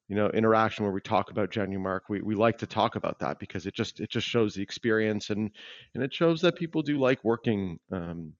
you 0.08 0.16
know 0.16 0.28
interaction 0.28 0.84
where 0.84 0.92
we 0.92 1.00
talk 1.00 1.30
about 1.30 1.50
Genumark, 1.50 2.00
we, 2.10 2.20
we 2.20 2.34
like 2.34 2.58
to 2.58 2.66
talk 2.66 2.96
about 2.96 3.18
that 3.20 3.38
because 3.38 3.64
it 3.64 3.74
just 3.74 3.98
it 4.00 4.10
just 4.10 4.26
shows 4.26 4.54
the 4.54 4.62
experience 4.62 5.30
and 5.30 5.50
and 5.94 6.02
it 6.02 6.12
shows 6.12 6.40
that 6.42 6.56
people 6.56 6.82
do 6.82 6.98
like 6.98 7.22
working 7.24 7.78
um, 7.90 8.34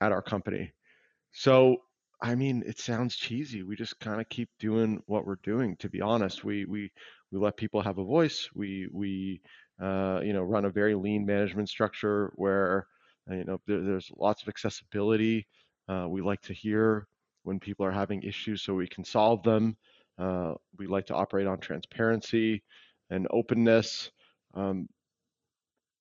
at 0.00 0.12
our 0.12 0.22
company. 0.22 0.72
So 1.32 1.82
I 2.22 2.34
mean, 2.34 2.62
it 2.66 2.78
sounds 2.78 3.16
cheesy. 3.16 3.62
We 3.62 3.76
just 3.76 4.00
kind 4.00 4.18
of 4.18 4.28
keep 4.30 4.48
doing 4.58 5.02
what 5.04 5.26
we're 5.26 5.40
doing. 5.42 5.76
To 5.80 5.90
be 5.90 6.00
honest, 6.00 6.42
we 6.42 6.64
we 6.64 6.90
we 7.34 7.40
let 7.40 7.56
people 7.56 7.82
have 7.82 7.98
a 7.98 8.04
voice. 8.04 8.48
We 8.54 8.88
we 8.92 9.40
uh, 9.82 10.20
you 10.22 10.32
know 10.32 10.42
run 10.42 10.64
a 10.64 10.70
very 10.70 10.94
lean 10.94 11.26
management 11.26 11.68
structure 11.68 12.32
where 12.36 12.86
uh, 13.28 13.34
you 13.34 13.44
know 13.44 13.60
there, 13.66 13.82
there's 13.82 14.10
lots 14.16 14.42
of 14.42 14.48
accessibility. 14.48 15.46
Uh, 15.88 16.06
we 16.08 16.22
like 16.22 16.40
to 16.42 16.54
hear 16.54 17.08
when 17.42 17.58
people 17.58 17.84
are 17.84 17.90
having 17.90 18.22
issues 18.22 18.62
so 18.62 18.74
we 18.74 18.86
can 18.86 19.04
solve 19.04 19.42
them. 19.42 19.76
Uh, 20.16 20.54
we 20.78 20.86
like 20.86 21.06
to 21.06 21.14
operate 21.14 21.48
on 21.48 21.58
transparency 21.58 22.62
and 23.10 23.26
openness. 23.30 24.10
Um, 24.54 24.88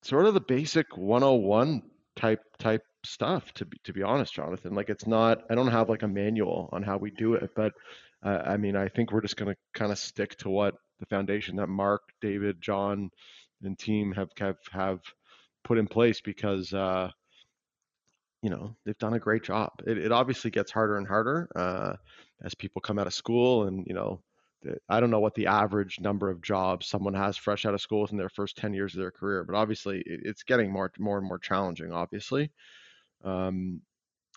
sort 0.04 0.28
of 0.28 0.36
the 0.36 0.41
basic 0.41 0.96
101 0.96 1.82
type 2.15 2.41
type 2.60 2.84
stuff 3.04 3.52
to 3.54 3.65
be 3.65 3.78
to 3.84 3.91
be 3.91 4.04
honest 4.04 4.34
jonathan 4.34 4.74
like 4.76 4.89
it's 4.89 5.08
not 5.08 5.41
i 5.50 5.56
don't 5.56 5.67
have 5.67 5.89
like 5.89 6.04
a 6.04 6.08
manual 6.08 6.69
on 6.72 6.84
how 6.84 6.96
we 6.96 7.10
do 7.12 7.34
it 7.34 7.50
but 7.56 7.74
uh, 8.24 8.41
i 8.46 8.56
mean 8.56 8.76
i 8.76 8.88
think 8.88 9.12
we're 9.12 9.22
just 9.22 9.36
going 9.36 9.52
to 9.52 9.58
kind 9.74 9.91
of 9.91 9.98
stick 9.98 10.38
to 10.38 10.50
what 10.50 10.76
the 11.04 11.16
foundation 11.16 11.56
that 11.56 11.68
mark 11.68 12.02
david 12.22 12.62
john 12.62 13.10
and 13.63 13.78
team 13.80 14.12
have 14.12 14.30
have 14.38 14.58
have 14.72 15.00
put 15.63 15.78
in 15.78 15.88
place 15.88 16.22
because 16.22 16.74
uh, 16.74 17.10
you 18.42 18.50
know 18.50 18.76
they've 18.86 18.98
done 18.98 19.13
a 19.13 19.20
great 19.20 19.44
job. 19.44 19.72
It, 19.86 19.98
it 19.98 20.12
obviously 20.12 20.52
gets 20.52 20.72
harder 20.72 20.98
and 20.98 21.08
harder 21.08 21.50
uh, 21.56 21.94
as 22.44 22.56
people 22.56 22.82
come 22.82 23.00
out 23.00 23.08
of 23.08 23.13
school, 23.13 23.68
and 23.68 23.86
you 23.88 23.94
know, 23.94 24.22
I 24.89 25.00
don't 25.00 25.12
know 25.12 25.20
what 25.20 25.36
the 25.36 25.48
average 25.48 26.00
number 26.00 26.30
of 26.30 26.42
jobs 26.42 26.88
someone 26.88 27.13
has 27.13 27.38
fresh 27.38 27.66
out 27.66 27.74
of 27.74 27.82
school 27.82 28.02
within 28.02 28.18
their 28.18 28.30
first 28.30 28.58
ten 28.58 28.74
years 28.74 28.94
of 28.94 29.00
their 29.00 29.12
career, 29.12 29.44
but 29.44 29.56
obviously 29.56 30.00
it, 30.00 30.22
it's 30.24 30.44
getting 30.44 30.72
more 30.72 30.92
more 31.00 31.18
and 31.18 31.28
more 31.28 31.39
challenging. 31.39 31.92
Obviously, 31.92 32.52
um, 33.24 33.82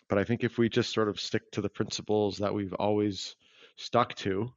but 0.09 0.19
I 0.19 0.25
think 0.25 0.45
if 0.45 0.59
we 0.59 0.69
just 0.69 0.93
sort 0.93 1.09
of 1.09 1.21
stick 1.21 1.51
to 1.53 1.61
the 1.61 1.69
principles 1.69 2.39
that 2.39 2.55
we've 2.55 2.75
always 2.75 3.35
stuck 3.77 4.15
to 4.17 4.53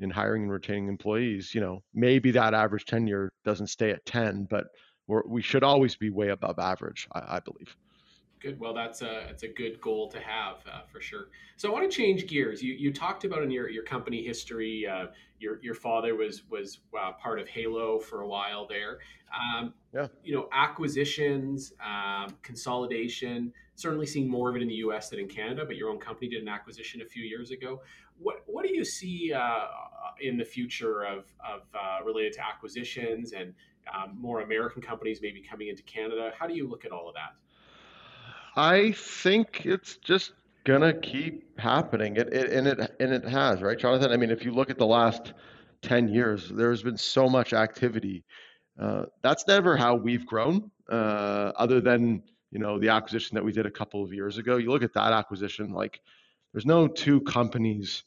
in 0.00 0.10
hiring 0.10 0.42
and 0.42 0.52
retaining 0.52 0.88
employees, 0.88 1.54
you 1.54 1.60
know, 1.60 1.82
maybe 1.94 2.30
that 2.32 2.54
average 2.54 2.84
tenure 2.84 3.32
doesn't 3.44 3.68
stay 3.68 3.90
at 3.90 4.04
ten, 4.04 4.46
but 4.48 4.66
we 5.26 5.40
should 5.40 5.62
always 5.62 5.96
be 5.96 6.10
way 6.10 6.30
above 6.30 6.58
average, 6.58 7.06
I, 7.12 7.36
I 7.36 7.40
believe. 7.40 7.76
Good. 8.40 8.60
Well, 8.60 8.74
that's 8.74 9.02
a 9.02 9.28
it's 9.30 9.44
a 9.44 9.48
good 9.48 9.80
goal 9.80 10.10
to 10.10 10.20
have 10.20 10.56
uh, 10.70 10.82
for 10.92 11.00
sure. 11.00 11.28
So 11.56 11.70
I 11.70 11.72
want 11.72 11.90
to 11.90 11.96
change 11.96 12.26
gears. 12.26 12.62
You 12.62 12.74
you 12.74 12.92
talked 12.92 13.24
about 13.24 13.42
in 13.42 13.50
your, 13.50 13.70
your 13.70 13.82
company 13.82 14.22
history. 14.22 14.86
Uh, 14.86 15.06
your 15.38 15.58
your 15.62 15.74
father 15.74 16.14
was 16.14 16.42
was 16.50 16.80
uh, 16.98 17.12
part 17.12 17.38
of 17.38 17.48
Halo 17.48 17.98
for 17.98 18.20
a 18.20 18.28
while 18.28 18.66
there. 18.66 18.98
Um, 19.34 19.72
yeah. 19.94 20.08
You 20.22 20.34
know, 20.34 20.48
acquisitions, 20.52 21.72
um, 21.84 22.36
consolidation. 22.42 23.52
Certainly 23.76 24.06
seeing 24.06 24.28
more 24.28 24.48
of 24.50 24.56
it 24.56 24.62
in 24.62 24.68
the 24.68 24.74
U.S. 24.76 25.10
than 25.10 25.20
in 25.20 25.28
Canada. 25.28 25.64
But 25.64 25.76
your 25.76 25.90
own 25.90 25.98
company 25.98 26.28
did 26.28 26.42
an 26.42 26.48
acquisition 26.48 27.02
a 27.02 27.04
few 27.04 27.22
years 27.22 27.50
ago. 27.50 27.82
What 28.18 28.42
what 28.46 28.66
do 28.66 28.74
you 28.74 28.84
see 28.84 29.32
uh, 29.32 29.66
in 30.20 30.36
the 30.36 30.44
future 30.44 31.04
of 31.04 31.26
of 31.46 31.62
uh, 31.74 32.04
related 32.04 32.32
to 32.34 32.46
acquisitions 32.46 33.32
and 33.32 33.54
um, 33.94 34.16
more 34.18 34.40
American 34.40 34.82
companies 34.82 35.20
maybe 35.22 35.40
coming 35.42 35.68
into 35.68 35.82
Canada? 35.82 36.32
How 36.38 36.46
do 36.46 36.54
you 36.54 36.66
look 36.66 36.84
at 36.84 36.90
all 36.90 37.08
of 37.08 37.14
that? 37.14 37.34
I 38.56 38.92
think 38.92 39.66
it's 39.66 39.98
just 39.98 40.32
gonna 40.64 40.92
keep 40.92 41.58
happening. 41.60 42.16
It, 42.16 42.32
it 42.32 42.50
and 42.50 42.66
it 42.66 42.96
and 42.98 43.12
it 43.12 43.24
has, 43.24 43.62
right, 43.62 43.78
Jonathan? 43.78 44.10
I 44.10 44.16
mean, 44.16 44.30
if 44.30 44.44
you 44.44 44.52
look 44.52 44.70
at 44.70 44.78
the 44.78 44.86
last 44.86 45.34
ten 45.82 46.08
years, 46.08 46.48
there's 46.48 46.82
been 46.82 46.96
so 46.96 47.28
much 47.28 47.52
activity. 47.52 48.24
Uh, 48.78 49.04
that's 49.22 49.46
never 49.46 49.76
how 49.76 49.94
we've 49.94 50.26
grown, 50.26 50.70
uh, 50.90 51.52
other 51.56 51.80
than 51.80 52.22
you 52.50 52.58
know 52.58 52.78
the 52.78 52.88
acquisition 52.88 53.34
that 53.34 53.44
we 53.44 53.52
did 53.52 53.66
a 53.66 53.70
couple 53.70 54.02
of 54.02 54.12
years 54.12 54.38
ago. 54.38 54.56
You 54.56 54.70
look 54.70 54.82
at 54.82 54.94
that 54.94 55.12
acquisition, 55.12 55.72
like 55.72 56.00
there's 56.52 56.66
no 56.66 56.86
two 56.86 57.20
companies 57.22 58.04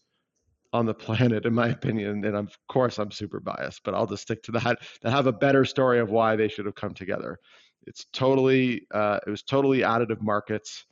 on 0.74 0.86
the 0.86 0.94
planet, 1.06 1.46
in 1.46 1.54
my 1.54 1.70
opinion, 1.70 2.24
and 2.26 2.36
of 2.36 2.58
course 2.68 2.98
I'm 2.98 3.12
super 3.12 3.40
biased, 3.40 3.84
but 3.84 3.94
I'll 3.94 4.08
just 4.08 4.24
stick 4.24 4.44
to 4.44 4.52
that 4.54 4.80
that 5.02 5.12
have 5.12 5.28
a 5.28 5.34
better 5.34 5.66
story 5.66 6.00
of 6.00 6.10
why 6.10 6.36
they 6.36 6.48
should 6.48 6.66
have 6.66 6.76
come 6.76 6.94
together. 6.94 7.40
It's 7.88 8.06
totally, 8.14 8.86
uh, 8.94 9.20
it 9.26 9.30
was 9.30 9.42
totally 9.44 9.80
additive 9.80 10.22
markets. 10.22 10.86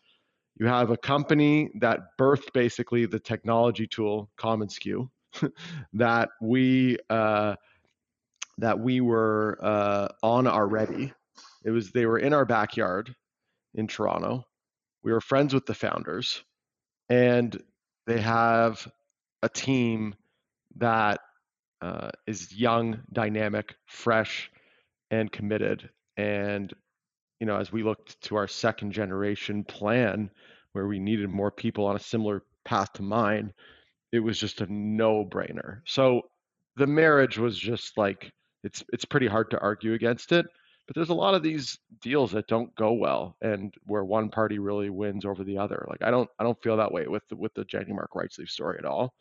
You 0.59 0.65
have 0.65 0.89
a 0.89 0.97
company 0.97 1.69
that 1.79 1.99
birthed 2.19 2.53
basically 2.53 3.05
the 3.05 3.19
technology 3.19 3.85
tool 3.85 4.29
commonsku 4.39 5.09
that 5.93 6.29
we 6.41 6.97
uh, 7.09 7.55
that 8.57 8.79
we 8.79 9.01
were 9.01 9.59
uh, 9.61 10.07
on 10.23 10.47
already. 10.47 11.13
It 11.63 11.71
was 11.71 11.91
they 11.91 12.05
were 12.05 12.17
in 12.17 12.33
our 12.33 12.45
backyard 12.45 13.15
in 13.77 13.87
Toronto. 13.87 14.43
We 15.03 15.13
were 15.13 15.21
friends 15.21 15.53
with 15.53 15.65
the 15.65 15.73
founders, 15.73 16.43
and 17.07 17.57
they 18.05 18.19
have 18.19 18.85
a 19.41 19.49
team 19.49 20.15
that 20.77 21.21
uh, 21.81 22.09
is 22.25 22.53
young, 22.53 22.99
dynamic, 23.13 23.75
fresh, 23.85 24.51
and 25.11 25.31
committed. 25.31 25.89
And, 26.17 26.73
you 27.39 27.47
know, 27.47 27.57
as 27.57 27.71
we 27.71 27.83
looked 27.83 28.19
to 28.23 28.35
our 28.35 28.47
second 28.47 28.91
generation 28.91 29.63
plan 29.63 30.31
where 30.73 30.87
we 30.87 30.99
needed 30.99 31.29
more 31.29 31.51
people 31.51 31.85
on 31.85 31.95
a 31.95 31.99
similar 31.99 32.43
path 32.65 32.91
to 32.93 33.03
mine, 33.03 33.53
it 34.11 34.19
was 34.19 34.39
just 34.39 34.61
a 34.61 34.73
no 34.73 35.23
brainer. 35.23 35.81
So 35.85 36.23
the 36.75 36.87
marriage 36.87 37.37
was 37.37 37.57
just 37.57 37.97
like, 37.97 38.31
it's, 38.63 38.83
it's 38.91 39.05
pretty 39.05 39.27
hard 39.27 39.51
to 39.51 39.59
argue 39.59 39.93
against 39.93 40.31
it. 40.31 40.47
But 40.87 40.95
there's 40.95 41.09
a 41.09 41.13
lot 41.13 41.35
of 41.35 41.43
these 41.43 41.77
deals 42.01 42.31
that 42.31 42.47
don't 42.47 42.73
go 42.75 42.93
well, 42.93 43.35
and 43.41 43.73
where 43.85 44.05
one 44.05 44.29
party 44.29 44.57
really 44.57 44.89
wins 44.89 45.25
over 45.25 45.43
the 45.43 45.57
other. 45.57 45.85
Like 45.89 46.01
I 46.01 46.11
don't, 46.11 46.29
I 46.39 46.43
don't 46.43 46.61
feel 46.63 46.77
that 46.77 46.91
way 46.91 47.07
with 47.07 47.27
the, 47.29 47.35
with 47.35 47.53
the 47.53 47.65
Genumark 47.65 48.07
Rightsleeve 48.15 48.49
story 48.49 48.77
at 48.79 48.85
all. 48.85 49.13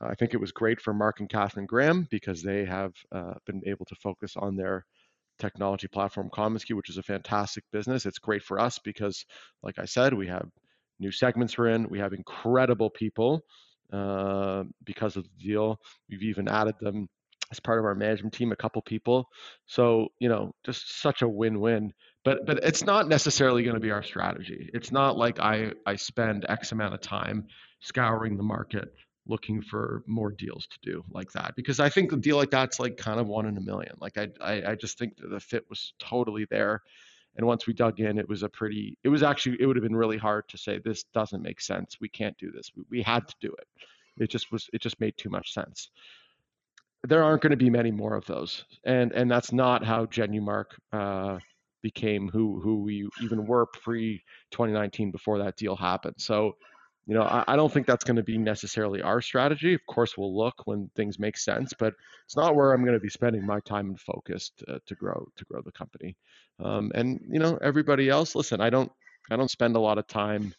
Uh, 0.00 0.06
I 0.06 0.14
think 0.14 0.34
it 0.34 0.40
was 0.40 0.52
great 0.52 0.80
for 0.80 0.94
Mark 0.94 1.20
and 1.20 1.28
Catherine 1.28 1.66
Graham 1.66 2.08
because 2.10 2.42
they 2.42 2.64
have 2.64 2.94
uh, 3.12 3.34
been 3.46 3.62
able 3.66 3.84
to 3.86 3.94
focus 3.96 4.34
on 4.36 4.56
their 4.56 4.86
technology 5.38 5.88
platform 5.88 6.30
commonsku, 6.30 6.74
which 6.76 6.90
is 6.90 6.98
a 6.98 7.02
fantastic 7.02 7.64
business. 7.72 8.06
It's 8.06 8.18
great 8.18 8.42
for 8.42 8.58
us 8.58 8.78
because, 8.78 9.24
like 9.62 9.78
I 9.78 9.84
said, 9.84 10.14
we 10.14 10.26
have 10.28 10.48
new 10.98 11.10
segments 11.10 11.58
we're 11.58 11.68
in. 11.68 11.88
We 11.88 11.98
have 11.98 12.12
incredible 12.12 12.90
people 12.90 13.42
uh, 13.92 14.64
because 14.84 15.16
of 15.16 15.24
the 15.24 15.44
deal. 15.44 15.78
We've 16.08 16.22
even 16.22 16.48
added 16.48 16.76
them 16.80 17.08
as 17.50 17.60
part 17.60 17.78
of 17.78 17.84
our 17.84 17.94
management 17.94 18.34
team, 18.34 18.52
a 18.52 18.56
couple 18.56 18.82
people. 18.82 19.28
So 19.66 20.08
you 20.18 20.28
know, 20.28 20.54
just 20.64 21.00
such 21.00 21.22
a 21.22 21.28
win-win. 21.28 21.92
But 22.24 22.46
but 22.46 22.64
it's 22.64 22.84
not 22.84 23.08
necessarily 23.08 23.62
going 23.62 23.74
to 23.74 23.80
be 23.80 23.90
our 23.90 24.02
strategy. 24.02 24.70
It's 24.72 24.90
not 24.90 25.16
like 25.16 25.40
I 25.40 25.72
I 25.86 25.96
spend 25.96 26.46
X 26.48 26.72
amount 26.72 26.94
of 26.94 27.00
time 27.00 27.46
scouring 27.80 28.36
the 28.36 28.42
market 28.42 28.94
looking 29.26 29.62
for 29.62 30.02
more 30.06 30.30
deals 30.30 30.66
to 30.66 30.78
do 30.82 31.02
like 31.10 31.32
that 31.32 31.54
because 31.56 31.80
I 31.80 31.88
think 31.88 32.12
a 32.12 32.16
deal 32.16 32.36
like 32.36 32.50
that's 32.50 32.78
like 32.78 32.98
kind 32.98 33.18
of 33.18 33.26
one 33.26 33.46
in 33.46 33.56
a 33.56 33.60
million. 33.60 33.94
Like 34.00 34.16
I 34.18 34.28
I, 34.40 34.72
I 34.72 34.74
just 34.74 34.98
think 34.98 35.14
the 35.18 35.40
fit 35.40 35.64
was 35.68 35.92
totally 35.98 36.46
there. 36.50 36.82
And 37.36 37.46
once 37.46 37.66
we 37.66 37.72
dug 37.72 38.00
in, 38.00 38.18
it 38.18 38.28
was 38.28 38.42
a 38.42 38.48
pretty. 38.48 38.96
It 39.02 39.08
was 39.08 39.22
actually. 39.22 39.56
It 39.60 39.66
would 39.66 39.76
have 39.76 39.82
been 39.82 39.96
really 39.96 40.18
hard 40.18 40.48
to 40.48 40.58
say 40.58 40.78
this 40.78 41.04
doesn't 41.14 41.42
make 41.42 41.60
sense. 41.60 41.96
We 42.00 42.08
can't 42.08 42.38
do 42.38 42.50
this. 42.52 42.70
We, 42.76 42.84
we 42.90 43.02
had 43.02 43.26
to 43.26 43.34
do 43.40 43.48
it. 43.48 43.66
It 44.16 44.30
just 44.30 44.52
was. 44.52 44.70
It 44.72 44.80
just 44.80 45.00
made 45.00 45.16
too 45.16 45.30
much 45.30 45.52
sense. 45.52 45.90
There 47.04 47.22
aren't 47.22 47.42
going 47.42 47.50
to 47.50 47.56
be 47.56 47.70
many 47.70 47.90
more 47.90 48.14
of 48.14 48.26
those, 48.26 48.64
and 48.84 49.12
and 49.12 49.30
that's 49.30 49.52
not 49.52 49.84
how 49.84 50.06
Genumark 50.06 50.66
uh, 50.92 51.38
became 51.82 52.28
who 52.28 52.60
who 52.60 52.82
we 52.82 53.08
even 53.22 53.46
were 53.46 53.66
pre 53.66 54.22
2019 54.50 55.10
before 55.10 55.38
that 55.38 55.56
deal 55.56 55.76
happened. 55.76 56.16
So 56.18 56.56
you 57.06 57.14
know, 57.14 57.22
I, 57.22 57.44
I 57.48 57.56
don't 57.56 57.70
think 57.70 57.86
that's 57.86 58.04
going 58.04 58.16
to 58.16 58.22
be 58.22 58.38
necessarily 58.38 59.02
our 59.02 59.20
strategy. 59.20 59.74
Of 59.74 59.84
course, 59.86 60.16
we'll 60.16 60.36
look 60.36 60.66
when 60.66 60.90
things 60.96 61.18
make 61.18 61.36
sense, 61.36 61.74
but 61.78 61.92
it's 62.24 62.36
not 62.36 62.56
where 62.56 62.72
I'm 62.72 62.82
going 62.82 62.94
to 62.94 63.00
be 63.00 63.10
spending 63.10 63.44
my 63.44 63.60
time 63.60 63.90
and 63.90 64.00
focus 64.00 64.52
to, 64.58 64.80
to 64.86 64.94
grow 64.94 65.26
to 65.36 65.44
grow 65.44 65.60
the 65.62 65.72
company. 65.72 66.16
Um, 66.62 66.90
and 66.94 67.20
you 67.28 67.38
know, 67.38 67.58
everybody 67.60 68.08
else, 68.08 68.34
listen, 68.34 68.60
I 68.60 68.70
don't 68.70 68.90
I 69.30 69.36
don't 69.36 69.50
spend 69.50 69.76
a 69.76 69.80
lot 69.80 69.98
of 69.98 70.06
time 70.06 70.54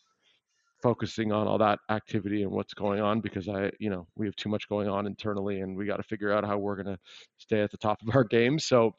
focusing 0.85 1.31
on 1.31 1.47
all 1.47 1.57
that 1.57 1.79
activity 1.89 2.43
and 2.43 2.51
what's 2.51 2.75
going 2.75 3.01
on 3.01 3.19
because 3.19 3.49
I, 3.49 3.71
you 3.79 3.89
know, 3.89 4.05
we 4.15 4.27
have 4.27 4.35
too 4.35 4.49
much 4.49 4.69
going 4.69 4.87
on 4.87 5.07
internally, 5.07 5.61
and 5.61 5.75
we 5.75 5.87
got 5.87 5.97
to 5.97 6.03
figure 6.03 6.31
out 6.31 6.45
how 6.45 6.59
we're 6.59 6.75
going 6.75 6.95
to 6.95 6.99
stay 7.39 7.61
at 7.61 7.71
the 7.71 7.77
top 7.77 8.03
of 8.03 8.15
our 8.15 8.23
game. 8.37 8.59
So 8.59 8.93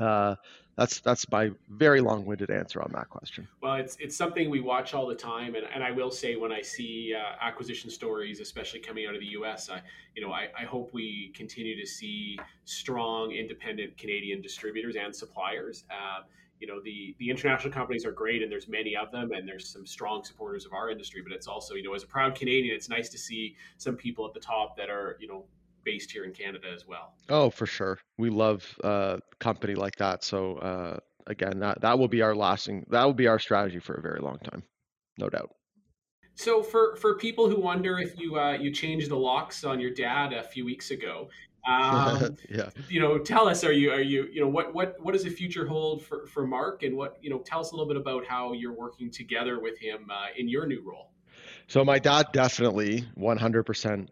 uh, 0.00 0.36
that's 0.78 1.00
that's 1.00 1.30
my 1.30 1.50
very 1.68 2.00
long-winded 2.00 2.50
answer 2.50 2.80
on 2.80 2.90
that 2.94 3.10
question. 3.10 3.46
Well, 3.62 3.74
it's 3.74 3.98
it's 4.00 4.16
something 4.16 4.48
we 4.48 4.60
watch 4.60 4.94
all 4.94 5.06
the 5.06 5.14
time, 5.14 5.54
and, 5.54 5.66
and 5.74 5.84
I 5.84 5.90
will 5.90 6.10
say 6.10 6.36
when 6.36 6.50
I 6.50 6.62
see 6.62 7.14
uh, 7.14 7.46
acquisition 7.46 7.90
stories, 7.90 8.40
especially 8.40 8.80
coming 8.80 9.04
out 9.04 9.14
of 9.14 9.20
the 9.20 9.32
U.S., 9.40 9.68
I 9.68 9.82
you 10.16 10.22
know 10.22 10.32
I, 10.32 10.48
I 10.58 10.64
hope 10.64 10.94
we 10.94 11.30
continue 11.36 11.78
to 11.78 11.86
see 11.86 12.38
strong, 12.64 13.32
independent 13.32 13.98
Canadian 13.98 14.40
distributors 14.40 14.96
and 14.96 15.14
suppliers. 15.14 15.84
Uh, 15.90 16.22
you 16.60 16.66
know 16.66 16.80
the 16.82 17.14
the 17.18 17.30
international 17.30 17.72
companies 17.72 18.04
are 18.04 18.12
great, 18.12 18.42
and 18.42 18.50
there's 18.50 18.68
many 18.68 18.96
of 18.96 19.10
them, 19.10 19.32
and 19.32 19.48
there's 19.48 19.68
some 19.68 19.86
strong 19.86 20.24
supporters 20.24 20.64
of 20.66 20.72
our 20.72 20.90
industry. 20.90 21.22
But 21.22 21.32
it's 21.32 21.46
also 21.46 21.74
you 21.74 21.82
know 21.82 21.94
as 21.94 22.02
a 22.02 22.06
proud 22.06 22.34
Canadian, 22.34 22.74
it's 22.74 22.88
nice 22.88 23.08
to 23.10 23.18
see 23.18 23.56
some 23.76 23.96
people 23.96 24.26
at 24.26 24.34
the 24.34 24.40
top 24.40 24.76
that 24.76 24.90
are 24.90 25.16
you 25.20 25.28
know 25.28 25.44
based 25.84 26.10
here 26.10 26.24
in 26.24 26.32
Canada 26.32 26.68
as 26.74 26.86
well. 26.86 27.14
Oh, 27.28 27.50
for 27.50 27.66
sure. 27.66 27.98
We 28.18 28.30
love 28.30 28.66
uh, 28.84 29.18
company 29.38 29.74
like 29.74 29.96
that. 29.96 30.22
So 30.24 30.56
uh, 30.56 30.98
again, 31.26 31.60
that 31.60 31.80
that 31.80 31.98
will 31.98 32.08
be 32.08 32.22
our 32.22 32.34
lasting. 32.34 32.84
That 32.90 33.04
will 33.04 33.14
be 33.14 33.26
our 33.26 33.38
strategy 33.38 33.78
for 33.78 33.94
a 33.94 34.02
very 34.02 34.20
long 34.20 34.38
time, 34.38 34.62
no 35.18 35.28
doubt. 35.28 35.50
So 36.34 36.62
for 36.62 36.94
for 36.96 37.16
people 37.16 37.48
who 37.48 37.60
wonder 37.60 37.98
if 37.98 38.18
you 38.18 38.38
uh, 38.38 38.52
you 38.52 38.70
changed 38.70 39.10
the 39.10 39.16
locks 39.16 39.64
on 39.64 39.80
your 39.80 39.90
dad 39.92 40.32
a 40.32 40.42
few 40.42 40.64
weeks 40.64 40.90
ago, 40.90 41.30
um, 41.68 42.36
yeah. 42.50 42.70
You 42.88 43.00
know, 43.00 43.18
tell 43.18 43.48
us, 43.48 43.62
are 43.64 43.72
you 43.72 43.90
are 43.90 44.00
you 44.00 44.28
you 44.32 44.40
know 44.40 44.48
what 44.48 44.74
what 44.74 44.96
what 45.00 45.12
does 45.12 45.24
the 45.24 45.30
future 45.30 45.66
hold 45.66 46.02
for 46.02 46.26
for 46.26 46.46
Mark, 46.46 46.82
and 46.82 46.96
what 46.96 47.18
you 47.20 47.30
know, 47.30 47.38
tell 47.38 47.60
us 47.60 47.72
a 47.72 47.74
little 47.74 47.88
bit 47.88 47.96
about 47.96 48.26
how 48.26 48.52
you're 48.52 48.72
working 48.72 49.10
together 49.10 49.60
with 49.60 49.78
him 49.78 50.06
uh, 50.10 50.26
in 50.36 50.48
your 50.48 50.66
new 50.66 50.82
role. 50.84 51.12
So 51.68 51.84
my 51.84 51.98
dad 51.98 52.28
definitely 52.32 53.04
100% 53.18 54.08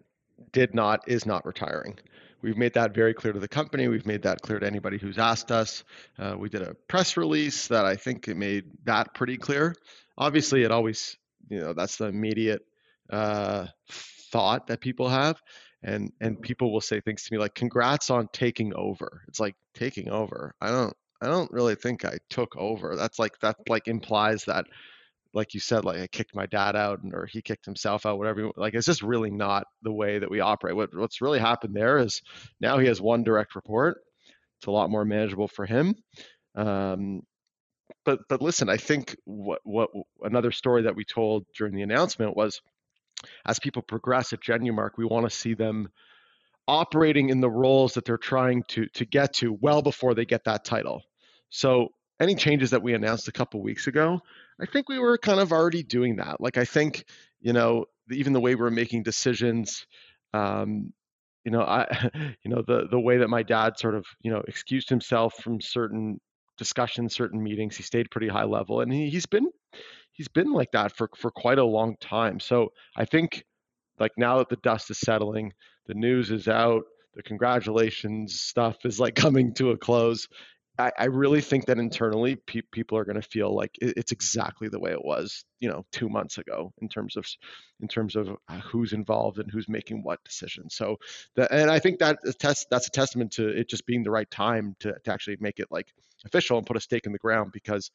did 0.52 0.74
not, 0.74 1.08
is 1.08 1.24
not 1.24 1.46
retiring. 1.46 1.98
We've 2.42 2.58
made 2.58 2.74
that 2.74 2.94
very 2.94 3.14
clear 3.14 3.32
to 3.32 3.40
the 3.40 3.48
company. 3.48 3.88
We've 3.88 4.06
made 4.06 4.22
that 4.22 4.42
clear 4.42 4.58
to 4.58 4.66
anybody 4.66 4.98
who's 4.98 5.18
asked 5.18 5.50
us. 5.50 5.82
Uh, 6.18 6.36
we 6.38 6.48
did 6.50 6.62
a 6.62 6.74
press 6.86 7.16
release 7.16 7.66
that 7.68 7.86
I 7.86 7.96
think 7.96 8.28
it 8.28 8.36
made 8.36 8.64
that 8.84 9.14
pretty 9.14 9.38
clear. 9.38 9.74
Obviously, 10.18 10.62
it 10.62 10.70
always, 10.70 11.16
you 11.48 11.58
know, 11.58 11.72
that's 11.72 11.96
the 11.96 12.06
immediate 12.06 12.62
uh, 13.10 13.66
thought 13.90 14.66
that 14.66 14.80
people 14.80 15.08
have, 15.08 15.40
and 15.86 16.12
and 16.20 16.42
people 16.42 16.72
will 16.72 16.82
say 16.82 17.00
things 17.00 17.22
to 17.24 17.32
me 17.32 17.38
like, 17.38 17.54
"Congrats 17.54 18.10
on 18.10 18.28
taking 18.32 18.74
over." 18.74 19.22
It's 19.28 19.40
like 19.40 19.54
taking 19.74 20.10
over. 20.10 20.54
I 20.60 20.70
don't, 20.70 20.94
I 21.22 21.28
don't 21.28 21.50
really 21.52 21.76
think 21.76 22.04
I 22.04 22.18
took 22.28 22.54
over. 22.56 22.96
That's 22.96 23.18
like 23.18 23.38
that 23.40 23.56
like 23.68 23.88
implies 23.88 24.44
that 24.44 24.66
like 25.32 25.54
you 25.54 25.60
said, 25.60 25.84
like 25.84 25.98
I 26.00 26.06
kicked 26.08 26.34
my 26.34 26.46
dad 26.46 26.76
out 26.76 27.00
or 27.12 27.26
he 27.26 27.42
kicked 27.42 27.66
himself 27.66 28.06
out, 28.06 28.18
whatever. 28.18 28.50
Like 28.56 28.74
it's 28.74 28.86
just 28.86 29.02
really 29.02 29.30
not 29.30 29.66
the 29.82 29.92
way 29.92 30.18
that 30.18 30.30
we 30.30 30.40
operate. 30.40 30.74
What 30.74 30.94
what's 30.94 31.20
really 31.20 31.38
happened 31.38 31.76
there 31.76 31.98
is 31.98 32.22
now 32.60 32.78
he 32.78 32.88
has 32.88 33.00
one 33.00 33.22
direct 33.22 33.54
report. 33.54 33.98
It's 34.58 34.66
a 34.66 34.70
lot 34.70 34.90
more 34.90 35.04
manageable 35.04 35.48
for 35.48 35.66
him. 35.66 35.94
Um, 36.56 37.20
but 38.04 38.20
but 38.28 38.42
listen, 38.42 38.68
I 38.68 38.78
think 38.78 39.14
what 39.24 39.60
what 39.64 39.90
another 40.22 40.52
story 40.52 40.82
that 40.82 40.96
we 40.96 41.04
told 41.04 41.44
during 41.56 41.74
the 41.74 41.82
announcement 41.82 42.36
was, 42.36 42.60
as 43.44 43.58
people 43.58 43.82
progress 43.82 44.32
at 44.32 44.40
Genumark, 44.40 44.90
we 44.96 45.04
want 45.04 45.28
to 45.28 45.34
see 45.34 45.54
them 45.54 45.88
operating 46.68 47.28
in 47.28 47.40
the 47.40 47.50
roles 47.50 47.94
that 47.94 48.04
they're 48.04 48.18
trying 48.18 48.64
to 48.68 48.86
to 48.86 49.04
get 49.04 49.34
to 49.34 49.56
well 49.60 49.82
before 49.82 50.14
they 50.14 50.24
get 50.24 50.44
that 50.44 50.64
title. 50.64 51.02
So 51.48 51.88
any 52.20 52.34
changes 52.34 52.70
that 52.70 52.82
we 52.82 52.94
announced 52.94 53.28
a 53.28 53.32
couple 53.32 53.62
weeks 53.62 53.86
ago, 53.86 54.20
I 54.60 54.66
think 54.66 54.88
we 54.88 54.98
were 54.98 55.18
kind 55.18 55.40
of 55.40 55.52
already 55.52 55.82
doing 55.82 56.16
that. 56.16 56.40
Like 56.40 56.56
I 56.56 56.64
think, 56.64 57.04
you 57.40 57.52
know, 57.52 57.86
even 58.10 58.32
the 58.32 58.40
way 58.40 58.54
we're 58.54 58.70
making 58.70 59.02
decisions, 59.02 59.86
um, 60.32 60.92
you 61.44 61.52
know, 61.52 61.62
I, 61.62 62.10
you 62.42 62.50
know, 62.50 62.62
the 62.66 62.88
the 62.90 63.00
way 63.00 63.18
that 63.18 63.28
my 63.28 63.42
dad 63.42 63.78
sort 63.78 63.94
of, 63.94 64.06
you 64.20 64.30
know, 64.30 64.42
excused 64.48 64.88
himself 64.88 65.34
from 65.42 65.60
certain 65.60 66.20
discussions, 66.58 67.14
certain 67.14 67.42
meetings, 67.42 67.76
he 67.76 67.82
stayed 67.82 68.10
pretty 68.10 68.28
high 68.28 68.44
level, 68.44 68.80
and 68.80 68.92
he, 68.92 69.10
he's 69.10 69.26
been 69.26 69.48
he's 70.16 70.28
been 70.28 70.52
like 70.52 70.72
that 70.72 70.96
for 70.96 71.10
for 71.16 71.30
quite 71.30 71.58
a 71.58 71.64
long 71.64 71.96
time. 72.00 72.40
So 72.40 72.72
I 72.96 73.04
think, 73.04 73.44
like 73.98 74.12
now 74.16 74.38
that 74.38 74.48
the 74.48 74.56
dust 74.56 74.90
is 74.90 74.98
settling, 74.98 75.52
the 75.86 75.94
news 75.94 76.30
is 76.30 76.48
out, 76.48 76.84
the 77.14 77.22
congratulations 77.22 78.40
stuff 78.40 78.76
is 78.84 78.98
like 78.98 79.14
coming 79.26 79.54
to 79.54 79.70
a 79.70 79.76
close. 79.76 80.26
I, 80.78 80.92
I 80.98 81.04
really 81.06 81.40
think 81.40 81.66
that 81.66 81.78
internally 81.78 82.36
pe- 82.36 82.62
people 82.72 82.98
are 82.98 83.04
going 83.04 83.20
to 83.20 83.28
feel 83.28 83.54
like 83.54 83.76
it, 83.80 83.94
it's 83.96 84.12
exactly 84.12 84.68
the 84.68 84.78
way 84.78 84.92
it 84.92 85.04
was, 85.04 85.44
you 85.60 85.68
know, 85.68 85.84
two 85.92 86.08
months 86.08 86.38
ago 86.38 86.72
in 86.80 86.88
terms 86.88 87.16
of 87.16 87.26
in 87.80 87.88
terms 87.88 88.16
of 88.16 88.28
uh, 88.48 88.58
who's 88.58 88.92
involved 88.92 89.38
and 89.38 89.50
who's 89.50 89.68
making 89.68 90.02
what 90.02 90.22
decisions. 90.24 90.74
So, 90.74 90.96
the, 91.34 91.52
and 91.52 91.70
I 91.70 91.78
think 91.78 91.98
that 92.00 92.18
test 92.38 92.66
that's 92.70 92.88
a 92.88 92.90
testament 92.90 93.32
to 93.32 93.48
it 93.48 93.68
just 93.68 93.86
being 93.86 94.02
the 94.02 94.10
right 94.10 94.30
time 94.30 94.76
to, 94.80 94.94
to 95.04 95.12
actually 95.12 95.36
make 95.40 95.58
it 95.60 95.68
like 95.70 95.86
official 96.24 96.58
and 96.58 96.66
put 96.66 96.76
a 96.76 96.80
stake 96.80 97.06
in 97.06 97.12
the 97.12 97.18
ground 97.18 97.52
because 97.52 97.90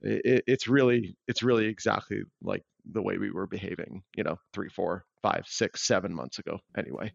it, 0.00 0.44
it's 0.46 0.66
really 0.68 1.16
it's 1.28 1.42
really 1.42 1.66
exactly 1.66 2.22
like 2.42 2.62
the 2.92 3.02
way 3.02 3.18
we 3.18 3.30
were 3.30 3.46
behaving, 3.46 4.02
you 4.16 4.24
know, 4.24 4.38
three, 4.52 4.68
four, 4.68 5.04
five, 5.22 5.44
six, 5.46 5.86
seven 5.86 6.14
months 6.14 6.38
ago. 6.38 6.58
Anyway. 6.76 7.12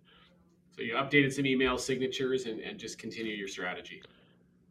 So 0.76 0.82
you 0.82 0.94
updated 0.94 1.34
some 1.34 1.46
email 1.46 1.78
signatures 1.78 2.46
and, 2.46 2.60
and 2.62 2.80
just 2.80 2.98
continue 2.98 3.34
your 3.34 3.50
strategy. 3.50 4.02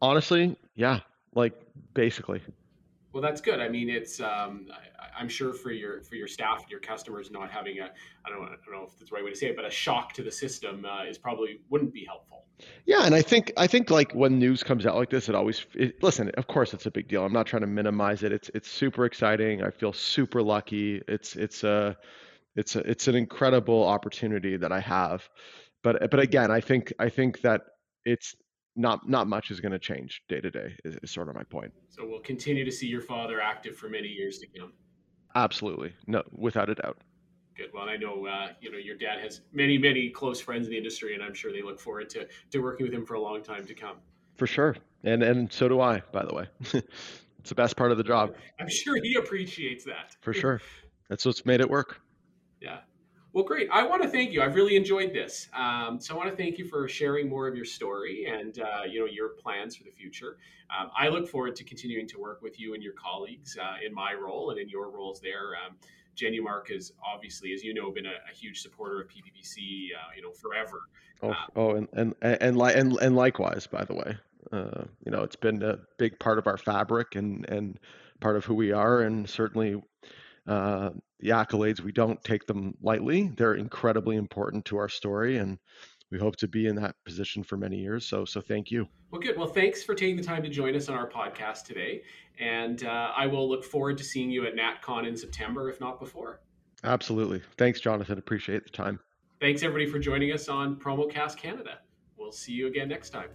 Honestly, 0.01 0.55
yeah, 0.75 0.99
like 1.35 1.53
basically. 1.93 2.41
Well, 3.11 3.23
that's 3.23 3.41
good. 3.41 3.59
I 3.59 3.67
mean, 3.69 3.89
it's 3.89 4.19
um, 4.19 4.67
I, 5.17 5.21
am 5.21 5.27
sure 5.27 5.51
for 5.51 5.71
your 5.71 6.01
for 6.01 6.15
your 6.15 6.27
staff, 6.27 6.65
your 6.69 6.79
customers, 6.79 7.31
not 7.31 7.49
having 7.49 7.79
a 7.79 7.85
I 8.25 8.29
don't, 8.29 8.43
I 8.43 8.55
don't 8.65 8.71
know 8.71 8.83
if 8.83 8.97
that's 8.99 9.09
the 9.09 9.15
right 9.15 9.23
way 9.23 9.31
to 9.31 9.35
say 9.35 9.47
it, 9.47 9.55
but 9.55 9.65
a 9.65 9.71
shock 9.71 10.13
to 10.13 10.23
the 10.23 10.31
system 10.31 10.85
uh, 10.85 11.05
is 11.05 11.17
probably 11.17 11.59
wouldn't 11.69 11.93
be 11.93 12.05
helpful. 12.05 12.45
Yeah, 12.85 13.05
and 13.05 13.15
I 13.15 13.21
think 13.21 13.51
I 13.57 13.65
think 13.65 13.89
like 13.89 14.11
when 14.11 14.37
news 14.37 14.61
comes 14.61 14.85
out 14.85 14.95
like 14.95 15.09
this, 15.09 15.27
it 15.27 15.33
always 15.33 15.65
it, 15.73 16.03
listen. 16.03 16.29
Of 16.37 16.47
course, 16.47 16.73
it's 16.73 16.85
a 16.85 16.91
big 16.91 17.07
deal. 17.07 17.25
I'm 17.25 17.33
not 17.33 17.47
trying 17.47 17.61
to 17.61 17.67
minimize 17.67 18.21
it. 18.21 18.31
It's 18.31 18.49
it's 18.53 18.69
super 18.69 19.05
exciting. 19.05 19.63
I 19.63 19.71
feel 19.71 19.93
super 19.93 20.43
lucky. 20.43 21.01
It's 21.07 21.35
it's 21.35 21.63
a 21.63 21.97
it's 22.55 22.75
a, 22.75 22.79
it's 22.79 23.07
an 23.07 23.15
incredible 23.15 23.87
opportunity 23.87 24.55
that 24.57 24.71
I 24.71 24.81
have. 24.81 25.27
But 25.81 26.11
but 26.11 26.19
again, 26.19 26.51
I 26.51 26.61
think 26.61 26.93
I 26.99 27.09
think 27.09 27.41
that 27.41 27.61
it's 28.05 28.35
not 28.75 29.07
not 29.07 29.27
much 29.27 29.51
is 29.51 29.59
going 29.59 29.71
to 29.71 29.79
change 29.79 30.23
day 30.27 30.39
to 30.39 30.49
day 30.49 30.75
is, 30.85 30.97
is, 31.03 31.11
sort 31.11 31.29
of 31.29 31.35
my 31.35 31.43
point. 31.43 31.71
So 31.89 32.05
we'll 32.05 32.19
continue 32.19 32.63
to 32.65 32.71
see 32.71 32.87
your 32.87 33.01
father 33.01 33.41
active 33.41 33.75
for 33.75 33.89
many 33.89 34.07
years 34.07 34.39
to 34.39 34.47
come. 34.47 34.73
Absolutely. 35.35 35.93
No 36.07 36.23
without 36.31 36.69
a 36.69 36.75
doubt. 36.75 36.97
Good. 37.55 37.71
Well 37.73 37.89
i 37.89 37.97
know 37.97 38.25
uh, 38.25 38.49
you 38.61 38.71
know 38.71 38.77
your 38.77 38.95
dad 38.95 39.19
has 39.19 39.41
many 39.51 39.77
many 39.77 40.09
close 40.09 40.39
friends 40.39 40.67
in 40.67 40.71
the 40.71 40.77
industry 40.77 41.13
and 41.13 41.21
i'm 41.21 41.33
sure 41.33 41.51
they 41.51 41.61
look 41.61 41.79
forward 41.79 42.09
to 42.11 42.27
to 42.51 42.59
working 42.59 42.85
with 42.85 42.93
him 42.93 43.05
for 43.05 43.15
a 43.15 43.21
long 43.21 43.43
time 43.43 43.65
to 43.65 43.73
come. 43.73 43.97
For 44.37 44.47
sure. 44.47 44.75
And 45.03 45.23
and 45.23 45.51
so 45.51 45.67
do 45.67 45.81
i 45.81 46.01
by 46.11 46.25
the 46.25 46.33
way. 46.33 46.47
It's 47.39 47.47
the 47.47 47.55
best 47.55 47.77
part 47.77 47.93
of 47.93 47.97
the 47.97 48.03
job. 48.03 48.35
I'm 48.59 48.67
sure 48.67 49.01
he 49.01 49.15
appreciates 49.15 49.85
that. 49.85 50.17
For 50.19 50.33
sure. 50.41 50.61
That's 51.07 51.25
what's 51.25 51.45
made 51.45 51.61
it 51.61 51.69
work. 51.69 52.01
Yeah 52.59 52.79
well, 53.33 53.43
great. 53.43 53.69
I 53.71 53.85
want 53.85 54.01
to 54.01 54.09
thank 54.09 54.31
you. 54.31 54.41
I've 54.41 54.55
really 54.55 54.75
enjoyed 54.75 55.13
this. 55.13 55.49
Um, 55.53 55.99
so 55.99 56.15
I 56.15 56.17
want 56.17 56.29
to 56.29 56.35
thank 56.35 56.57
you 56.57 56.65
for 56.65 56.87
sharing 56.87 57.29
more 57.29 57.47
of 57.47 57.55
your 57.55 57.65
story 57.65 58.25
and 58.25 58.59
uh, 58.59 58.83
you 58.89 58.99
know 58.99 59.05
your 59.05 59.29
plans 59.29 59.75
for 59.75 59.83
the 59.83 59.91
future. 59.91 60.37
Um, 60.77 60.89
I 60.97 61.09
look 61.09 61.27
forward 61.27 61.55
to 61.57 61.63
continuing 61.63 62.07
to 62.07 62.19
work 62.19 62.41
with 62.41 62.59
you 62.59 62.73
and 62.73 62.83
your 62.83 62.93
colleagues 62.93 63.57
uh, 63.59 63.85
in 63.85 63.93
my 63.93 64.13
role 64.13 64.51
and 64.51 64.59
in 64.59 64.69
your 64.69 64.89
roles 64.89 65.19
there. 65.19 65.51
Um, 65.65 65.75
Mark 66.41 66.69
has 66.69 66.91
obviously, 67.05 67.53
as 67.53 67.63
you 67.63 67.73
know, 67.73 67.91
been 67.91 68.05
a, 68.05 68.09
a 68.29 68.35
huge 68.35 68.61
supporter 68.61 68.99
of 69.01 69.07
PPPC, 69.07 69.89
uh, 69.95 70.11
you 70.15 70.21
know, 70.21 70.31
forever. 70.31 70.81
Oh, 71.21 71.29
uh, 71.29 71.35
oh, 71.55 71.75
and 71.75 71.87
and 71.93 72.15
and 72.21 72.37
and, 72.41 72.61
and, 72.61 72.97
and 72.99 73.15
likewise, 73.15 73.67
by 73.67 73.85
the 73.85 73.93
way, 73.93 74.17
uh, 74.51 74.83
you 75.05 75.11
know, 75.11 75.23
it's 75.23 75.35
been 75.35 75.63
a 75.63 75.77
big 75.97 76.19
part 76.19 76.37
of 76.37 76.47
our 76.47 76.57
fabric 76.57 77.15
and 77.15 77.47
and 77.49 77.79
part 78.19 78.35
of 78.35 78.45
who 78.45 78.53
we 78.53 78.71
are, 78.71 79.01
and 79.01 79.29
certainly 79.29 79.81
uh, 80.47 80.89
the 81.19 81.29
accolades. 81.29 81.81
We 81.81 81.91
don't 81.91 82.23
take 82.23 82.45
them 82.45 82.75
lightly. 82.81 83.31
They're 83.35 83.55
incredibly 83.55 84.15
important 84.15 84.65
to 84.65 84.77
our 84.77 84.89
story, 84.89 85.37
and 85.37 85.57
we 86.11 86.17
hope 86.17 86.35
to 86.37 86.47
be 86.47 86.67
in 86.67 86.75
that 86.75 86.95
position 87.05 87.43
for 87.43 87.57
many 87.57 87.77
years. 87.77 88.05
So, 88.05 88.25
so 88.25 88.41
thank 88.41 88.71
you. 88.71 88.87
Well, 89.11 89.21
good. 89.21 89.37
Well, 89.37 89.47
thanks 89.47 89.83
for 89.83 89.95
taking 89.95 90.17
the 90.17 90.23
time 90.23 90.43
to 90.43 90.49
join 90.49 90.75
us 90.75 90.89
on 90.89 90.95
our 90.95 91.09
podcast 91.09 91.65
today, 91.65 92.03
and 92.39 92.83
uh, 92.83 93.11
I 93.15 93.27
will 93.27 93.49
look 93.49 93.63
forward 93.63 93.97
to 93.97 94.03
seeing 94.03 94.29
you 94.29 94.45
at 94.45 94.55
NatCon 94.55 95.07
in 95.07 95.15
September, 95.15 95.69
if 95.69 95.79
not 95.79 95.99
before. 95.99 96.41
Absolutely. 96.83 97.41
Thanks, 97.57 97.81
Jonathan. 97.81 98.17
Appreciate 98.17 98.63
the 98.63 98.69
time. 98.69 98.99
Thanks 99.41 99.63
everybody 99.63 99.89
for 99.89 99.99
joining 99.99 100.31
us 100.31 100.49
on 100.49 100.75
PromoCast 100.75 101.37
Canada. 101.37 101.79
We'll 102.17 102.31
see 102.31 102.53
you 102.53 102.67
again 102.67 102.89
next 102.89 103.09
time. 103.09 103.29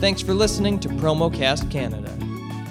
Thanks 0.00 0.22
for 0.22 0.32
listening 0.32 0.80
to 0.80 0.88
PromoCast 0.88 1.70
Canada. 1.70 2.10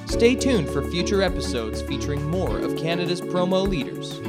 Stay 0.09 0.35
tuned 0.35 0.67
for 0.67 0.81
future 0.81 1.21
episodes 1.21 1.83
featuring 1.83 2.27
more 2.29 2.57
of 2.57 2.75
Canada's 2.75 3.21
promo 3.21 3.65
leaders. 3.65 4.19